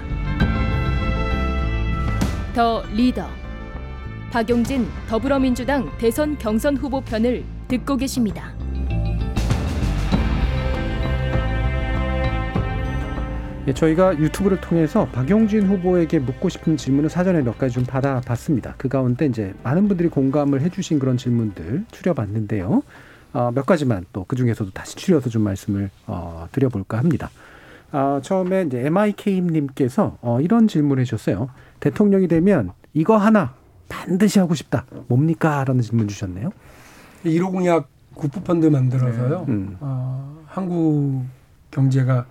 더 2.54 2.84
리더 2.94 3.28
박용진 4.32 4.88
더불어민주당 5.08 5.90
대선 5.98 6.38
경선 6.38 6.78
후보 6.78 7.02
편을 7.02 7.44
듣고 7.68 7.98
계십니다. 7.98 8.54
예, 13.66 13.74
저희가 13.74 14.20
유튜브를 14.20 14.60
통해서 14.60 15.08
박용진 15.08 15.66
후보에게 15.68 16.20
묻고 16.20 16.50
싶은 16.50 16.76
질문을 16.76 17.10
사전에 17.10 17.42
몇 17.42 17.58
가지 17.58 17.76
좀 17.76 17.86
받아봤습니다. 17.86 18.76
그 18.78 18.90
가운데 18.90 19.26
이제 19.26 19.54
많은 19.64 19.88
분들이 19.88 20.10
공감을 20.10 20.62
해주신 20.62 21.00
그런 21.00 21.16
질문들 21.16 21.86
추려봤는데요. 21.92 22.84
어, 23.34 23.52
몇 23.54 23.66
가지만 23.66 24.06
또 24.14 24.26
그 24.28 24.36
중에서도 24.36 24.72
다시 24.72 24.96
추려서 24.96 25.30
좀 25.30 25.44
말씀을 25.44 25.90
어, 26.08 26.48
드려볼까 26.52 26.98
합니다. 26.98 27.30
아, 27.92 28.20
처음에 28.24 28.64
이제 28.64 28.80
MIK님께서 28.86 30.18
어, 30.22 30.40
이런 30.42 30.68
질문을 30.68 31.02
해주셨어요. 31.02 31.50
대통령이 31.80 32.28
되면 32.28 32.72
이거 32.94 33.18
하나 33.18 33.54
반드시 33.90 34.40
하고 34.40 34.56
싶다. 34.56 34.86
뭡니까? 35.08 35.64
라는 35.64 35.82
질문 35.82 36.08
주셨네요. 36.08 36.50
1호 37.26 37.52
공약 37.52 37.90
국부펀드 38.16 38.66
만들어서요. 38.68 39.46
음. 39.50 39.78
어, 39.80 40.38
한국 40.48 41.26
경제가 41.72 42.26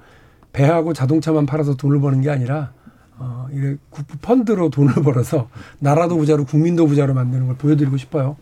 배하고 0.53 0.93
자동차만 0.93 1.47
팔아서 1.47 1.77
돈을 1.77 2.01
버는 2.01 2.21
게 2.21 2.31
아니라 2.31 2.73
어, 3.19 3.47
이게 3.53 3.77
국부펀드로 3.91 4.71
돈을 4.71 4.95
벌어서 5.05 5.49
나라도 5.79 6.17
부자로 6.17 6.45
국민도 6.45 6.87
부자로 6.87 7.15
만드는 7.15 7.47
걸 7.47 7.57
보여드리고 7.57 7.97
싶어요. 7.97 8.37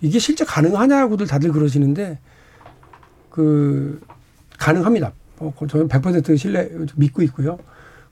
이게 0.00 0.18
실제 0.18 0.44
가능하냐고들 0.44 1.26
다들 1.26 1.52
그러시는데 1.52 2.18
그 3.30 4.00
가능합니다. 4.58 5.12
어, 5.38 5.52
그 5.58 5.66
저는 5.66 5.88
100% 5.88 6.36
신뢰 6.36 6.70
믿고 6.96 7.22
있고요. 7.22 7.58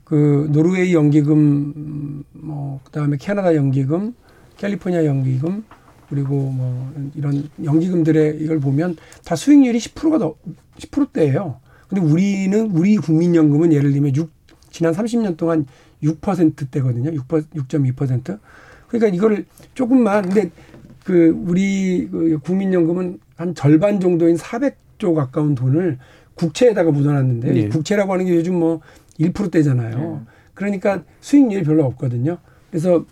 그 0.03 0.47
노르웨이 0.51 0.93
연기금 0.93 1.37
음, 1.37 2.23
뭐 2.31 2.79
그다음에 2.85 3.17
캐나다 3.17 3.55
연기금, 3.55 4.13
캘리포니아 4.55 5.05
연기금 5.05 5.65
그리고 6.09 6.49
뭐 6.51 6.93
이런 7.15 7.49
연기금들의 7.61 8.37
이걸 8.39 8.59
보면 8.59 8.95
다 9.25 9.35
수익률이 9.35 9.77
10%가 9.77 10.17
더 10.17 10.35
10%대예요. 10.77 11.59
근데 11.89 12.01
우리는 12.01 12.71
우리 12.71 12.95
국민연금은 12.97 13.73
예를 13.73 13.91
들면 13.91 14.15
6 14.15 14.31
지난 14.71 14.93
30년 14.93 15.35
동안 15.37 15.65
6%대거든요. 16.03 17.11
6 17.11 17.27
6.2%. 17.27 18.39
그러니까 18.87 19.13
이거를 19.13 19.45
조금만 19.73 20.23
근데 20.23 20.51
그 21.07 21.33
우리 21.47 22.09
그 22.11 22.37
국민연금은 22.43 23.19
한 23.37 23.55
절반 23.55 24.01
정도인 24.01 24.35
400조 24.35 25.15
가까운 25.15 25.55
돈을 25.55 25.99
국채에다가 26.33 26.91
묻어놨는데 26.91 27.55
예. 27.55 27.59
이 27.61 27.69
국채라고 27.69 28.11
하는 28.11 28.25
게 28.25 28.35
요즘 28.35 28.55
뭐 28.59 28.81
1%대잖아요. 29.17 30.25
그러니까 30.53 31.03
수익률이 31.21 31.63
별로 31.63 31.85
없거든요. 31.85 32.39
그래서 32.69 33.05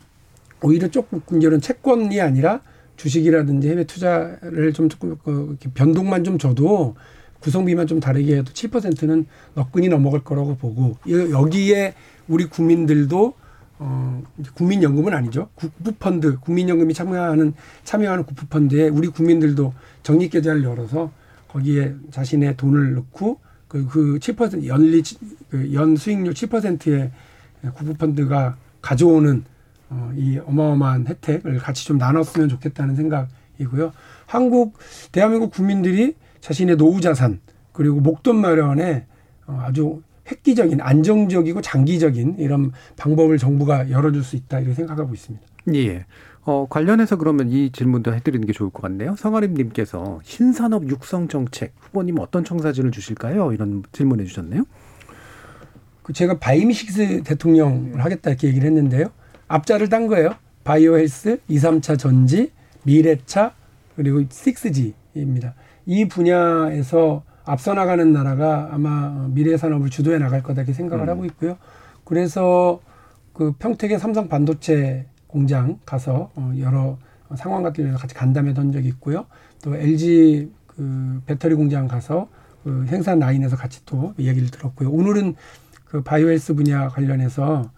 오히려 0.62 0.89
조금 0.89 1.22
이런 1.41 1.62
채권이 1.62 2.20
아니라 2.20 2.60
주식이라든지 2.98 3.70
해외 3.70 3.86
투자를 3.86 4.74
좀 4.74 4.89
조금 4.89 5.16
그 5.24 5.48
이렇게 5.52 5.70
변동만 5.74 6.26
좀 6.26 6.38
줘도 6.38 6.96
구성비만 7.39 7.88
좀 7.88 8.02
다르게 8.02 8.36
해도 8.36 8.52
7%는 8.52 9.26
너끈히 9.54 9.88
넘어갈 9.88 10.22
거라고 10.22 10.58
보고 10.58 10.98
이- 11.06 11.14
여기에 11.14 11.93
우리 12.28 12.43
국민들도 12.48 13.36
어 13.78 14.24
국민연금은 14.54 15.14
아니죠 15.14 15.50
국부펀드 15.56 16.40
국민연금이 16.40 16.94
참여하는 16.94 17.54
참여하는 17.84 18.24
국부펀드에 18.24 18.88
우리 18.88 19.10
국민들도 19.10 19.74
적립 20.02 20.32
계좌를 20.32 20.64
열어서 20.64 21.12
거기에 21.50 21.94
자신의 22.12 22.58
돈을 22.58 22.94
넣고 22.96 23.40
그, 23.68 23.86
그 23.88 24.20
7% 24.20 24.66
연리, 24.68 25.02
그 25.50 25.74
연 25.74 25.96
수익률 25.96 26.34
7%의 26.34 27.12
국부펀드가 27.74 28.58
가져오는 28.82 29.44
어, 29.90 30.12
이 30.16 30.40
어마어마한 30.40 31.08
혜택을 31.08 31.60
같이 31.60 31.86
좀 31.86 31.98
나눴으면 31.98 32.50
좋겠다는 32.50 32.96
생각이고요. 32.96 33.94
한국 34.26 34.78
대한민국 35.12 35.52
국민들이 35.52 36.16
자신의 36.42 36.78
노후 36.78 37.02
자산 37.02 37.40
그리고 37.72 38.00
목돈 38.00 38.36
마련에 38.38 39.06
어, 39.48 39.62
아주 39.64 40.02
획기적인 40.30 40.82
안정적이고 40.82 41.62
장기적인 41.62 42.38
이런 42.40 42.72
방법을 42.98 43.38
정부가 43.38 43.90
열어줄 43.90 44.24
수 44.24 44.36
있다 44.36 44.60
이렇게 44.60 44.74
생각하고 44.74 45.14
있습니다. 45.14 45.46
예. 45.76 46.06
어, 46.44 46.68
관련해서 46.70 47.16
그러면 47.16 47.50
이 47.50 47.72
질문도 47.72 48.14
해드리는 48.14 48.46
게 48.46 48.54
좋을 48.54 48.70
것 48.70 48.84
같네요. 48.84 49.16
성아림님께서 49.16 50.20
신산업 50.24 50.90
육성 50.90 51.28
정책 51.28 51.74
후보님 51.80 52.20
어떤 52.20 52.44
청사진을 52.44 52.92
주실까요? 52.92 53.52
이런 53.52 53.84
질문해 53.92 54.26
주셨네요. 54.26 54.64
그 56.04 56.14
제가 56.14 56.38
바이미식스 56.38 57.24
대통령을 57.24 58.04
하겠다 58.04 58.30
이렇게 58.30 58.48
얘기를 58.48 58.68
했는데요. 58.68 59.08
앞자를 59.48 59.90
딴 59.90 60.06
거예요. 60.06 60.36
바이오 60.64 60.98
헬스, 60.98 61.40
2, 61.48 61.58
3차 61.58 61.98
전지, 61.98 62.52
미래차, 62.84 63.54
그리고 63.96 64.20
6G입니다. 64.22 65.54
이 65.88 66.08
분야에서 66.08 67.24
앞서 67.46 67.74
나가는 67.74 68.12
나라가 68.12 68.70
아마 68.72 69.28
미래 69.30 69.56
산업을 69.58 69.89
주도해 69.89 70.18
나갈 70.18 70.41
거다 70.41 70.62
이렇게 70.62 70.74
생각을 70.74 71.06
음. 71.06 71.10
하고 71.10 71.26
있고요. 71.26 71.58
그래서 72.04 72.80
그 73.34 73.54
평택의 73.54 74.00
삼성 74.00 74.28
반도체 74.30 75.06
공장 75.28 75.80
가서 75.86 76.32
어, 76.36 76.54
여러 76.60 76.98
상황 77.36 77.64
같은 77.64 77.86
데서 77.86 77.98
같이 77.98 78.16
간담회 78.16 78.54
던 78.54 78.72
적이 78.72 78.88
있고요. 78.89 79.26
또 79.62 79.76
LG 79.76 80.52
그 80.68 81.22
배터리 81.26 81.56
공장 81.56 81.88
가서 81.88 82.30
그 82.64 82.86
생산 82.88 83.20
라인에서 83.20 83.56
같이 83.56 83.86
또 83.86 84.14
얘기를 84.18 84.50
들었고요. 84.50 84.89
오늘은 84.89 85.36
그 85.86 86.02
바이오헬스 86.02 86.56
분야 86.56 86.88
관련해서 86.89 87.70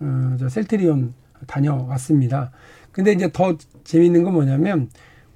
어, 0.00 0.36
저 0.38 0.48
셀트리온 0.48 1.14
다녀왔습니다. 1.46 2.50
근데 2.92 3.12
이제 3.12 3.30
더 3.32 3.56
재미있는 3.84 4.24
건 4.24 4.34
뭐냐면 4.34 4.88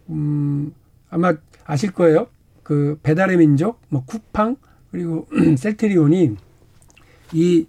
음 0.08 0.72
아마 1.10 1.34
아실 1.64 1.92
거예요. 1.92 2.28
그 2.64 2.98
배달의 3.04 3.36
민족, 3.36 3.80
뭐 3.88 4.04
쿠팡 4.04 4.56
그리고 4.90 5.28
셀트리온이 5.56 6.36
이 7.32 7.66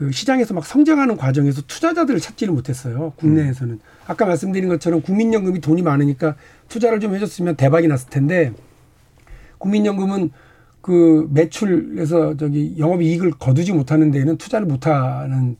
그 0.00 0.12
시장에서 0.12 0.54
막 0.54 0.64
성장하는 0.64 1.18
과정에서 1.18 1.60
투자자들을 1.60 2.20
찾지를 2.20 2.54
못했어요. 2.54 3.12
국내에서는. 3.16 3.74
음. 3.74 3.80
아까 4.06 4.24
말씀드린 4.24 4.70
것처럼 4.70 5.02
국민연금이 5.02 5.60
돈이 5.60 5.82
많으니까 5.82 6.36
투자를 6.70 7.00
좀 7.00 7.14
해줬으면 7.14 7.56
대박이 7.56 7.86
났을 7.86 8.08
텐데 8.08 8.54
국민연금은 9.58 10.30
그 10.80 11.28
매출에서 11.34 12.38
저기 12.38 12.76
영업이익을 12.78 13.32
거두지 13.32 13.74
못하는 13.74 14.10
데에는 14.10 14.38
투자를 14.38 14.66
못하는 14.66 15.58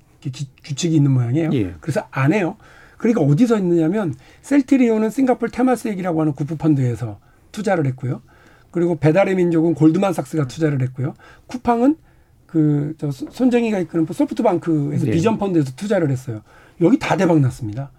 규칙이 0.65 0.97
있는 0.97 1.11
모양이에요. 1.11 1.51
예. 1.53 1.75
그래서 1.83 2.07
안 2.11 2.33
해요. 2.33 2.57
그러니까 2.97 3.21
어디서 3.21 3.59
있느냐면 3.59 4.15
셀트리온은 4.41 5.11
싱가폴 5.11 5.51
테마스액이라고 5.51 6.19
하는 6.19 6.33
구프펀드에서 6.33 7.21
투자를 7.53 7.85
했고요. 7.89 8.23
그리고 8.71 8.97
배달의 8.97 9.35
민족은 9.35 9.75
골드만삭스가 9.75 10.47
투자를 10.49 10.83
했고요. 10.83 11.15
쿠팡은 11.47 11.97
그 12.47 12.95
저 12.99 13.11
손정희가 13.11 13.79
이끄는 13.79 14.07
소프트방크에서 14.11 15.07
네. 15.07 15.11
비전 15.13 15.39
펀드에서 15.39 15.73
투자를 15.77 16.11
했어요. 16.11 16.43
여기 16.81 16.99
다 16.99 17.17
대박 17.17 17.41
났습니다. 17.41 17.91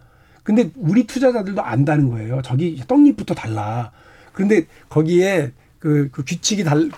근데 0.44 0.72
우리 0.76 1.06
투자자들도 1.06 1.62
안다는 1.62 2.10
거예요. 2.10 2.42
저기 2.44 2.82
떡잎부터 2.88 3.34
달라. 3.34 3.92
그런데 4.34 4.66
거기에 4.90 5.52
그, 5.80 6.10
그 6.12 6.24
규칙이 6.24 6.64
달, 6.64 6.90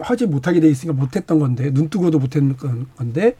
하지 0.00 0.26
못하게 0.26 0.60
돼 0.60 0.68
있으니까 0.68 0.98
못했던 0.98 1.38
건데, 1.38 1.70
눈 1.70 1.90
뜨고도 1.90 2.18
못했던 2.18 2.56
건데, 2.96 3.36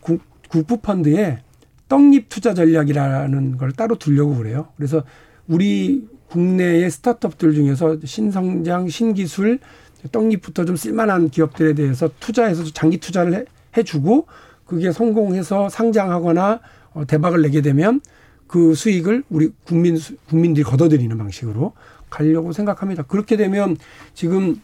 국, 0.00 0.22
국부 0.48 0.76
펀드에 0.78 1.40
떡잎 1.88 2.28
투자 2.28 2.54
전략이라는 2.54 3.56
걸 3.56 3.72
따로 3.72 3.96
두려고 3.96 4.36
그래요. 4.36 4.68
그래서 4.76 5.02
우리 5.48 6.06
국내의 6.30 6.90
스타트업들 6.90 7.54
중에서 7.54 7.98
신성장, 8.04 8.88
신기술, 8.88 9.58
떡잎부터 10.12 10.64
좀 10.64 10.76
쓸만한 10.76 11.30
기업들에 11.30 11.74
대해서 11.74 12.08
투자해서 12.20 12.64
장기 12.72 12.98
투자를 12.98 13.34
해, 13.34 13.44
해주고 13.76 14.26
그게 14.64 14.92
성공해서 14.92 15.68
상장하거나 15.68 16.60
어, 16.94 17.04
대박을 17.06 17.42
내게 17.42 17.62
되면 17.62 18.00
그 18.46 18.74
수익을 18.74 19.24
우리 19.28 19.50
국민 19.64 19.98
국민들이 20.28 20.64
걷어들이는 20.64 21.16
방식으로 21.18 21.72
가려고 22.10 22.52
생각합니다. 22.52 23.02
그렇게 23.02 23.36
되면 23.36 23.76
지금 24.14 24.60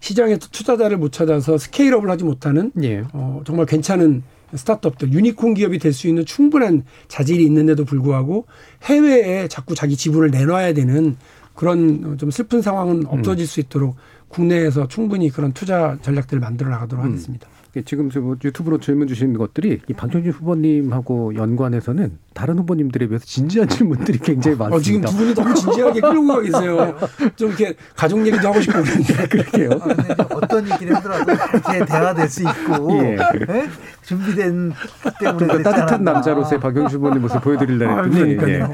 시장에서 0.00 0.48
투자자를 0.50 0.96
못 0.96 1.12
찾아서 1.12 1.58
스케일업을 1.58 2.10
하지 2.10 2.24
못하는 2.24 2.72
예. 2.82 3.04
어, 3.12 3.42
정말 3.44 3.66
괜찮은 3.66 4.22
스타트업들 4.54 5.12
유니콘 5.12 5.54
기업이 5.54 5.78
될 5.78 5.92
수 5.92 6.08
있는 6.08 6.24
충분한 6.24 6.84
자질이 7.08 7.44
있는데도 7.44 7.84
불구하고 7.84 8.46
해외에 8.84 9.46
자꾸 9.48 9.74
자기 9.74 9.96
지분을 9.96 10.30
내놔야 10.30 10.72
되는 10.72 11.16
그런 11.54 12.16
좀 12.18 12.30
슬픈 12.30 12.62
상황은 12.62 13.06
없어질 13.06 13.44
음. 13.44 13.46
수 13.46 13.60
있도록 13.60 13.96
국내에서 14.28 14.88
충분히 14.88 15.28
그런 15.28 15.52
투자 15.52 15.98
전략들을 16.00 16.40
만들어 16.40 16.70
나가도록 16.70 17.04
음. 17.04 17.10
하겠습니다. 17.10 17.48
지금 17.86 18.10
뭐 18.20 18.36
유튜브로 18.44 18.78
질문 18.80 19.08
주신 19.08 19.32
것들이 19.32 19.80
이 19.88 19.92
박정진 19.94 20.30
후보님하고 20.32 21.34
연관해서는 21.36 22.18
다른 22.34 22.58
후보님들에 22.58 23.06
비해서 23.06 23.24
진지한 23.24 23.66
질문들이 23.66 24.18
굉장히 24.18 24.58
많습니다. 24.58 24.76
어, 24.76 24.80
지금 24.80 25.00
두 25.00 25.16
분이 25.16 25.34
너무 25.34 25.54
진지하게 25.54 26.00
끌고 26.02 26.26
가 26.26 26.40
계세요. 26.42 26.98
좀 27.34 27.48
이렇게 27.48 27.74
가족 27.96 28.26
얘기도 28.26 28.48
하고 28.48 28.60
싶고 28.60 28.82
그런데 28.82 29.26
그렇게요. 29.26 29.70
아, 30.18 30.26
어떤 30.34 30.70
얘기를 30.70 30.94
하더라도 30.96 31.32
이렇게 31.32 31.84
대화될 31.86 32.28
수 32.28 32.42
있고 32.42 32.92
예. 32.92 33.16
네? 33.46 33.68
준비된 34.12 34.72
때문에 35.20 35.62
따뜻한 35.62 36.04
남자로서의 36.04 36.60
박영준 36.60 37.00
후보님 37.00 37.22
모습 37.22 37.42
보여드리려고 37.42 37.92
아, 37.92 38.02
했더니 38.02 38.38
아, 38.38 38.48
예. 38.48 38.66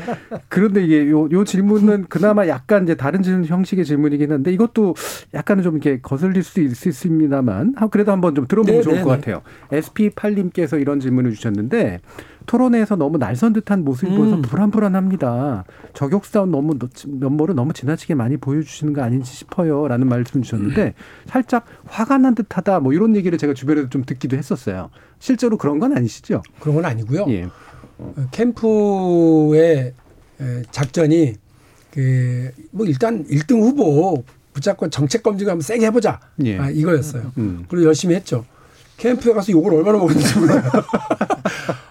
그런데 0.49 0.85
이게 0.85 1.09
요, 1.09 1.29
요 1.31 1.45
질문은 1.45 2.07
그나마 2.09 2.49
약간 2.49 2.85
이제 2.85 2.97
다른 2.97 3.23
질문 3.23 3.45
형식의 3.45 3.85
질문이긴 3.85 4.33
한데 4.33 4.53
이것도 4.53 4.95
약간은 5.35 5.63
좀 5.63 5.77
이렇게 5.77 6.01
거슬릴 6.01 6.43
수 6.43 6.61
있습니다만 6.61 7.75
그래도 7.91 8.13
한번 8.13 8.35
좀 8.35 8.47
들어보면 8.47 8.79
네, 8.79 8.83
좋을 8.83 8.97
네, 8.97 9.03
것 9.03 9.11
네. 9.11 9.17
같아요. 9.17 9.43
SP8님께서 9.71 10.81
이런 10.81 11.01
질문을 11.01 11.33
주셨는데 11.33 12.01
토론회에서 12.49 12.97
너무 12.97 13.19
날선 13.19 13.53
듯한 13.53 13.85
모습이 13.85 14.11
음. 14.11 14.17
보여서 14.17 14.41
불안불안합니다. 14.41 15.65
저격 15.93 16.25
싸움 16.25 16.51
너무 16.51 16.77
면모를 17.07 17.55
너무 17.55 17.73
지나치게 17.73 18.15
많이 18.15 18.37
보여주시는 18.39 18.95
거 18.95 19.03
아닌지 19.03 19.33
싶어요라는 19.33 20.09
말씀 20.09 20.43
주셨는데 20.43 20.95
살짝 21.27 21.67
화가 21.87 22.19
난 22.19 22.35
듯하다 22.35 22.81
뭐 22.81 22.93
이런 22.93 23.15
얘기를 23.15 23.39
제가 23.39 23.55
주변에서 23.55 23.89
좀 23.91 24.03
듣기도 24.05 24.37
했었어요. 24.37 24.91
실제로 25.19 25.57
그런 25.59 25.79
건 25.79 25.97
아니시죠? 25.97 26.43
그런 26.59 26.77
건 26.77 26.85
아니고요. 26.87 27.27
예. 27.29 27.49
캠프의 28.33 29.93
작전이 30.71 31.35
그 31.93 32.51
뭐 32.71 32.87
일단 32.87 33.25
1등 33.27 33.61
후보 33.61 34.25
붙잡고 34.53 34.89
정책 34.91 35.23
검증 35.23 35.49
한번 35.49 35.61
세게 35.63 35.87
해보자 35.87 36.21
예. 36.45 36.59
아, 36.59 36.71
이거였어요. 36.71 37.33
음. 37.39 37.65
그리고 37.69 37.87
열심히 37.87 38.15
했죠. 38.15 38.45
캠프에 38.99 39.33
가서 39.33 39.53
욕을 39.53 39.75
얼마나 39.75 39.97
먹었는지 39.99 40.39
몰라요. 40.39 40.63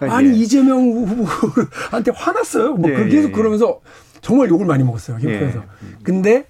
아니 0.00 0.28
예. 0.28 0.32
이재명 0.34 0.78
후보한테 0.92 2.12
화났어요. 2.14 2.74
뭐 2.74 2.90
예. 2.90 3.08
계속 3.08 3.32
그러면서 3.32 3.80
정말 4.20 4.48
욕을 4.48 4.66
많이 4.66 4.84
먹었어요 4.84 5.16
캠프에서. 5.16 5.58
예. 5.58 5.96
근데 6.02 6.46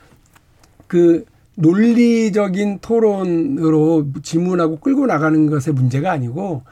그 0.86 1.24
논리적인 1.54 2.80
토론으로 2.80 4.06
질문하고 4.22 4.80
끌고 4.80 5.06
나가는 5.06 5.46
것의 5.46 5.74
문제가 5.74 6.12
아니고 6.12 6.62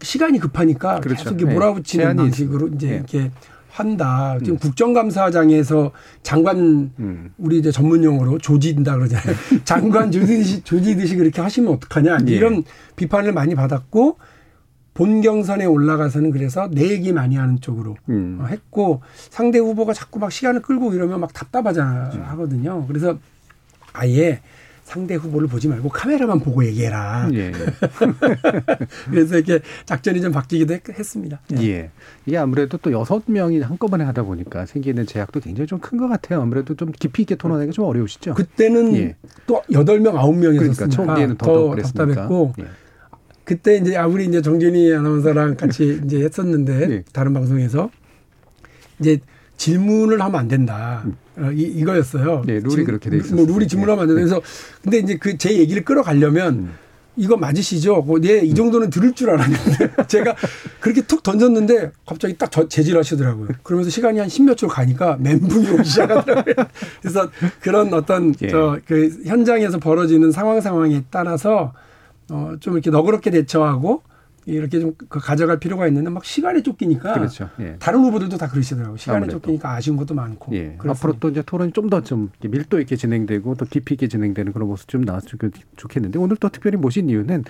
시간이 0.00 0.38
급하니까 0.38 1.00
그렇죠. 1.00 1.36
계속 1.36 1.52
몰아붙이는 1.52 2.10
예. 2.10 2.14
방식으로 2.14 2.68
이제 2.68 2.90
예. 2.90 2.94
이렇게 2.96 3.30
한다. 3.72 4.36
지금 4.40 4.54
음. 4.54 4.58
국정감사장에서 4.58 5.92
장관 6.22 6.92
음. 6.98 7.32
우리 7.38 7.58
이제 7.58 7.72
전문 7.72 8.04
용어로 8.04 8.38
조지다 8.38 8.96
그러잖아요. 8.96 9.34
장관 9.64 10.10
조지듯이 10.12 10.62
조지듯이 10.62 11.16
그렇게 11.16 11.40
하시면 11.40 11.72
어떡하냐 11.72 12.18
예. 12.28 12.32
이런 12.32 12.64
비판을 12.96 13.32
많이 13.32 13.54
받았고 13.54 14.18
본 14.92 15.22
경선에 15.22 15.64
올라가서는 15.64 16.32
그래서 16.32 16.68
내 16.70 16.90
얘기 16.90 17.14
많이 17.14 17.36
하는 17.36 17.62
쪽으로 17.62 17.96
음. 18.10 18.40
어, 18.42 18.46
했고 18.46 19.00
상대 19.30 19.58
후보가 19.58 19.94
자꾸 19.94 20.18
막 20.18 20.30
시간을 20.30 20.60
끌고 20.60 20.92
이러면 20.92 21.20
막 21.20 21.32
답답하잖아 21.32 22.10
음. 22.14 22.22
하거든요. 22.24 22.86
그래서 22.86 23.18
아예 23.94 24.42
상대 24.92 25.14
후보를 25.14 25.48
보지 25.48 25.68
말고 25.68 25.88
카메라만 25.88 26.40
보고 26.40 26.62
얘기해라. 26.66 27.30
예. 27.32 27.50
그래서 29.10 29.36
이렇게 29.38 29.60
작전이 29.86 30.20
좀 30.20 30.32
바뀌기도 30.32 30.74
했, 30.74 30.82
습니다 31.02 31.40
예. 31.58 31.62
예. 31.66 31.90
이게 32.26 32.36
아무래도 32.36 32.76
또 32.76 32.92
여섯 32.92 33.22
명이 33.26 33.60
한꺼번에 33.60 34.04
하다 34.04 34.22
보니까 34.24 34.66
생기는 34.66 35.06
제약도 35.06 35.40
굉장히 35.40 35.66
좀 35.66 35.80
큰 35.82 35.98
것 35.98 36.08
같아요. 36.08 36.42
아무래도 36.42 36.74
좀 36.74 36.92
깊이 36.92 37.22
있게 37.22 37.34
토론하기가 37.34 37.72
좀 37.72 37.86
어려우시죠. 37.86 38.34
그때는 38.34 38.94
예. 38.96 39.16
또 39.46 39.62
여덟 39.72 39.98
명 40.00 40.16
아홉 40.18 40.36
명이었으니까 40.36 40.86
그러니까 40.86 40.96
처음에는 40.96 41.36
더 41.38 41.74
답답했고. 41.74 42.52
예. 42.60 42.64
그때 43.44 43.76
이제 43.76 43.96
아, 43.96 44.06
우리 44.06 44.26
이제 44.26 44.40
정진희 44.40 44.94
아나운서랑 44.94 45.56
같이 45.56 46.00
이제 46.06 46.22
했었는데 46.22 46.86
네. 46.86 47.02
다른 47.12 47.32
방송에서 47.34 47.90
이제 49.00 49.18
질문을 49.62 50.20
하면 50.20 50.40
안 50.40 50.48
된다. 50.48 51.02
음. 51.04 51.16
어, 51.38 51.52
이, 51.52 51.62
이거였어요. 51.62 52.42
네, 52.46 52.58
룰이 52.58 52.84
그렇게 52.84 53.08
돼 53.10 53.18
있었어요. 53.18 53.36
뭐 53.36 53.46
룰이 53.46 53.68
질문하면 53.68 54.02
안 54.02 54.08
된다. 54.08 54.20
네. 54.20 54.26
그래서 54.26 54.42
근데 54.82 54.98
이제 54.98 55.16
그 55.16 55.36
제 55.38 55.56
얘기를 55.56 55.84
끌어가려면 55.84 56.54
음. 56.54 56.74
이거 57.16 57.36
맞으시죠? 57.36 58.02
뭐, 58.02 58.18
네, 58.18 58.38
이 58.38 58.54
정도는 58.54 58.88
들을 58.90 59.12
줄 59.12 59.30
알았는데 59.30 60.06
제가 60.08 60.34
그렇게 60.80 61.02
툭 61.02 61.22
던졌는데 61.22 61.92
갑자기 62.06 62.36
딱 62.38 62.50
재질하시더라고요. 62.68 63.48
그러면서 63.62 63.90
시간이 63.90 64.18
한 64.18 64.28
십몇 64.28 64.56
초 64.56 64.66
가니까 64.66 65.16
멘붕이 65.20 65.68
오기 65.70 65.84
시작하더라고요. 65.84 66.54
그래서 67.02 67.28
그런 67.60 67.92
어떤 67.92 68.34
예. 68.42 68.48
저그 68.48 69.22
현장에서 69.26 69.78
벌어지는 69.78 70.32
상황 70.32 70.60
상황에 70.60 71.02
따라서 71.10 71.72
어, 72.30 72.54
좀 72.60 72.74
이렇게 72.74 72.90
너그럽게 72.90 73.30
대처하고 73.30 74.02
이렇게 74.46 74.80
좀그 74.80 75.20
가져갈 75.20 75.58
필요가 75.60 75.86
있는데 75.86 76.10
막 76.10 76.24
시간에 76.24 76.62
쫓기니까 76.62 77.14
그렇죠. 77.14 77.48
예. 77.60 77.76
다른 77.78 78.00
후보들도 78.00 78.36
다 78.36 78.48
그러시더라고요. 78.48 78.96
시간에 78.96 79.18
아무래도. 79.18 79.38
쫓기니까 79.38 79.72
아쉬운 79.72 79.96
것도 79.96 80.14
많고. 80.14 80.54
예. 80.54 80.74
그렇습니다. 80.78 80.90
앞으로 80.90 81.16
또 81.20 81.28
이제 81.28 81.42
토론이 81.42 81.72
좀 81.72 81.88
더좀 81.88 82.30
밀도 82.40 82.80
있게 82.80 82.96
진행되고 82.96 83.54
또 83.54 83.64
깊이 83.66 83.94
있게 83.94 84.08
진행되는 84.08 84.52
그런 84.52 84.68
모습 84.68 84.88
좀 84.88 85.02
나왔으면 85.02 85.52
좋겠는데 85.76 86.18
오늘 86.18 86.36
또 86.36 86.48
특별히 86.48 86.76
모신 86.76 87.08
이유는 87.08 87.44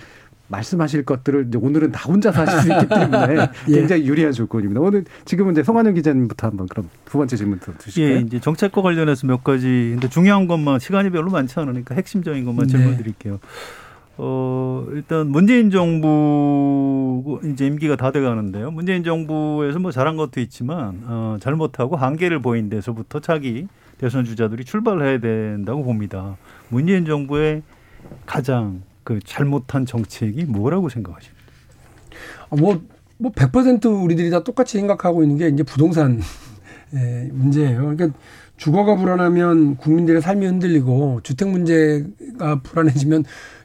말씀하실 0.47 1.05
것들을 1.05 1.45
이제 1.47 1.57
오늘은 1.57 1.91
나 1.91 1.99
혼자서 1.99 2.41
하실 2.41 2.59
수 2.59 2.71
있기 2.71 2.87
때문에 2.87 3.49
예. 3.69 3.73
굉장히 3.73 4.05
유리한 4.05 4.31
조건입니다. 4.31 4.81
오늘 4.81 5.05
지금은 5.25 5.53
이제 5.53 5.63
송한영 5.63 5.95
기자님부터 5.95 6.47
한번 6.47 6.67
그럼 6.67 6.89
두 7.05 7.17
번째 7.17 7.35
질문 7.35 7.59
더 7.59 7.75
주실까요? 7.77 8.15
예, 8.15 8.19
이제 8.19 8.39
정책과 8.39 8.81
관련해서 8.81 9.25
몇 9.25 9.43
가지 9.43 9.91
근데 9.93 10.09
중요한 10.09 10.47
것만 10.47 10.79
시간이 10.79 11.09
별로 11.09 11.31
많지 11.31 11.59
않으니까 11.59 11.95
핵심적인 11.95 12.45
것만 12.45 12.67
네. 12.67 12.71
질문 12.71 12.97
드릴게요. 12.97 13.39
어, 14.17 14.85
일단 14.91 15.27
문재인 15.27 15.71
정부 15.71 17.39
이제 17.43 17.65
임기가 17.65 17.95
다 17.95 18.11
돼 18.11 18.21
가는데요. 18.21 18.69
문재인 18.71 19.03
정부에서 19.03 19.79
뭐 19.79 19.91
잘한 19.91 20.17
것도 20.17 20.39
있지만 20.41 21.01
어, 21.05 21.37
잘못하고 21.39 21.95
한계를 21.95 22.41
보인 22.41 22.69
데서부터 22.69 23.19
차기 23.19 23.67
대선 23.97 24.23
주자들이 24.25 24.65
출발해야 24.65 25.19
된다고 25.19 25.83
봅니다. 25.83 26.37
문재인 26.69 27.05
정부의 27.05 27.63
가장 28.25 28.83
그 29.03 29.19
잘못한 29.23 29.85
정책이 29.85 30.45
뭐라고 30.45 30.89
생각하십니까? 30.89 31.43
어, 32.49 32.55
뭐, 32.55 32.81
뭐, 33.17 33.31
100% 33.31 34.03
우리들이 34.03 34.29
다 34.29 34.43
똑같이 34.43 34.77
생각하고 34.77 35.23
있는 35.23 35.37
게 35.37 35.47
이제 35.47 35.63
부동산 35.63 36.21
예, 36.93 37.29
문제예요. 37.31 37.79
그러니까 37.79 38.09
주거가 38.57 38.95
불안하면 38.95 39.77
국민들의 39.77 40.21
삶이 40.21 40.45
흔들리고 40.45 41.21
주택 41.23 41.49
문제가 41.49 42.61
불안해지면 42.61 43.23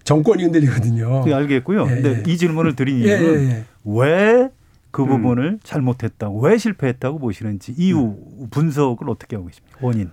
정권이 0.08 0.42
흔들리거든요. 0.44 1.20
그 1.22 1.34
알겠고요. 1.34 1.84
예, 1.86 1.94
근데 1.94 2.22
예. 2.26 2.32
이 2.32 2.38
질문을 2.38 2.74
드린 2.76 3.00
예, 3.00 3.08
이유는 3.08 3.40
예, 3.44 3.50
예. 3.50 3.64
왜그 3.84 5.02
음. 5.02 5.08
부분을 5.08 5.58
잘못했다고, 5.62 6.40
왜 6.40 6.56
실패했다고 6.56 7.18
보시는지 7.18 7.74
이유 7.76 8.16
분석을 8.50 9.10
어떻게 9.10 9.36
하고 9.36 9.48
계십니까? 9.48 9.78
원인. 9.82 10.10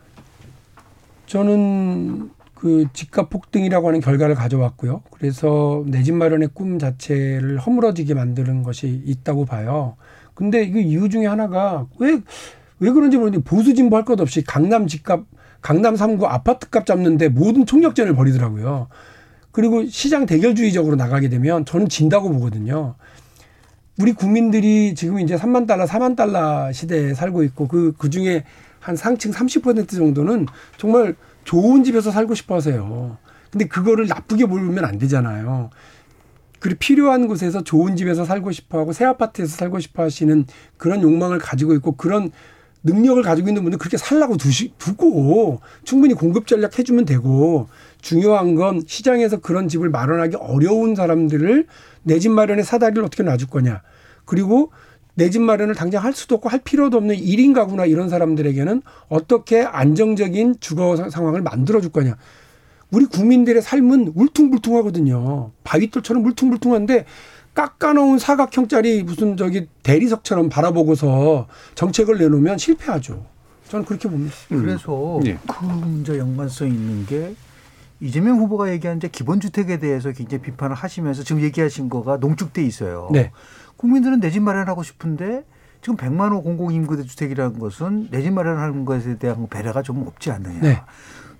저는 1.27 2.29
그 2.53 2.85
집값 2.93 3.29
폭등이라고 3.29 3.87
하는 3.87 3.99
결과를 4.01 4.35
가져왔고요. 4.35 5.01
그래서 5.11 5.83
내 5.87 6.03
집 6.03 6.13
마련의 6.13 6.49
꿈 6.53 6.77
자체를 6.77 7.57
허물어지게 7.59 8.13
만드는 8.13 8.63
것이 8.63 9.01
있다고 9.05 9.45
봐요. 9.45 9.95
근데 10.33 10.63
이거 10.63 10.79
이유 10.79 11.07
중에 11.09 11.25
하나가 11.25 11.87
왜, 11.99 12.19
왜 12.79 12.91
그런지 12.91 13.15
모르겠는데 13.17 13.49
보수 13.49 13.73
진보 13.73 13.95
할 13.95 14.03
것 14.03 14.19
없이 14.19 14.43
강남 14.43 14.87
집값, 14.87 15.23
강남 15.61 15.95
3구 15.95 16.25
아파트 16.25 16.69
값 16.69 16.85
잡는데 16.85 17.29
모든 17.29 17.65
총력전을 17.65 18.13
벌이더라고요. 18.15 18.87
그리고 19.55 19.85
시장 19.85 20.25
대결주의적으로 20.25 20.97
나가게 20.97 21.29
되면 21.29 21.63
저는 21.63 21.87
진다고 21.87 22.29
보거든요. 22.29 22.95
우리 23.97 24.11
국민들이 24.11 24.93
지금 24.95 25.21
이제 25.21 25.37
3만 25.37 25.65
달러, 25.65 25.85
4만 25.85 26.17
달러 26.17 26.73
시대에 26.73 27.13
살고 27.13 27.41
있고 27.43 27.69
그, 27.69 27.93
그 27.97 28.09
중에 28.09 28.43
한 28.81 28.97
상층 28.97 29.31
30% 29.31 29.89
정도는 29.89 30.47
정말 30.75 31.15
좋은 31.45 31.85
집에서 31.85 32.11
살고 32.11 32.35
싶어 32.35 32.55
하세요. 32.55 33.17
근데 33.49 33.65
그거를 33.65 34.07
나쁘게 34.07 34.45
몰면 34.45 34.83
안 34.83 34.97
되잖아요. 34.97 35.69
그리고 36.59 36.77
필요한 36.77 37.29
곳에서 37.29 37.63
좋은 37.63 37.95
집에서 37.95 38.25
살고 38.25 38.51
싶어 38.51 38.79
하고 38.79 38.91
새 38.91 39.05
아파트에서 39.05 39.55
살고 39.55 39.79
싶어 39.79 40.03
하시는 40.03 40.45
그런 40.75 41.01
욕망을 41.01 41.37
가지고 41.37 41.75
있고 41.75 41.93
그런 41.93 42.29
능력을 42.83 43.23
가지고 43.23 43.47
있는 43.47 43.63
분들 43.63 43.79
그렇게 43.79 43.95
살라고 43.95 44.35
두시, 44.35 44.73
두고 44.77 45.61
충분히 45.85 46.13
공급 46.13 46.45
전략 46.45 46.77
해주면 46.77 47.05
되고 47.05 47.69
중요한 48.09 48.53
건 48.53 48.83
시장에서 48.85 49.39
그런 49.39 49.67
집을 49.67 49.89
마련하기 49.89 50.35
어려운 50.39 50.93
사람들을 50.93 51.65
내 52.03 52.19
집 52.19 52.29
마련의 52.31 52.63
사다리를 52.63 53.03
어떻게 53.03 53.23
놔줄 53.23 53.47
거냐. 53.49 53.81
그리고 54.25 54.71
내 55.15 55.31
집 55.31 55.41
마련을 55.41 55.73
당장 55.73 56.03
할 56.03 56.13
수도 56.13 56.35
없고 56.35 56.49
할 56.49 56.59
필요도 56.59 56.97
없는 56.97 57.15
1인 57.15 57.55
가구나 57.55 57.85
이런 57.85 58.09
사람들에게는 58.09 58.83
어떻게 59.09 59.63
안정적인 59.63 60.57
주거 60.59 60.95
사- 60.95 61.09
상황을 61.09 61.41
만들어 61.41 61.81
줄 61.81 61.91
거냐. 61.91 62.15
우리 62.91 63.05
국민들의 63.05 63.63
삶은 63.63 64.11
울퉁불퉁하거든요. 64.13 65.51
바위돌처럼 65.63 66.23
울퉁불퉁한데 66.25 67.05
깎아놓은 67.55 68.19
사각형짜리 68.19 69.01
무슨 69.01 69.35
저기 69.35 69.67
대리석처럼 69.81 70.49
바라보고서 70.49 71.47
정책을 71.73 72.19
내놓으면 72.19 72.59
실패하죠. 72.59 73.25
저는 73.69 73.83
그렇게 73.85 74.07
봅니다. 74.07 74.35
그래서 74.49 75.19
예. 75.25 75.39
그 75.47 75.65
문제 75.65 76.19
연관성 76.19 76.67
있는 76.67 77.03
게 77.07 77.33
이재명 77.99 78.37
후보가 78.39 78.69
얘기한 78.71 78.97
이제 78.97 79.07
기본주택에 79.07 79.79
대해서 79.79 80.11
굉장히 80.11 80.41
비판을 80.43 80.75
하시면서 80.75 81.23
지금 81.23 81.41
얘기하신 81.41 81.89
거가 81.89 82.17
농축돼 82.17 82.63
있어요. 82.63 83.09
네. 83.11 83.31
국민들은 83.77 84.19
내 84.19 84.29
집 84.31 84.41
마련하고 84.43 84.83
싶은데 84.83 85.43
지금 85.81 85.97
100만 85.97 86.31
호 86.31 86.41
공공임대 86.41 87.03
주택이라는 87.03 87.59
것은 87.59 88.09
내 88.11 88.21
집 88.21 88.33
마련하는 88.33 88.85
것에 88.85 89.17
대한 89.17 89.47
배려가 89.47 89.81
좀 89.81 90.05
없지 90.07 90.31
않느냐. 90.31 90.59
네. 90.61 90.81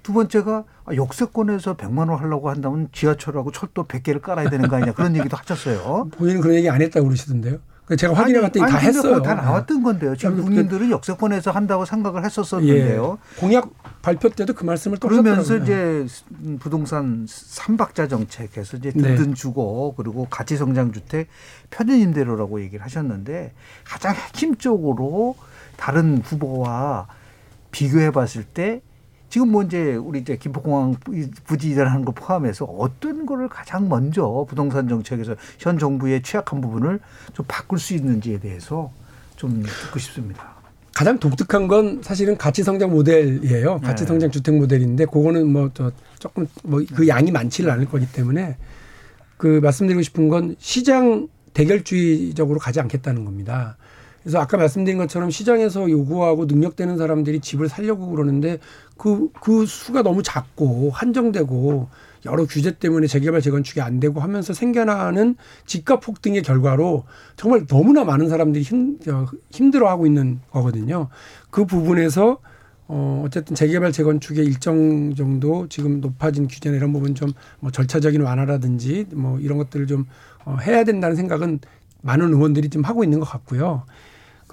두 0.04 0.14
번째가 0.14 0.64
아, 0.86 0.94
역세권에서 0.96 1.78
100만 1.78 2.10
원 2.10 2.20
하려고 2.20 2.50
한다면 2.50 2.90
지하철하고 2.92 3.52
철도 3.52 3.86
100개를 3.86 4.22
깔아야 4.22 4.50
되는 4.50 4.70
거 4.70 4.76
아니냐 4.76 4.94
그런 4.94 5.16
얘기도 5.16 5.36
하셨어요. 5.36 6.10
본인은 6.16 6.42
그런 6.42 6.56
얘기 6.58 6.70
안 6.70 6.82
했다고 6.82 7.06
그러시던데요. 7.08 7.58
그러니까 7.86 7.96
제가 8.02 8.14
확인해 8.16 8.42
봤더니 8.42 8.72
다 8.72 8.78
했어요. 8.78 9.22
다 9.22 9.36
나왔던 9.36 9.84
건데요. 9.84 10.16
지금 10.16 10.38
그- 10.38 10.42
국민들은 10.44 10.90
역세권에서 10.90 11.52
한다고 11.52 11.86
생각을 11.86 12.26
했었었는데요. 12.26 13.18
예. 13.36 13.40
공약 13.40 13.70
발표 14.02 14.30
때도 14.30 14.54
그 14.54 14.64
말씀을 14.64 14.98
또 14.98 15.08
그러면서. 15.08 15.58
이제 15.58 16.06
부동산 16.60 17.26
삼박자 17.30 18.08
정책에서 18.08 18.78
이제 18.78 18.92
네. 18.96 19.16
든든 19.16 19.36
주거 19.36 19.94
그리고 19.96 20.26
가치 20.30 20.58
성장 20.58 20.92
주택 20.92 21.28
편의 21.70 22.00
임대료라고 22.02 22.62
얘기를 22.62 22.84
하셨는데 22.84 23.54
가장 23.84 24.16
핵심적으로 24.16 25.36
다른 25.78 26.18
후보와 26.24 27.08
비교해 27.72 28.10
봤을 28.12 28.44
때 28.44 28.82
지금 29.30 29.52
뭐 29.52 29.64
이제 29.64 29.96
우리 29.96 30.20
이제 30.20 30.38
김포공항 30.38 30.96
부지 31.46 31.72
이전하는 31.72 32.06
거 32.06 32.12
포함해서 32.12 32.66
어떤 32.66 33.26
거를 33.26 33.50
가장 33.50 33.90
먼저 33.90 34.46
부동산 34.48 34.88
정책에서 34.88 35.36
현 35.60 35.78
정부의 35.78 36.22
취약한 36.24 36.62
부분을 36.62 37.00
좀 37.34 37.46
바꿀 37.48 37.80
수 37.80 37.94
있는지에 37.94 38.40
대해서 38.40 38.92
좀 39.36 39.62
듣고 39.64 40.00
싶습니다. 40.00 40.56
가장 40.94 41.20
독특한 41.20 41.68
건 41.68 42.02
사실은 42.02 42.38
가치 42.38 42.64
성장 42.64 42.90
모델이에요. 42.92 43.82
가치 43.82 44.04
네. 44.04 44.08
성장 44.08 44.32
주택 44.32 44.56
모델인데 44.56 45.06
그거는 45.06 45.52
뭐 45.52 45.70
저 45.74 45.92
조금 46.20 46.48
뭐 46.64 46.82
그 46.96 47.08
양이 47.10 47.32
많지는 47.32 47.70
않을 47.70 47.86
거기 47.90 48.10
때문에 48.10 48.56
그 49.36 49.60
말씀드리고 49.62 50.02
싶은 50.02 50.30
건 50.30 50.56
시장 50.60 51.28
대결주의적으로 51.54 52.60
가지 52.60 52.80
않겠다는 52.80 53.26
겁니다. 53.26 53.76
그래서 54.26 54.40
아까 54.40 54.58
말씀드린 54.58 54.98
것처럼 54.98 55.30
시장에서 55.30 55.88
요구하고 55.88 56.46
능력되는 56.46 56.98
사람들이 56.98 57.42
집을 57.42 57.70
살려고 57.70 58.10
그러는데 58.10 58.58
그, 58.98 59.30
그 59.40 59.68
수가 59.68 60.02
너무 60.02 60.24
작고 60.24 60.90
한정되고 60.90 61.88
여러 62.26 62.46
규제 62.48 62.72
때문에 62.72 63.06
재개발 63.06 63.42
재건축이 63.42 63.82
안 63.82 64.00
되고 64.00 64.20
하면서 64.20 64.52
생겨나는 64.52 65.36
집값 65.68 66.02
폭등의 66.02 66.42
결과로 66.42 67.04
정말 67.36 67.68
너무나 67.68 68.04
많은 68.04 68.28
사람들이 68.28 68.64
힘, 68.64 68.98
어, 69.10 69.28
힘들어하고 69.52 70.08
있는 70.08 70.40
거거든요. 70.50 71.10
그 71.52 71.66
부분에서 71.68 72.40
어, 72.88 73.24
어쨌든 73.28 73.56
재개발 73.56 73.92
재건축의 73.92 74.44
일정 74.44 75.14
정도 75.14 75.68
지금 75.70 76.02
높아진 76.02 76.48
규제나 76.48 76.76
이런 76.76 76.92
부분 76.94 77.14
좀 77.14 77.32
뭐 77.60 77.70
절차적인 77.70 78.22
완화라든지 78.22 79.06
뭐 79.14 79.40
이런 79.40 79.60
것들을 79.60 79.86
좀 79.86 80.08
어, 80.46 80.58
해야 80.64 80.84
된다는 80.84 81.16
생각은 81.16 81.60
많은 82.02 82.34
의원들이 82.34 82.70
좀 82.70 82.84
하고 82.84 83.04
있는 83.04 83.20
것 83.20 83.26
같고요. 83.26 83.84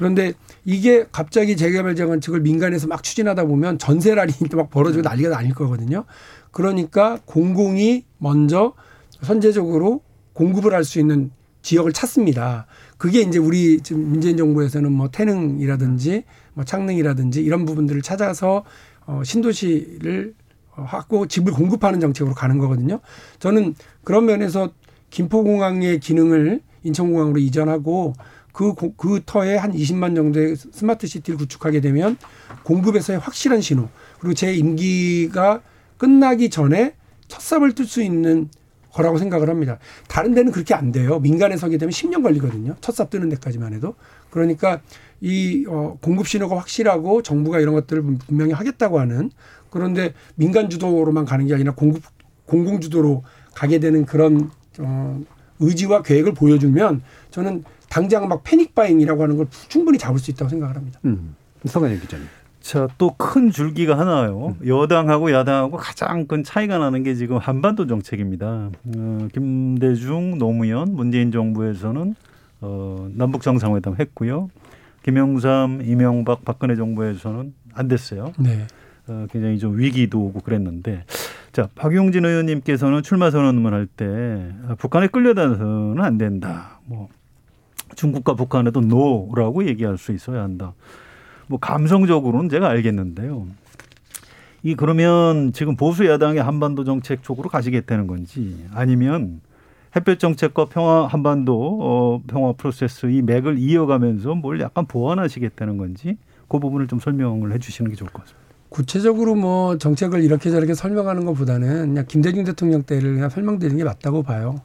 그런데 0.03 0.32
이게 0.64 1.07
갑자기 1.12 1.57
재개발 1.57 1.94
재건축을 1.94 2.40
민간에서 2.40 2.88
막 2.88 3.05
추진하다 3.05 3.44
보면 3.44 3.78
전세랄이 3.78 4.32
또막 4.50 4.68
벌어지고 4.68 5.03
난리가 5.03 5.28
나닐 5.28 5.55
거거든요. 5.55 6.07
그러니까 6.50 7.20
공공이 7.24 8.05
먼저 8.18 8.74
선제적으로 9.22 10.00
공급을 10.32 10.74
할 10.74 10.82
수 10.82 10.98
있는 10.98 11.30
지역을 11.62 11.92
찾습니다. 11.92 12.66
그게 12.98 13.20
이제 13.20 13.38
우리 13.38 13.80
지금 13.80 14.03
문재인 14.09 14.36
정부에서는 14.36 14.90
뭐 14.90 15.09
태능이라든지 15.09 16.24
뭐 16.55 16.64
창능이라든지 16.64 17.40
이런 17.40 17.64
부분들을 17.64 18.03
찾아서 18.03 18.64
어 19.07 19.22
신도시를 19.24 20.34
하고 20.72 21.28
집을 21.28 21.53
공급하는 21.53 22.00
정책으로 22.00 22.34
가는 22.34 22.59
거거든요. 22.59 22.98
저는 23.38 23.76
그런 24.03 24.26
면에서 24.26 24.72
김포공항의 25.11 26.00
기능을 26.00 26.61
인천공항으로 26.82 27.38
이전하고 27.38 28.14
그, 28.53 28.74
고- 28.74 28.94
그 28.96 29.20
터에 29.24 29.57
한 29.57 29.72
20만 29.72 30.14
정도의 30.14 30.57
스마트 30.57 31.07
시티를 31.07 31.38
구축하게 31.38 31.80
되면 31.80 32.16
공급에서의 32.64 33.18
확실한 33.18 33.61
신호 33.61 33.88
그리고 34.20 34.34
제 34.34 34.53
임기가 34.55 35.62
끝나기 35.98 36.50
전에 36.50 36.94
첫 37.28 37.40
삽을 37.40 37.74
뜰 37.74 37.86
수 37.86 38.03
있는 38.03 38.48
거라고 38.92 39.16
생각을 39.16 39.48
합니다. 39.48 39.78
다른 40.07 40.34
데는 40.34 40.53
그렇게 40.53 40.74
안 40.74 40.92
돼요. 40.92 41.18
민간에 41.18 41.57
서게 41.57 41.78
되면 41.78 41.90
10년 41.90 42.22
걸리거든요. 42.22 42.76
첫삽 42.82 43.09
뜨는 43.09 43.30
데까지만 43.30 43.72
해도. 43.72 43.94
그러니까 44.28 44.82
이 45.22 45.64
어, 45.66 45.96
공급 46.03 46.28
신호가 46.28 46.59
확실하고 46.59 47.22
정부가 47.22 47.59
이런 47.61 47.72
것들을 47.74 48.03
분명히 48.26 48.53
하겠다고 48.53 49.00
하는 49.00 49.30
그런데 49.70 50.12
민간 50.34 50.68
주도로만 50.68 51.24
가는 51.24 51.46
게 51.46 51.55
아니라 51.55 51.72
공급 51.74 52.03
공공 52.44 52.80
주도로 52.80 53.24
가게 53.55 53.78
되는 53.78 54.05
그런 54.05 54.50
어, 54.78 55.20
의지와 55.59 56.03
계획을 56.03 56.34
보여주면 56.34 57.03
저는 57.30 57.64
당장 57.93 58.26
막 58.26 58.40
패닉 58.43 58.74
바잉이라고 58.74 59.22
하는 59.22 59.36
걸 59.36 59.47
충분히 59.68 59.99
잡을 59.99 60.18
수 60.18 60.30
있다고 60.30 60.49
생각을 60.49 60.74
합니다. 60.76 60.99
음. 61.05 61.36
성관영 61.66 62.01
기자님. 62.01 62.26
자, 62.62 62.88
또 62.97 63.11
큰 63.18 63.51
줄기가 63.51 63.99
하나요. 63.99 64.57
여당하고 64.66 65.30
야당하고 65.30 65.76
가장 65.76 66.26
큰 66.26 66.43
차이가 66.43 66.78
나는 66.78 67.03
게 67.03 67.14
지금 67.14 67.36
한반도 67.36 67.86
정책입니다. 67.86 68.70
어, 68.97 69.28
김대중 69.34 70.38
노무현 70.38 70.95
문재인 70.95 71.30
정부에서는 71.32 72.14
어, 72.62 73.09
남북 73.14 73.43
정상회담 73.43 73.97
했고요. 73.99 74.49
김영삼, 75.03 75.82
이명박, 75.84 76.45
박근혜 76.47 76.76
정부에서는 76.76 77.53
안 77.74 77.88
됐어요. 77.88 78.32
네. 78.38 78.66
어, 79.09 79.26
굉장히 79.30 79.59
좀 79.59 79.76
위기도 79.76 80.20
오고 80.20 80.40
그랬는데 80.40 81.05
자 81.53 81.68
박용진 81.74 82.24
의원님께서는 82.24 83.03
출마 83.03 83.30
선언을 83.30 83.72
할 83.74 83.86
때 83.86 84.53
북한에 84.78 85.09
끌려다녀서는 85.09 86.01
안 86.01 86.16
된다. 86.16 86.80
뭐 86.86 87.09
중국과 87.97 88.34
북한에도 88.34 88.80
No라고 88.80 89.66
얘기할 89.66 89.99
수 89.99 90.12
있어야 90.12 90.43
한다. 90.43 90.74
뭐 91.47 91.59
감성적으로는 91.59 92.49
제가 92.49 92.68
알겠는데요. 92.68 93.47
이 94.62 94.74
그러면 94.74 95.53
지금 95.53 95.76
보수 95.76 96.07
야당의 96.07 96.43
한반도 96.43 96.84
정책 96.84 97.22
쪽으로 97.22 97.49
가시겠다는 97.49 98.07
건지 98.07 98.64
아니면 98.72 99.40
햇볕 99.95 100.18
정책과 100.18 100.66
평화 100.66 101.07
한반도 101.07 101.78
어, 101.82 102.22
평화 102.26 102.53
프로세스 102.53 103.07
이 103.07 103.22
맥을 103.22 103.59
이어가면서 103.59 104.34
뭘 104.34 104.61
약간 104.61 104.86
보완하시겠다는 104.86 105.78
건지 105.78 106.16
그 106.49 106.59
부분을 106.59 106.86
좀 106.86 106.99
설명을 106.99 107.53
해주시는 107.53 107.90
게 107.90 107.97
좋을 107.97 108.11
것 108.11 108.22
같습니다. 108.22 108.43
구체적으로 108.68 109.34
뭐 109.34 109.76
정책을 109.76 110.22
이렇게 110.22 110.51
저렇게 110.51 110.72
설명하는 110.72 111.26
것보다는 111.26 111.88
그냥 111.88 112.05
김대중 112.09 112.45
대통령 112.45 112.82
때를 112.82 113.14
그냥 113.14 113.28
설명드리는 113.28 113.76
게 113.76 113.84
맞다고 113.84 114.22
봐요. 114.22 114.62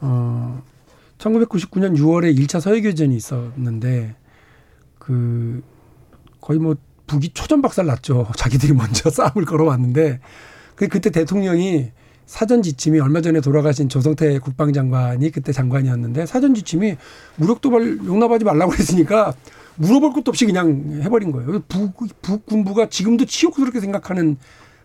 어, 0.00 0.62
1999년 1.18 1.96
6월에 1.96 2.36
1차 2.38 2.60
서해교전이 2.60 3.16
있었는데 3.16 4.14
그 4.98 5.62
거의 6.40 6.58
뭐 6.58 6.76
북이 7.06 7.30
초전 7.30 7.62
박살 7.62 7.86
났죠. 7.86 8.28
자기들이 8.36 8.72
먼저 8.72 9.08
싸움을 9.10 9.44
걸어왔는데 9.44 10.20
그 10.74 10.88
그때 10.88 11.10
대통령이 11.10 11.92
사전 12.26 12.60
지침이 12.60 12.98
얼마 12.98 13.20
전에 13.20 13.40
돌아가신 13.40 13.88
조성태 13.88 14.40
국방장관이 14.40 15.30
그때 15.30 15.52
장관이었는데 15.52 16.26
사전 16.26 16.54
지침이 16.54 16.96
무력 17.36 17.60
도발 17.60 17.98
용납하지 18.04 18.44
말라고 18.44 18.74
했으니까 18.74 19.32
물어볼 19.76 20.12
것도 20.12 20.30
없이 20.30 20.44
그냥 20.44 21.00
해버린 21.02 21.30
거예요. 21.30 21.60
북, 21.68 21.94
북 22.22 22.46
군부가 22.46 22.88
지금도 22.88 23.26
치욕스럽게 23.26 23.80
생각하는 23.80 24.38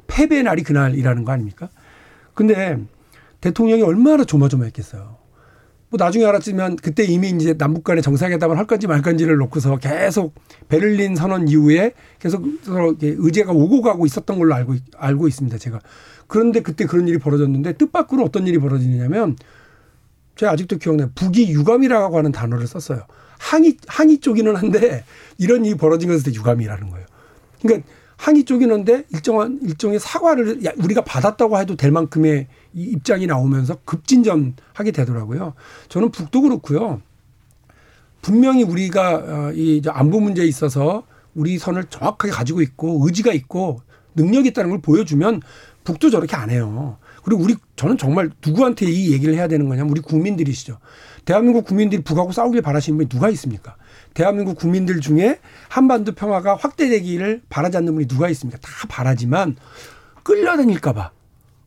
패배의 0.05 0.43
날이 0.43 0.61
그날이라는 0.63 1.23
거 1.23 1.31
아닙니까? 1.31 1.69
근데 2.35 2.77
대통령이 3.39 3.81
얼마나 3.81 4.23
조마조마했겠어요. 4.23 5.20
뭐 5.91 5.97
나중에 5.97 6.25
알았지만 6.25 6.77
그때 6.77 7.03
이미 7.03 7.29
이제 7.29 7.53
남북 7.53 7.83
간의 7.83 8.01
정상회담을 8.01 8.57
할 8.57 8.65
건지 8.65 8.87
말 8.87 9.01
건지를 9.01 9.35
놓고서 9.35 9.75
계속 9.77 10.33
베를린 10.69 11.17
선언 11.17 11.49
이후에 11.49 11.91
계속 12.17 12.45
서로 12.63 12.95
의제가 13.01 13.51
오고 13.51 13.81
가고 13.81 14.05
있었던 14.05 14.39
걸로 14.39 14.55
알고 14.55 14.75
알고 14.95 15.27
있습니다. 15.27 15.57
제가 15.57 15.81
그런데 16.27 16.61
그때 16.61 16.85
그런 16.85 17.09
일이 17.09 17.17
벌어졌는데 17.17 17.73
뜻밖으로 17.73 18.23
어떤 18.23 18.47
일이 18.47 18.57
벌어지느냐면 18.57 19.35
제가 20.37 20.53
아직도 20.53 20.77
기억나요. 20.77 21.11
북이 21.13 21.49
유감이라고 21.51 22.17
하는 22.17 22.31
단어를 22.31 22.67
썼어요. 22.67 23.01
항의 23.37 23.75
항의 23.85 24.19
쪽이는 24.19 24.55
한데 24.55 25.03
이런 25.37 25.65
일이 25.65 25.75
벌어진 25.75 26.07
것에 26.07 26.33
유감이라는 26.33 26.89
거예요. 26.89 27.05
그러니까 27.61 27.87
항의 28.21 28.43
쪽이는데 28.43 29.05
일정한 29.11 29.59
일종의 29.63 29.99
사과를 29.99 30.61
우리가 30.77 31.03
받았다고 31.03 31.57
해도 31.57 31.75
될 31.75 31.89
만큼의 31.89 32.47
이 32.75 32.83
입장이 32.83 33.25
나오면서 33.25 33.79
급진전하게 33.83 34.91
되더라고요. 34.93 35.55
저는 35.89 36.11
북도 36.11 36.41
그렇고요. 36.41 37.01
분명히 38.21 38.61
우리가 38.61 39.15
어, 39.15 39.51
이 39.55 39.81
안보 39.87 40.19
문제에 40.19 40.45
있어서 40.45 41.03
우리 41.33 41.57
선을 41.57 41.85
정확하게 41.85 42.31
가지고 42.31 42.61
있고 42.61 43.03
의지가 43.07 43.33
있고 43.33 43.81
능력이 44.13 44.49
있다는 44.49 44.69
걸 44.69 44.81
보여주면 44.81 45.41
북도 45.83 46.11
저렇게 46.11 46.35
안 46.35 46.51
해요. 46.51 46.99
그리고 47.23 47.41
우리 47.41 47.55
저는 47.75 47.97
정말 47.97 48.29
누구한테 48.45 48.85
이 48.85 49.13
얘기를 49.13 49.33
해야 49.33 49.47
되는 49.47 49.67
거냐면 49.67 49.89
우리 49.89 49.99
국민들이시죠. 49.99 50.77
대한민국 51.25 51.65
국민들이 51.65 52.03
북하고 52.03 52.31
싸우길 52.31 52.61
바라시는 52.61 52.97
분이 52.97 53.09
누가 53.09 53.29
있습니까? 53.29 53.77
대한민국 54.13 54.57
국민들 54.57 54.99
중에 54.99 55.39
한반도 55.69 56.13
평화가 56.13 56.55
확대되기를 56.55 57.41
바라지 57.49 57.77
않는 57.77 57.93
분이 57.93 58.07
누가 58.07 58.29
있습니까? 58.29 58.59
다 58.59 58.69
바라지만 58.89 59.55
끌려다닐까봐 60.23 61.11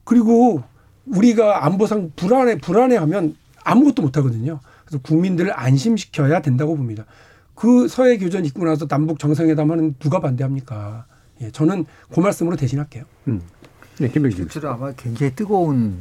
그리고 0.05 0.63
우리가 1.07 1.65
안보상 1.67 2.13
불안해 2.17 2.59
불안해하면 2.59 3.37
아무것도 3.65 4.03
못 4.03 4.17
하거든요. 4.19 4.61
그래서 4.85 5.03
국민들을 5.03 5.59
안심시켜야 5.59 6.43
된다고 6.43 6.77
봅니다. 6.77 7.05
그 7.55 7.89
서해 7.89 8.19
교전 8.19 8.45
있고 8.45 8.65
나서 8.65 8.87
남북 8.87 9.19
정상회담 9.19 9.71
하는 9.71 9.95
누가 9.99 10.21
반대합니까? 10.21 11.07
예, 11.41 11.51
저는 11.51 11.87
그 12.13 12.21
말씀으로 12.21 12.57
대신할게요. 12.57 13.05
음. 13.29 13.43
네, 13.99 14.09
김병기 14.09 14.37
실제로 14.37 14.71
아마 14.71 14.93
굉장히 14.93 15.35
뜨거운 15.35 15.97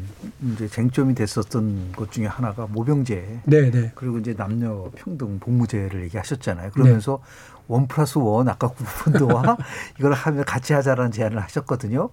이제 0.54 0.68
쟁점이 0.68 1.14
됐었던 1.14 1.92
것 1.96 2.12
중에 2.12 2.26
하나가 2.26 2.66
모병제. 2.68 3.42
네, 3.46 3.72
네. 3.72 3.92
그리고 3.96 4.18
이제 4.18 4.34
남녀 4.34 4.90
평등 4.96 5.40
복무제를 5.40 6.04
얘기하셨잖아요. 6.06 6.72
그러면서 6.72 7.20
네. 7.22 7.64
원 7.68 7.88
플러스 7.88 8.18
원 8.18 8.50
아까 8.50 8.68
구분도와 8.68 9.58
이걸 10.00 10.14
하면 10.14 10.44
같이 10.44 10.74
하자라는 10.74 11.12
제안을 11.12 11.40
하셨거든요. 11.44 12.10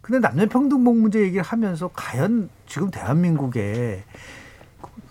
근데 0.00 0.20
남녀 0.20 0.46
평등 0.46 0.84
복무제 0.84 1.20
얘기를 1.20 1.42
하면서 1.42 1.90
과연 1.94 2.48
지금 2.66 2.90
대한민국에 2.90 4.04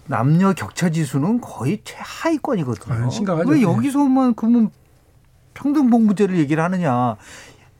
남녀 0.07 0.53
격차 0.53 0.89
지수는 0.89 1.41
거의 1.41 1.81
최하위권이거든요. 1.83 3.05
아, 3.05 3.09
심각하죠. 3.09 3.49
왜 3.49 3.61
여기서만 3.61 4.35
그러면 4.35 4.69
평등 5.53 5.89
복무제를 5.89 6.37
얘기를 6.37 6.63
하느냐? 6.63 7.17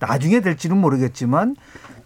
나중에 0.02 0.42
될지는 0.42 0.78
모르겠지만 0.78 1.56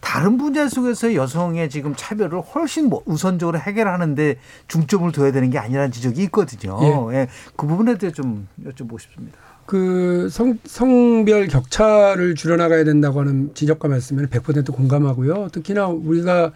다른 0.01 0.37
분야 0.37 0.67
속에서 0.67 1.15
여성의 1.15 1.69
지금 1.69 1.95
차별을 1.95 2.41
훨씬 2.41 2.89
뭐 2.89 3.01
우선적으로 3.05 3.57
해결하는데 3.57 4.35
중점을 4.67 5.11
둬야 5.11 5.31
되는 5.31 5.49
게 5.49 5.57
아니라는 5.57 5.91
지적이 5.91 6.23
있거든요. 6.25 6.77
예. 7.11 7.17
예. 7.17 7.27
그 7.55 7.65
부분에 7.65 7.97
대해 7.97 8.11
좀 8.11 8.47
여쭤보고 8.63 8.99
싶습니다. 8.99 9.37
그 9.65 10.29
성, 10.29 10.59
성별 10.63 11.47
격차를 11.47 12.35
줄여나가야 12.35 12.83
된다고 12.83 13.21
하는 13.21 13.51
지적과 13.55 13.87
말씀에는 13.87 14.29
100% 14.29 14.71
공감하고요. 14.71 15.49
특히나 15.51 15.87
우리가 15.87 16.51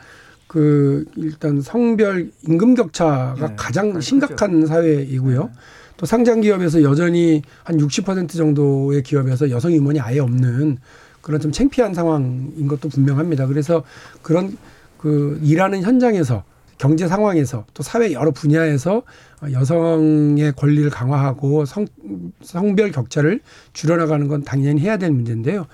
그 0.45 1.05
일단 1.15 1.61
성별 1.61 2.29
임금 2.47 2.75
격차가 2.75 3.47
네, 3.47 3.53
가장 3.55 3.99
심각한 3.99 4.51
그렇죠. 4.51 4.67
사회이고요. 4.67 5.43
네. 5.43 5.49
또 5.97 6.05
상장 6.05 6.41
기업에서 6.41 6.81
여전히 6.81 7.41
한 7.63 7.77
60% 7.77 8.35
정도의 8.35 9.03
기업에서 9.03 9.49
여성 9.49 9.71
임원이 9.71 9.99
아예 9.99 10.19
없는 10.19 10.77
그런 11.22 11.39
좀 11.39 11.51
창피한 11.51 11.93
상황인 11.93 12.67
것도 12.67 12.89
분명합니다. 12.89 13.47
그래서 13.47 13.84
그런 14.22 14.57
그 14.97 15.39
일하는 15.43 15.82
현장에서 15.82 16.43
경제 16.78 17.07
상황에서 17.07 17.65
또 17.74 17.84
사회 17.84 18.13
여러 18.13 18.32
분야에서 18.32 19.03
여성의 19.51 20.53
권리를 20.53 20.89
강화하고 20.89 21.65
성, 21.65 21.86
성별 22.41 22.91
격차를 22.91 23.41
줄여나가는 23.74 24.28
건 24.28 24.43
당연히 24.43 24.82
해야 24.82 24.97
될 24.97 25.11
문제인데요. 25.11 25.67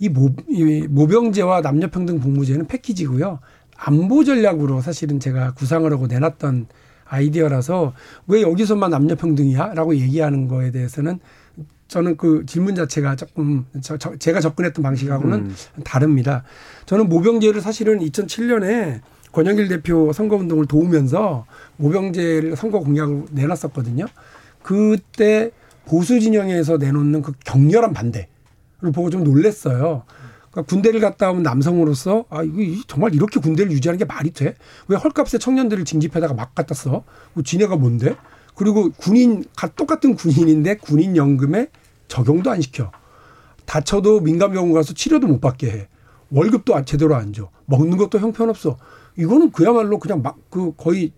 이, 0.00 0.08
모, 0.08 0.30
이 0.48 0.86
모병제와 0.88 1.60
남녀평등 1.60 2.20
복무제는 2.20 2.66
패키지고요. 2.66 3.38
안보 3.76 4.24
전략으로 4.24 4.80
사실은 4.80 5.20
제가 5.20 5.52
구상을 5.54 5.90
하고 5.92 6.08
내놨던 6.08 6.66
아이디어라서 7.04 7.94
왜 8.26 8.42
여기서만 8.42 8.90
남녀평등이야? 8.90 9.74
라고 9.74 9.94
얘기하는 9.96 10.48
거에 10.48 10.72
대해서는 10.72 11.20
저는 11.88 12.18
그 12.18 12.44
질문 12.46 12.74
자체가 12.74 13.16
조금 13.16 13.66
저, 13.80 13.96
저 13.96 14.16
제가 14.16 14.40
접근했던 14.40 14.82
방식하고는 14.82 15.38
음. 15.38 15.54
다릅니다. 15.84 16.44
저는 16.86 17.08
모병제를 17.08 17.60
사실은 17.60 17.98
2007년에 18.00 19.00
권영길 19.32 19.68
대표 19.68 20.12
선거운동을 20.12 20.66
도우면서 20.66 21.46
모병제를 21.76 22.56
선거 22.56 22.80
공약으로 22.80 23.26
내놨었거든요. 23.30 24.06
그때 24.62 25.50
보수 25.86 26.20
진영에서 26.20 26.76
내놓는 26.76 27.22
그 27.22 27.32
격렬한 27.44 27.94
반대를 27.94 28.28
보고 28.92 29.08
좀 29.08 29.24
놀랬어요. 29.24 30.02
그러니까 30.50 30.62
군대를 30.68 31.00
갔다 31.00 31.30
오면 31.30 31.42
남성으로서 31.42 32.26
아 32.28 32.42
이거 32.42 32.82
정말 32.86 33.14
이렇게 33.14 33.40
군대를 33.40 33.72
유지하는 33.72 33.98
게 33.98 34.04
말이 34.04 34.30
돼? 34.32 34.54
왜 34.88 34.96
헐값에 34.96 35.38
청년들을 35.38 35.84
징집해다가 35.86 36.34
막 36.34 36.54
갖다 36.54 36.74
써? 36.74 37.04
뭐 37.32 37.42
지네가 37.42 37.76
뭔데? 37.76 38.16
그리고 38.58 38.90
군인 38.90 39.44
똑같은 39.76 40.16
군인인데 40.16 40.78
군인 40.78 41.16
연금에 41.16 41.68
적용도 42.08 42.50
안 42.50 42.60
시켜. 42.60 42.90
다쳐도 43.66 44.20
민간병원 44.20 44.72
가서 44.72 44.94
치료도 44.94 45.28
못 45.28 45.40
받게 45.40 45.70
해. 45.70 45.88
월급도 46.30 46.84
제대로 46.84 47.14
안 47.14 47.32
줘. 47.32 47.50
먹는 47.66 47.96
것도 47.96 48.18
형편없어. 48.18 48.76
이거는 49.16 49.52
그야말로 49.52 50.00
그냥 50.00 50.22
막 50.22 50.36
그 50.50 50.72
거의 50.76 51.12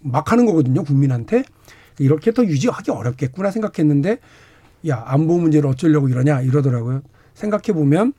막 0.00 0.32
하는 0.32 0.46
거거든요 0.46 0.82
국민한테 0.82 1.44
이렇게 1.98 2.32
더 2.32 2.44
유지하기 2.44 2.90
어렵겠구나 2.90 3.50
생각했는데 3.50 4.18
야 4.88 5.04
안보 5.06 5.38
문제를 5.38 5.70
어쩌려고 5.70 6.08
이러냐 6.08 6.40
이러더라고요. 6.40 7.02
생각해 7.34 7.72
보면 7.72 8.14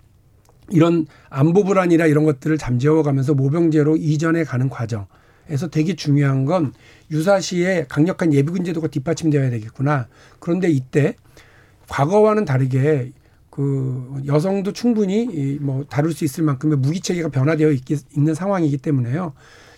이런 0.69 1.07
안보 1.29 1.65
불안이나 1.65 2.05
이런 2.05 2.23
것들을 2.23 2.57
잠재워가면서 2.57 3.33
모병제로 3.33 3.97
이전해 3.97 4.45
가는 4.45 4.69
과정 4.69 5.07
에서 5.51 5.67
되게 5.67 5.95
중요한 5.95 6.45
건 6.45 6.73
유사시에 7.11 7.85
강력한 7.89 8.33
예비군 8.33 8.63
제도가 8.63 8.87
뒷받침되어야 8.87 9.49
되겠구나. 9.49 10.07
그런데 10.39 10.69
이때 10.69 11.15
과거와는 11.89 12.45
다르게 12.45 13.11
그 13.49 14.21
여성도 14.25 14.71
충분히 14.71 15.57
뭐 15.59 15.85
다룰 15.89 16.13
수 16.13 16.23
있을 16.23 16.43
만큼의 16.45 16.77
무기 16.77 17.01
체계가 17.01 17.29
변화되어 17.29 17.71
있기, 17.71 17.97
있는 18.15 18.33
상황이기 18.33 18.77
때문에요. 18.77 19.33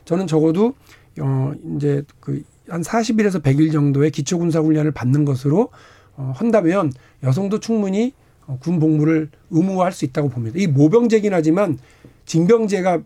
저는 0.05 0.27
적어도 0.27 0.75
어 1.19 1.53
이제 1.75 2.03
그 2.19 2.43
한 2.69 2.81
40일에서 2.81 3.41
100일 3.41 3.71
정도의 3.71 4.11
기초 4.11 4.39
군사 4.39 4.59
훈련을 4.59 4.91
받는 4.91 5.25
것으로 5.25 5.69
어 6.15 6.33
한다면 6.35 6.91
여성도 7.23 7.59
충분히 7.59 8.13
어, 8.45 8.57
군 8.61 8.79
복무를 8.79 9.29
의무화할 9.51 9.91
수 9.91 10.05
있다고 10.05 10.29
봅니다. 10.29 10.57
이 10.59 10.67
모병제긴 10.67 11.33
하지만 11.33 11.79
징병제가 12.25 13.01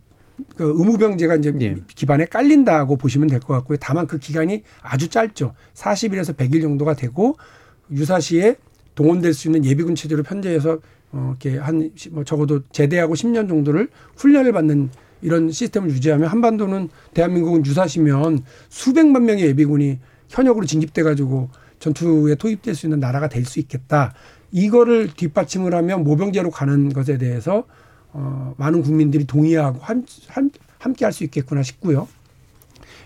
그 0.56 0.74
의무병제가 0.78 1.36
이제 1.36 1.54
예. 1.62 1.76
기반에 1.96 2.26
깔린다고 2.26 2.98
보시면 2.98 3.28
될 3.28 3.40
것 3.40 3.54
같고요. 3.56 3.78
다만 3.82 4.08
그 4.08 4.18
기간이 4.20 4.64
아주 4.82 5.08
짧죠. 5.10 5.54
40일에서 5.74 6.36
100일 6.36 6.62
정도가 6.62 6.96
되고 6.96 7.38
유사시에 7.92 8.56
동원될 8.96 9.34
수 9.34 9.48
있는 9.48 9.64
예비군 9.66 9.96
체제로 9.96 10.24
편제해서 10.24 10.80
어 11.12 11.36
이렇게 11.40 11.58
한 11.58 11.92
뭐 12.12 12.24
적어도 12.24 12.62
제대하고 12.72 13.14
10년 13.16 13.48
정도를 13.48 13.90
훈련을 14.18 14.52
받는 14.52 14.90
이런 15.22 15.50
시스템을 15.52 15.90
유지하면 15.90 16.28
한반도는 16.30 16.90
대한민국은 17.14 17.66
유사시면 17.66 18.44
수백만 18.70 19.26
명의 19.26 19.46
예비군이 19.46 20.00
현역으로 20.30 20.66
진입돼 20.66 21.04
가지고 21.04 21.50
전투에 21.80 22.36
투입될 22.36 22.76
수 22.76 22.86
있는 22.88 23.00
나라가 23.00 23.30
될 23.30 23.46
수 23.46 23.60
있겠다. 23.60 24.14
이거를 24.52 25.10
뒷받침을 25.16 25.74
하면 25.74 26.04
모병제로 26.04 26.52
가는 26.52 26.90
것에 26.90 27.18
대해서 27.18 27.66
어 28.14 28.54
많은 28.58 28.82
국민들이 28.82 29.26
동의하고 29.26 29.80
함, 29.82 30.06
함, 30.28 30.50
함께 30.80 31.06
할 31.06 31.12
수 31.14 31.24
있겠구나 31.24 31.64
싶고요. 31.64 32.08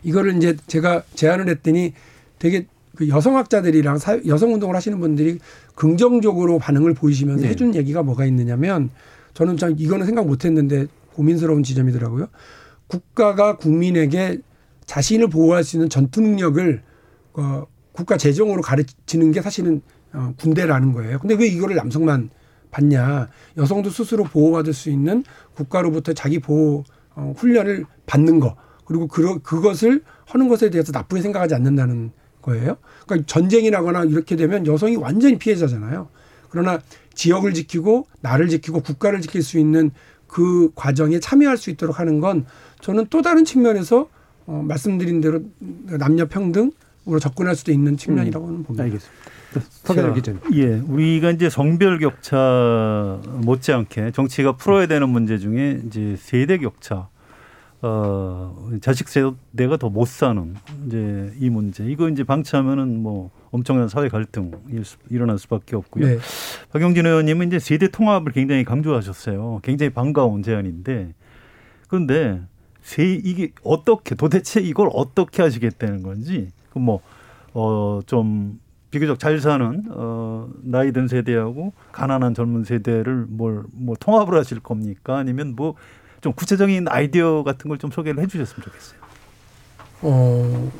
이거를 0.03 0.35
이제 0.37 0.55
제가 0.67 1.03
제안을 1.15 1.49
했더니 1.49 1.93
되게 2.39 2.65
그 2.95 3.07
여성학자들이랑 3.07 3.99
여성 4.27 4.53
운동을 4.53 4.75
하시는 4.75 4.99
분들이 4.99 5.39
긍정적으로 5.75 6.59
반응을 6.59 6.93
보이시면서 6.93 7.43
네. 7.43 7.49
해준 7.49 7.73
얘기가 7.75 8.03
뭐가 8.03 8.25
있느냐면 8.25 8.89
저는 9.33 9.57
참 9.57 9.75
이거는 9.77 10.05
생각 10.05 10.25
못 10.27 10.45
했는데 10.45 10.87
고민스러운 11.13 11.63
지점이더라고요. 11.63 12.27
국가가 12.87 13.57
국민에게 13.57 14.39
자신을 14.85 15.29
보호할 15.29 15.63
수 15.63 15.77
있는 15.77 15.89
전투 15.89 16.21
능력을 16.21 16.81
어, 17.33 17.65
국가 17.93 18.17
재정으로 18.17 18.61
가르치는 18.61 19.31
게 19.31 19.41
사실은 19.41 19.81
어, 20.13 20.33
군대라는 20.37 20.91
거예요. 20.93 21.19
근데 21.19 21.35
왜 21.35 21.47
이거를 21.47 21.75
남성만 21.75 22.29
받냐? 22.71 23.29
여성도 23.57 23.89
스스로 23.89 24.23
보호받을 24.23 24.73
수 24.73 24.89
있는 24.89 25.23
국가로부터 25.53 26.13
자기 26.13 26.39
보호 26.39 26.83
어, 27.15 27.33
훈련을 27.37 27.85
받는 28.05 28.39
거 28.39 28.55
그리고 28.85 29.07
그, 29.07 29.39
그것을 29.41 30.03
하는 30.25 30.47
것에 30.47 30.69
대해서 30.69 30.91
나쁘게 30.91 31.21
생각하지 31.21 31.53
않는다는 31.55 32.11
거예요. 32.41 32.77
그러니까 33.05 33.25
전쟁이 33.27 33.69
나거나 33.69 34.05
이렇게 34.05 34.35
되면 34.35 34.65
여성이 34.65 34.95
완전히 34.95 35.37
피해자잖아요. 35.37 36.09
그러나 36.49 36.79
지역을 37.13 37.53
지키고 37.53 38.07
나를 38.21 38.49
지키고 38.49 38.81
국가를 38.81 39.21
지킬 39.21 39.43
수 39.43 39.59
있는 39.59 39.91
그 40.27 40.71
과정에 40.75 41.19
참여할 41.19 41.57
수 41.57 41.69
있도록 41.69 41.99
하는 41.99 42.19
건 42.19 42.45
저는 42.79 43.07
또 43.09 43.21
다른 43.21 43.45
측면에서 43.45 44.09
어, 44.45 44.63
말씀드린 44.65 45.21
대로 45.21 45.41
남녀 45.99 46.27
평등으로 46.27 47.19
접근할 47.19 47.55
수도 47.55 47.71
있는 47.71 47.95
측면이라고는 47.97 48.55
음, 48.55 48.63
봅니다. 48.63 48.83
알겠습니다. 48.83 49.21
서대열 49.59 50.13
기자. 50.13 50.33
예, 50.53 50.65
우리가 50.87 51.31
이제 51.31 51.49
성별 51.49 51.99
격차 51.99 53.19
못지않게 53.25 54.11
정치가 54.11 54.53
풀어야 54.55 54.87
되는 54.87 55.09
문제 55.09 55.37
중에 55.37 55.81
이제 55.85 56.15
세대 56.17 56.57
격차. 56.57 57.09
어, 57.83 58.69
자식 58.81 59.09
세대가 59.09 59.77
더 59.77 59.89
못 59.89 60.07
사는 60.07 60.55
이제 60.85 61.33
이 61.39 61.49
문제. 61.49 61.83
이거 61.85 62.07
이제 62.09 62.23
방치하면은 62.23 63.01
뭐 63.01 63.31
엄청난 63.49 63.89
사회 63.89 64.07
갈등이 64.07 64.51
일어날 65.09 65.37
수밖에 65.39 65.75
없고요. 65.75 66.05
네. 66.05 66.17
박영진 66.71 67.05
의원님은 67.05 67.47
이제 67.47 67.59
세대 67.59 67.87
통합을 67.87 68.31
굉장히 68.33 68.63
강조하셨어요. 68.63 69.61
굉장히 69.63 69.89
반가운 69.89 70.43
제안인데 70.43 71.13
그런데 71.87 72.41
세 72.83 73.03
이게 73.03 73.51
어떻게 73.63 74.15
도대체 74.15 74.61
이걸 74.61 74.89
어떻게 74.93 75.41
하시겠다는 75.41 76.03
건지 76.03 76.49
그뭐 76.71 77.01
어 77.53 77.99
좀 78.05 78.59
비교적 78.91 79.19
잘 79.19 79.39
사는 79.39 79.83
어 79.89 80.49
나이 80.63 80.91
든 80.91 81.07
세대하고 81.07 81.73
가난한 81.91 82.33
젊은 82.33 82.63
세대를 82.65 83.25
뭘 83.29 83.63
뭐 83.73 83.95
통합을 83.99 84.37
하실 84.37 84.59
겁니까? 84.59 85.17
아니면 85.17 85.55
뭐 85.55 85.75
좀 86.21 86.33
구체적인 86.33 86.87
아이디어 86.87 87.41
같은 87.43 87.67
걸 87.67 87.79
좀 87.79 87.89
소개를 87.89 88.21
해 88.21 88.27
주셨으면 88.27 88.63
좋겠어요. 88.63 88.99
어 90.03 90.71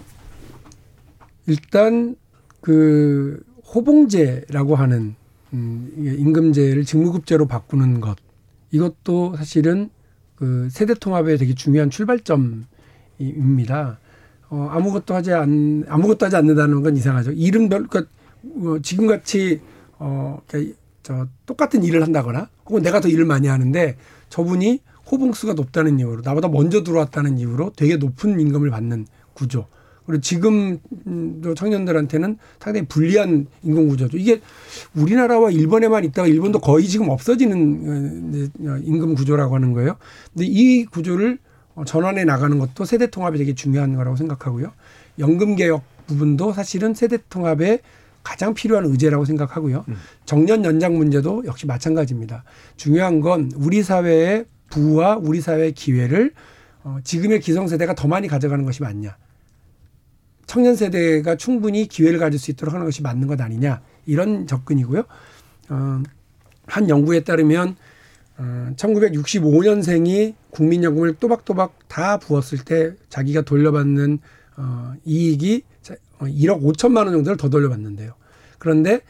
일단 1.48 2.16
그 2.62 3.42
호봉제라고 3.74 4.76
하는 4.76 5.16
음, 5.54 5.92
임금제를 5.98 6.86
직무급제로 6.86 7.48
바꾸는 7.48 8.02
것 8.02 8.18
이것도 8.72 9.36
사실은 9.38 9.90
그 10.36 10.70
세대 10.72 10.94
통합에 10.94 11.38
되게 11.38 11.54
중요한 11.56 11.90
출발점입니다. 11.90 12.68
어, 14.52 14.68
아무것도 14.70 15.16
하지 15.16 15.34
않 15.34 15.86
아무것도 15.88 16.26
하지 16.26 16.36
않는다는 16.36 16.82
건 16.82 16.98
이상하죠. 16.98 17.32
이름별 17.32 17.88
그러니까 17.88 18.12
어, 18.58 18.78
지금 18.84 19.08
같이 19.08 19.62
어, 19.98 20.42
그러니까 20.46 20.76
저 21.04 21.28
똑같은 21.46 21.84
일을 21.84 22.04
한다거나 22.04 22.50
혹은 22.66 22.82
내가 22.82 23.00
더 23.00 23.08
일을 23.08 23.26
많이 23.26 23.48
하는데 23.48 23.96
저분이 24.30 24.82
호봉수가 25.10 25.54
높다는 25.54 26.00
이유로 26.00 26.22
나보다 26.24 26.50
먼저 26.50 26.84
들어왔다는 26.84 27.38
이유로 27.40 27.72
되게 27.76 27.96
높은 27.96 28.40
임금을 28.40 28.70
받는 28.70 29.08
구조. 29.34 29.68
그리고 30.06 30.20
지금 30.22 30.80
청년들한테는 31.56 32.38
상당히 32.60 32.88
불리한 32.88 33.48
인공 33.64 33.88
구조죠. 33.88 34.18
이게 34.18 34.42
우리나라와 34.96 35.52
일본에만 35.52 36.04
있다가 36.06 36.28
일본도 36.28 36.60
거의 36.60 36.88
지금 36.88 37.10
없어지는 37.10 38.50
어, 38.68 38.78
임금 38.84 39.16
구조라고 39.16 39.56
하는 39.56 39.72
거예요. 39.72 39.96
근데 40.34 40.46
이 40.46 40.86
구조를 40.86 41.40
전환해 41.86 42.24
나가는 42.24 42.58
것도 42.60 42.86
세대 42.86 43.08
통합이 43.08 43.38
되게 43.38 43.56
중요한 43.56 43.96
거라고 43.96 44.16
생각하고요. 44.16 44.72
연금 45.20 45.56
개혁 45.56 45.84
부분도 46.08 46.54
사실은 46.54 46.94
세대 46.94 47.18
통합에 47.30 47.80
가장 48.24 48.54
필요한 48.54 48.86
의제라고 48.86 49.26
생각하고요. 49.26 49.86
음. 49.88 49.96
정년 50.26 50.64
연장 50.64 50.96
문제도 50.98 51.44
역시 51.46 51.66
마찬가지입니다. 51.66 52.44
중요한 52.78 53.20
건 53.20 53.52
우리 53.56 53.82
사회의 53.84 54.46
부와 54.70 55.18
우리 55.18 55.42
사회의 55.42 55.74
기회를 55.74 56.34
어, 56.84 56.98
지금의 57.04 57.40
기성세대가 57.40 57.96
더 57.96 58.08
많이 58.08 58.28
가져가는 58.28 58.64
것이 58.66 58.82
맞냐. 58.82 59.16
청년 60.46 60.76
세대가 60.76 61.36
충분히 61.36 61.88
기회를 61.88 62.20
가질 62.20 62.40
수 62.40 62.52
있도록 62.52 62.74
하는 62.74 62.86
것이 62.86 63.02
맞는 63.02 63.28
것 63.28 63.40
아니냐 63.40 63.82
이런 64.06 64.48
접근이고요. 64.48 65.04
어, 65.70 66.04
한 66.68 66.90
연구에 66.90 67.22
따르면 67.22 67.76
어, 68.38 68.74
1965년생이 68.76 70.34
국민연금을 70.52 71.16
또박또박 71.16 71.88
다 71.88 72.18
부었을 72.18 72.60
때 72.60 72.94
자기가 73.10 73.42
돌려받는 73.42 74.20
어, 74.58 74.94
이익이 75.06 75.64
1억 76.20 76.52
어, 76.52 76.60
5천만 76.60 77.06
원 77.06 77.12
정도를 77.12 77.38
더 77.38 77.50
돌려받는데요. 77.50 78.14
그런데 78.58 79.02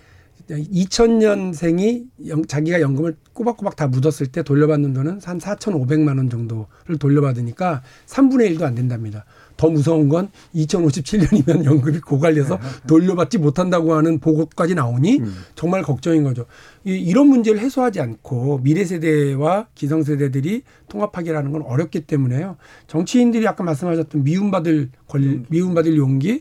2000년생이 0.49 2.47
자기가 2.47 2.81
연금을 2.81 3.15
꼬박꼬박 3.33 3.75
다 3.75 3.87
묻었을 3.87 4.27
때 4.27 4.43
돌려받는 4.43 4.93
돈은 4.93 5.19
한 5.23 5.37
4,500만 5.39 6.17
원 6.17 6.29
정도를 6.29 6.97
돌려받으니까 6.99 7.81
3분의 8.07 8.55
1도 8.55 8.63
안 8.63 8.75
된답니다. 8.75 9.25
더 9.61 9.69
무서운 9.69 10.09
건 10.09 10.29
2057년이면 10.55 11.65
연금이 11.65 11.99
고갈돼서 11.99 12.57
네. 12.57 12.63
돌려받지 12.87 13.37
못한다고 13.37 13.93
하는 13.93 14.17
보고까지 14.19 14.73
나오니 14.73 15.19
음. 15.19 15.35
정말 15.53 15.83
걱정인 15.83 16.23
거죠. 16.23 16.45
이, 16.83 17.13
런 17.13 17.27
문제를 17.27 17.59
해소하지 17.59 18.01
않고 18.01 18.61
미래 18.63 18.83
세대와 18.83 19.67
기성 19.75 20.01
세대들이 20.01 20.63
통합하기라는 20.89 21.51
건 21.51 21.61
어렵기 21.61 22.01
때문에요. 22.07 22.57
정치인들이 22.87 23.47
아까 23.47 23.63
말씀하셨던 23.63 24.23
미움받을 24.23 24.89
권리, 25.07 25.27
음. 25.27 25.45
미움받을 25.49 25.95
용기, 25.95 26.39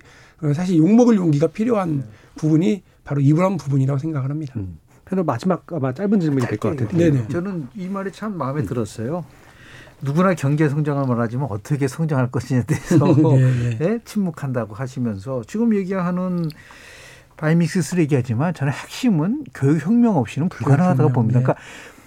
사실 0.54 0.78
욕먹을 0.78 1.16
용기가 1.16 1.48
필요한 1.48 1.98
네. 1.98 2.04
부분이 2.36 2.82
바로 3.04 3.20
이런 3.20 3.58
부분이라고 3.58 3.98
생각을 3.98 4.30
합니다. 4.30 4.54
음. 4.56 4.78
그래서 5.04 5.24
마지막 5.24 5.70
아마 5.74 5.92
짧은 5.92 6.20
질문이 6.20 6.46
될 6.46 6.56
것 6.58 6.70
같아요. 6.74 6.96
네네. 6.96 7.28
저는 7.28 7.68
이 7.76 7.86
말이 7.86 8.10
참 8.12 8.38
마음에 8.38 8.62
음. 8.62 8.66
들었어요. 8.66 9.26
누구나 10.02 10.34
경제 10.34 10.68
성장을 10.68 11.06
말하지만 11.06 11.48
어떻게 11.50 11.88
성장할 11.88 12.30
것이냐에 12.30 12.62
대해서 12.64 13.04
네, 13.14 13.76
네. 13.78 13.78
예, 13.80 13.98
침묵한다고 14.04 14.74
하시면서 14.74 15.42
지금 15.46 15.74
얘기하는 15.74 16.48
바이믹스 17.36 17.82
쓰레기하지만 17.82 18.54
저는 18.54 18.72
핵심은 18.72 19.44
교육혁명 19.54 20.16
없이는 20.16 20.48
불가능하다고 20.48 21.10
봅니다. 21.12 21.38
네. 21.38 21.42
그러니까 21.44 21.62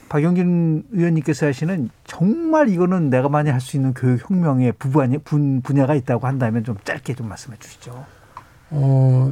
박용진 0.10 0.84
의원님께서 0.91 1.48
하시는 1.48 1.89
정말 2.06 2.70
이거는 2.70 3.10
내가 3.10 3.30
많이 3.30 3.50
할 3.50 3.60
수 3.60 3.78
있는 3.78 3.96
교육 3.96 4.30
혁명의 4.30 4.74
부분 4.78 5.62
분야가 5.64 5.96
있다고 5.96 6.28
한다면 6.28 6.64
좀 6.64 6.78
짧게 6.84 7.16
좀 7.16 7.30
말씀해 7.30 7.58
주시죠. 7.60 8.06
어 8.70 9.32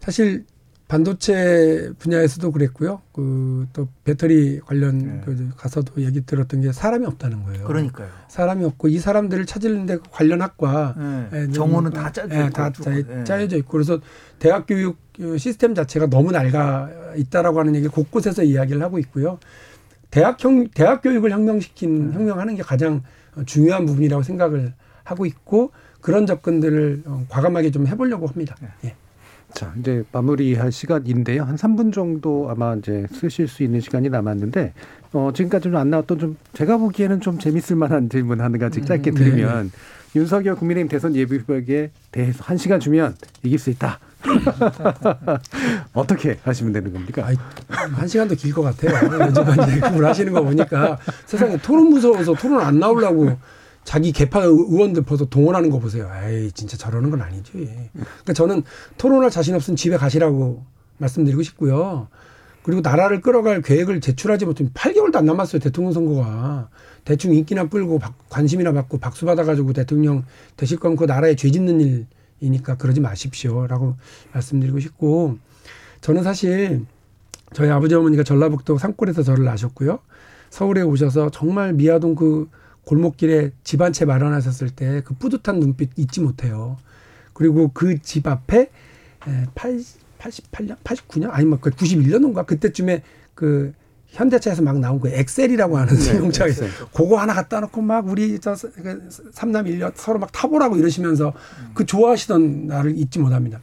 사실 0.00 0.46
반도체 0.88 1.90
분야에서도 1.98 2.50
그랬고요. 2.52 3.02
그 3.12 3.56
또 3.72 3.88
배터리 4.04 4.60
관련 4.60 4.98
네. 4.98 5.20
그 5.24 5.50
가서도 5.56 6.02
얘기 6.02 6.24
들었던 6.24 6.60
게 6.60 6.72
사람이 6.72 7.06
없다는 7.06 7.44
거예요. 7.44 7.64
그러니까요. 7.66 8.08
사람이 8.28 8.64
없고 8.64 8.88
이 8.88 8.98
사람들을 8.98 9.44
찾으는데 9.46 9.98
관련 10.10 10.40
학과 10.42 10.94
네. 11.30 11.50
정원은 11.50 11.92
다 11.92 12.10
짜져 12.12 12.28
네, 12.28 12.50
다 12.50 12.72
짜여져 13.24 13.56
있고 13.58 13.72
그래서 13.72 14.00
대학 14.38 14.66
교육 14.66 14.98
시스템 15.38 15.74
자체가 15.74 16.06
너무 16.06 16.32
낡아 16.32 16.88
있다라고 17.16 17.60
하는 17.60 17.74
얘기 17.74 17.88
곳곳에서 17.88 18.42
이야기를 18.42 18.82
하고 18.82 18.98
있고요. 18.98 19.38
대학형 20.10 20.68
대학 20.68 21.02
교육을 21.02 21.30
혁명시킨 21.30 22.12
혁명하는 22.12 22.56
게 22.56 22.62
가장 22.62 23.02
중요한 23.44 23.84
부분이라고 23.86 24.22
생각을 24.22 24.74
하고 25.04 25.26
있고 25.26 25.72
그런 26.00 26.26
접근들을 26.26 27.02
어, 27.06 27.26
과감하게 27.28 27.70
좀 27.72 27.86
해보려고 27.86 28.26
합니다. 28.26 28.56
예. 28.84 28.94
자, 29.56 29.72
이제 29.80 30.04
마무리할 30.12 30.70
시간인데요. 30.70 31.42
한 31.42 31.56
3분 31.56 31.90
정도 31.90 32.46
아마 32.50 32.74
이제 32.74 33.06
쓰실 33.10 33.48
수 33.48 33.62
있는 33.62 33.80
시간이 33.80 34.10
남았는데, 34.10 34.74
어, 35.14 35.30
지금까지 35.34 35.62
좀 35.64 35.76
안 35.76 35.88
나왔던 35.88 36.18
좀, 36.18 36.36
제가 36.52 36.76
보기에는 36.76 37.22
좀 37.22 37.38
재밌을 37.38 37.74
만한 37.74 38.10
질문 38.10 38.42
하는 38.42 38.58
가지 38.58 38.84
짧게 38.84 39.12
음, 39.12 39.14
드리면, 39.14 39.70
네. 39.70 40.18
윤석열 40.20 40.56
국민의힘 40.56 40.88
대선 40.90 41.14
예비 41.16 41.36
후보에 41.38 41.90
대해서 42.12 42.44
한 42.44 42.58
시간 42.58 42.80
주면 42.80 43.14
이길 43.42 43.58
수 43.58 43.70
있다. 43.70 43.98
어떻게 45.94 46.38
하시면 46.42 46.72
되는 46.74 46.92
겁니까? 46.92 47.24
아이, 47.26 47.36
한 47.68 48.06
시간도 48.06 48.34
길 48.34 48.52
것 48.52 48.60
같아요. 48.62 49.26
요즘 49.26 49.42
이제 49.62 49.80
그걸 49.88 50.04
하시는 50.04 50.32
거 50.34 50.42
보니까 50.42 50.98
세상에 51.24 51.56
토론 51.58 51.88
무서워서 51.90 52.34
토론 52.34 52.60
안 52.60 52.78
나오려고 52.78 53.36
자기 53.86 54.10
개파 54.10 54.42
의원들 54.42 55.04
벌써 55.04 55.26
동원하는 55.26 55.70
거 55.70 55.78
보세요. 55.78 56.10
에이, 56.12 56.50
진짜 56.50 56.76
저러는 56.76 57.08
건 57.08 57.22
아니지. 57.22 57.52
그러니까 57.92 58.32
저는 58.34 58.64
토론할 58.98 59.30
자신 59.30 59.54
없으면 59.54 59.76
집에 59.76 59.96
가시라고 59.96 60.64
말씀드리고 60.98 61.42
싶고요. 61.44 62.08
그리고 62.64 62.80
나라를 62.80 63.20
끌어갈 63.20 63.62
계획을 63.62 64.00
제출하지 64.00 64.44
못하면 64.44 64.72
8개월도 64.72 65.14
안 65.14 65.24
남았어요. 65.26 65.60
대통령 65.60 65.92
선거가. 65.92 66.68
대충 67.04 67.32
인기나 67.32 67.68
끌고 67.68 68.00
관심이나 68.28 68.72
받고 68.72 68.98
박수 68.98 69.24
받아가지고 69.24 69.72
대통령 69.72 70.24
되실 70.56 70.80
거면 70.80 70.96
그 70.96 71.04
나라에 71.04 71.36
죄 71.36 71.48
짓는 71.52 72.08
일이니까 72.40 72.78
그러지 72.78 72.98
마십시오. 73.00 73.68
라고 73.68 73.94
말씀드리고 74.32 74.80
싶고 74.80 75.38
저는 76.00 76.24
사실 76.24 76.84
저희 77.52 77.70
아버지 77.70 77.94
어머니가 77.94 78.24
전라북도 78.24 78.78
산골에서 78.78 79.22
저를 79.22 79.44
낳으셨고요. 79.44 80.00
서울에 80.50 80.82
오셔서 80.82 81.30
정말 81.30 81.72
미아동 81.72 82.16
그 82.16 82.48
골목길에 82.86 83.50
집 83.64 83.82
한 83.82 83.92
채 83.92 84.04
마련하셨을 84.06 84.70
때 84.70 85.02
그 85.04 85.14
뿌듯한 85.14 85.58
눈빛 85.60 85.90
잊지 85.96 86.20
못해요. 86.20 86.78
그리고 87.34 87.68
그 87.74 87.98
집 87.98 88.26
앞에 88.26 88.70
80, 89.54 90.00
88년, 90.18 90.76
89년 90.84 91.28
아니면 91.32 91.58
그 91.60 91.70
91년인가 91.70 92.46
그때쯤에 92.46 93.02
그 93.34 93.72
현대차에서 94.06 94.62
막 94.62 94.78
나온 94.78 95.00
그 95.00 95.08
엑셀이라고 95.08 95.76
하는 95.76 95.94
승용차가 95.96 96.46
네, 96.46 96.52
있어요. 96.52 96.70
그거 96.94 97.18
하나 97.18 97.34
갖다 97.34 97.60
놓고 97.60 97.82
막 97.82 98.06
우리 98.08 98.38
저그 98.38 99.08
삼남 99.32 99.66
일녀 99.66 99.90
서로 99.94 100.18
막 100.20 100.30
타보라고 100.32 100.76
이러시면서 100.76 101.34
그 101.74 101.84
좋아하시던 101.84 102.68
나를 102.68 102.96
잊지 102.96 103.18
못합니다. 103.18 103.60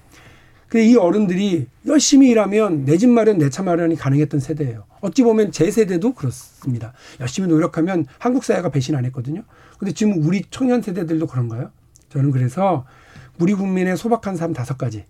이 0.82 0.95
어른들이 0.95 1.67
열심히 1.86 2.30
일하면 2.30 2.86
내 2.86 2.97
집 2.97 3.09
마련, 3.09 3.38
내 3.38 3.49
차 3.49 3.61
마련이 3.63 3.95
가능했던 3.95 4.39
세대예요. 4.39 4.86
어찌 5.01 5.21
보면 5.24 5.51
제 5.51 5.69
세대도 5.69 6.13
그렇습니다. 6.13 6.93
열심히 7.19 7.47
노력하면 7.47 8.05
한국 8.17 8.43
사회가 8.43 8.69
배신 8.69 8.95
안 8.95 9.05
했거든요. 9.05 9.43
근데 9.78 9.93
지금 9.93 10.24
우리 10.26 10.43
청년 10.49 10.82
세대들도 10.82 11.28
그런가요? 11.28 11.71
저는 12.09 12.32
그래서 12.32 12.86
우리 13.39 13.53
국민의 13.53 13.97
소박한 13.97 14.36
삶 14.36 14.53
다섯 14.53 14.78
가지. 14.78 15.05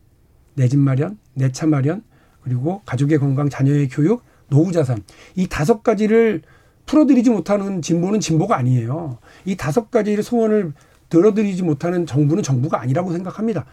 내 0.55 0.67
집 0.67 0.79
마련, 0.79 1.17
내 1.33 1.51
차 1.51 1.65
마련, 1.67 2.03
그리고 2.41 2.81
가족의 2.85 3.19
건강, 3.19 3.49
자녀의 3.49 3.89
교육, 3.89 4.23
노후 4.49 4.71
자산. 4.71 5.03
이 5.35 5.47
다섯 5.47 5.81
가지를 5.83 6.41
풀어드리지 6.85 7.29
못하는 7.29 7.81
진보는 7.81 8.19
진보가 8.19 8.57
아니에요. 8.57 9.17
이 9.45 9.55
다섯 9.55 9.89
가지의 9.89 10.21
소원을 10.21 10.73
들어드리지 11.09 11.63
못하는 11.63 12.05
정부는 12.05 12.43
정부가 12.43 12.81
아니라고 12.81 13.11
생각합니다. 13.13 13.65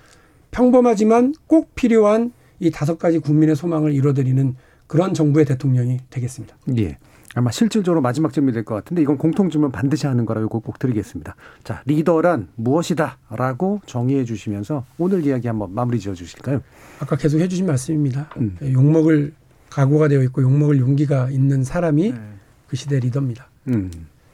평범하지만 0.50 1.34
꼭 1.46 1.74
필요한 1.74 2.32
이 2.58 2.70
다섯 2.70 2.98
가지 2.98 3.18
국민의 3.18 3.56
소망을 3.56 3.92
이뤄드리는 3.92 4.54
그런 4.86 5.14
정부의 5.14 5.46
대통령이 5.46 5.98
되겠습니다. 6.10 6.56
예. 6.78 6.98
아마 7.36 7.52
실질적으로 7.52 8.00
마지막 8.00 8.32
질문이 8.32 8.52
될 8.52 8.64
것 8.64 8.74
같은데 8.74 9.02
이건 9.02 9.16
공통 9.16 9.50
질문 9.50 9.70
반드시 9.70 10.06
하는 10.08 10.26
거라고 10.26 10.58
꼭 10.60 10.80
드리겠습니다. 10.80 11.36
자, 11.62 11.80
리더란 11.86 12.48
무엇이다라고 12.56 13.82
정의해 13.86 14.24
주시면서 14.24 14.84
오늘 14.98 15.24
이야기 15.24 15.46
한번 15.46 15.72
마무리 15.72 16.00
지어 16.00 16.12
주실까요? 16.14 16.60
아까 16.98 17.16
계속 17.16 17.38
해 17.38 17.46
주신 17.46 17.66
말씀입니다. 17.66 18.30
음. 18.38 18.56
욕먹을 18.62 19.32
각오가 19.70 20.08
되어 20.08 20.22
있고 20.24 20.42
욕먹을 20.42 20.80
용기가 20.80 21.30
있는 21.30 21.62
사람이 21.62 22.10
네. 22.12 22.18
그 22.66 22.74
시대 22.76 22.98
리더입니다. 22.98 23.46
음. 23.68 23.90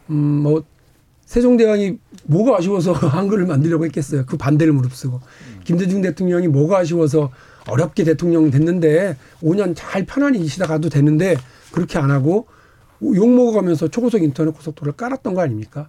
음, 0.09 0.15
뭐 0.17 0.65
세종대왕이 1.27 1.99
뭐가 2.25 2.57
아쉬워서 2.57 2.93
한글을 2.97 3.45
만들려고 3.47 3.85
했겠어요. 3.85 4.25
그 4.25 4.39
반대를 4.39 4.73
무릅쓰고. 4.73 5.21
김대중 5.67 6.01
대통령이 6.01 6.47
뭐가 6.47 6.79
아쉬워서 6.79 7.33
어렵게 7.67 8.05
대통령 8.05 8.53
됐는데 8.53 9.17
5년 9.43 9.75
잘 9.75 10.07
편안히 10.07 10.47
쉬다 10.47 10.69
가도 10.69 10.89
되는데 10.89 11.37
그렇게 11.73 11.99
안 11.99 12.13
하고 12.13 12.47
욕 13.03 13.29
먹어가면서 13.29 13.89
초고속 13.89 14.23
인터넷 14.23 14.53
고속도로를 14.53 14.93
깔았던 14.97 15.35
거 15.35 15.41
아닙니까? 15.41 15.89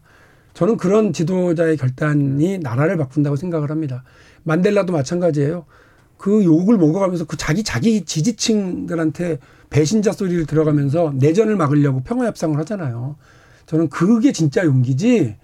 저는 0.55 0.77
그런 0.77 1.13
지도자의 1.13 1.77
결단이 1.77 2.57
나라를 2.57 2.97
바꾼다고 2.97 3.35
생각을 3.35 3.69
합니다. 3.69 4.03
만델라도 4.43 4.91
마찬가지예요. 4.91 5.65
그 6.17 6.43
욕을 6.43 6.77
먹어가면서 6.77 7.25
그 7.25 7.37
자기 7.37 7.63
자기 7.63 8.03
지지층들한테 8.03 9.37
배신자 9.69 10.11
소리를 10.11 10.47
들어가면서 10.47 11.13
내전을 11.15 11.55
막으려고 11.55 12.01
평화협상을 12.01 12.57
하잖아요. 12.57 13.15
저는 13.67 13.89
그게 13.89 14.31
진짜 14.31 14.65
용기지 14.65 15.35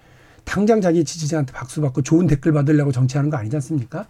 당장 0.44 0.82
자기 0.82 1.06
지지자한테 1.06 1.54
박수 1.54 1.82
받고 1.82 2.02
좋은 2.02 2.26
댓글 2.26 2.52
받으려고 2.52 2.92
정치하는 2.92 3.30
거 3.30 3.38
아니지 3.38 3.56
않습니까? 3.58 4.08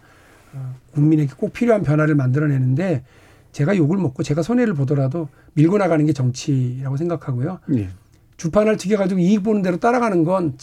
어, 0.54 0.74
국민에게 0.92 1.32
꼭 1.36 1.52
필요한 1.52 1.82
변화를 1.82 2.14
만들어내는데 2.14 3.04
제가 3.52 3.76
욕을 3.76 3.98
먹고 3.98 4.22
제가 4.22 4.42
손해를 4.42 4.74
보더라도 4.74 5.28
밀고 5.54 5.78
나가는 5.78 6.04
게 6.06 6.12
정치라고 6.12 6.96
생각하고요. 6.96 7.60
예. 7.76 7.88
주판을 8.36 8.76
튀겨가지고 8.76 9.20
이익 9.20 9.42
보는 9.42 9.62
대로 9.62 9.76
따라가는 9.76 10.24
건 10.24 10.56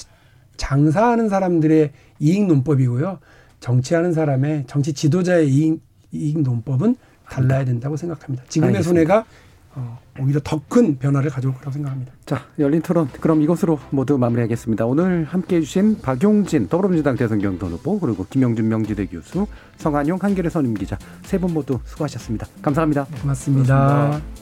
장사하는 0.57 1.29
사람들의 1.29 1.91
이익 2.19 2.45
논법이고요. 2.47 3.19
정치하는 3.59 4.11
사람의 4.13 4.65
정치 4.67 4.93
지도자의 4.93 5.49
이익, 5.49 5.81
이익 6.11 6.41
논법은 6.41 6.95
달라야 7.29 7.63
된다고 7.63 7.95
생각합니다. 7.95 8.43
지금의 8.49 8.75
알겠습니다. 8.75 8.89
손해가 8.89 9.25
어, 9.73 9.99
오히려 10.21 10.39
더 10.43 10.61
큰 10.69 10.97
변화를 10.97 11.29
가져올 11.31 11.53
거라고 11.55 11.71
생각합니다. 11.71 12.13
자, 12.25 12.45
열린 12.59 12.81
토론 12.81 13.09
그럼 13.19 13.41
이것으로 13.41 13.79
모두 13.89 14.17
마무리하겠습니다. 14.17 14.85
오늘 14.85 15.25
함께해 15.25 15.61
주신 15.61 15.99
박용진 16.01 16.67
더불어민주당 16.69 17.15
대선 17.15 17.39
경선 17.39 17.71
후보 17.71 17.99
그리고 17.99 18.25
김영준 18.29 18.67
명지대 18.69 19.07
교수 19.07 19.47
성한용 19.77 20.19
한겨레 20.21 20.49
선임 20.49 20.73
기자 20.75 20.97
세 21.23 21.37
분 21.39 21.53
모두 21.53 21.79
수고하셨습니다. 21.85 22.47
감사합니다. 22.61 23.05
고맙습니다. 23.21 23.77
고맙습니다. 24.11 24.40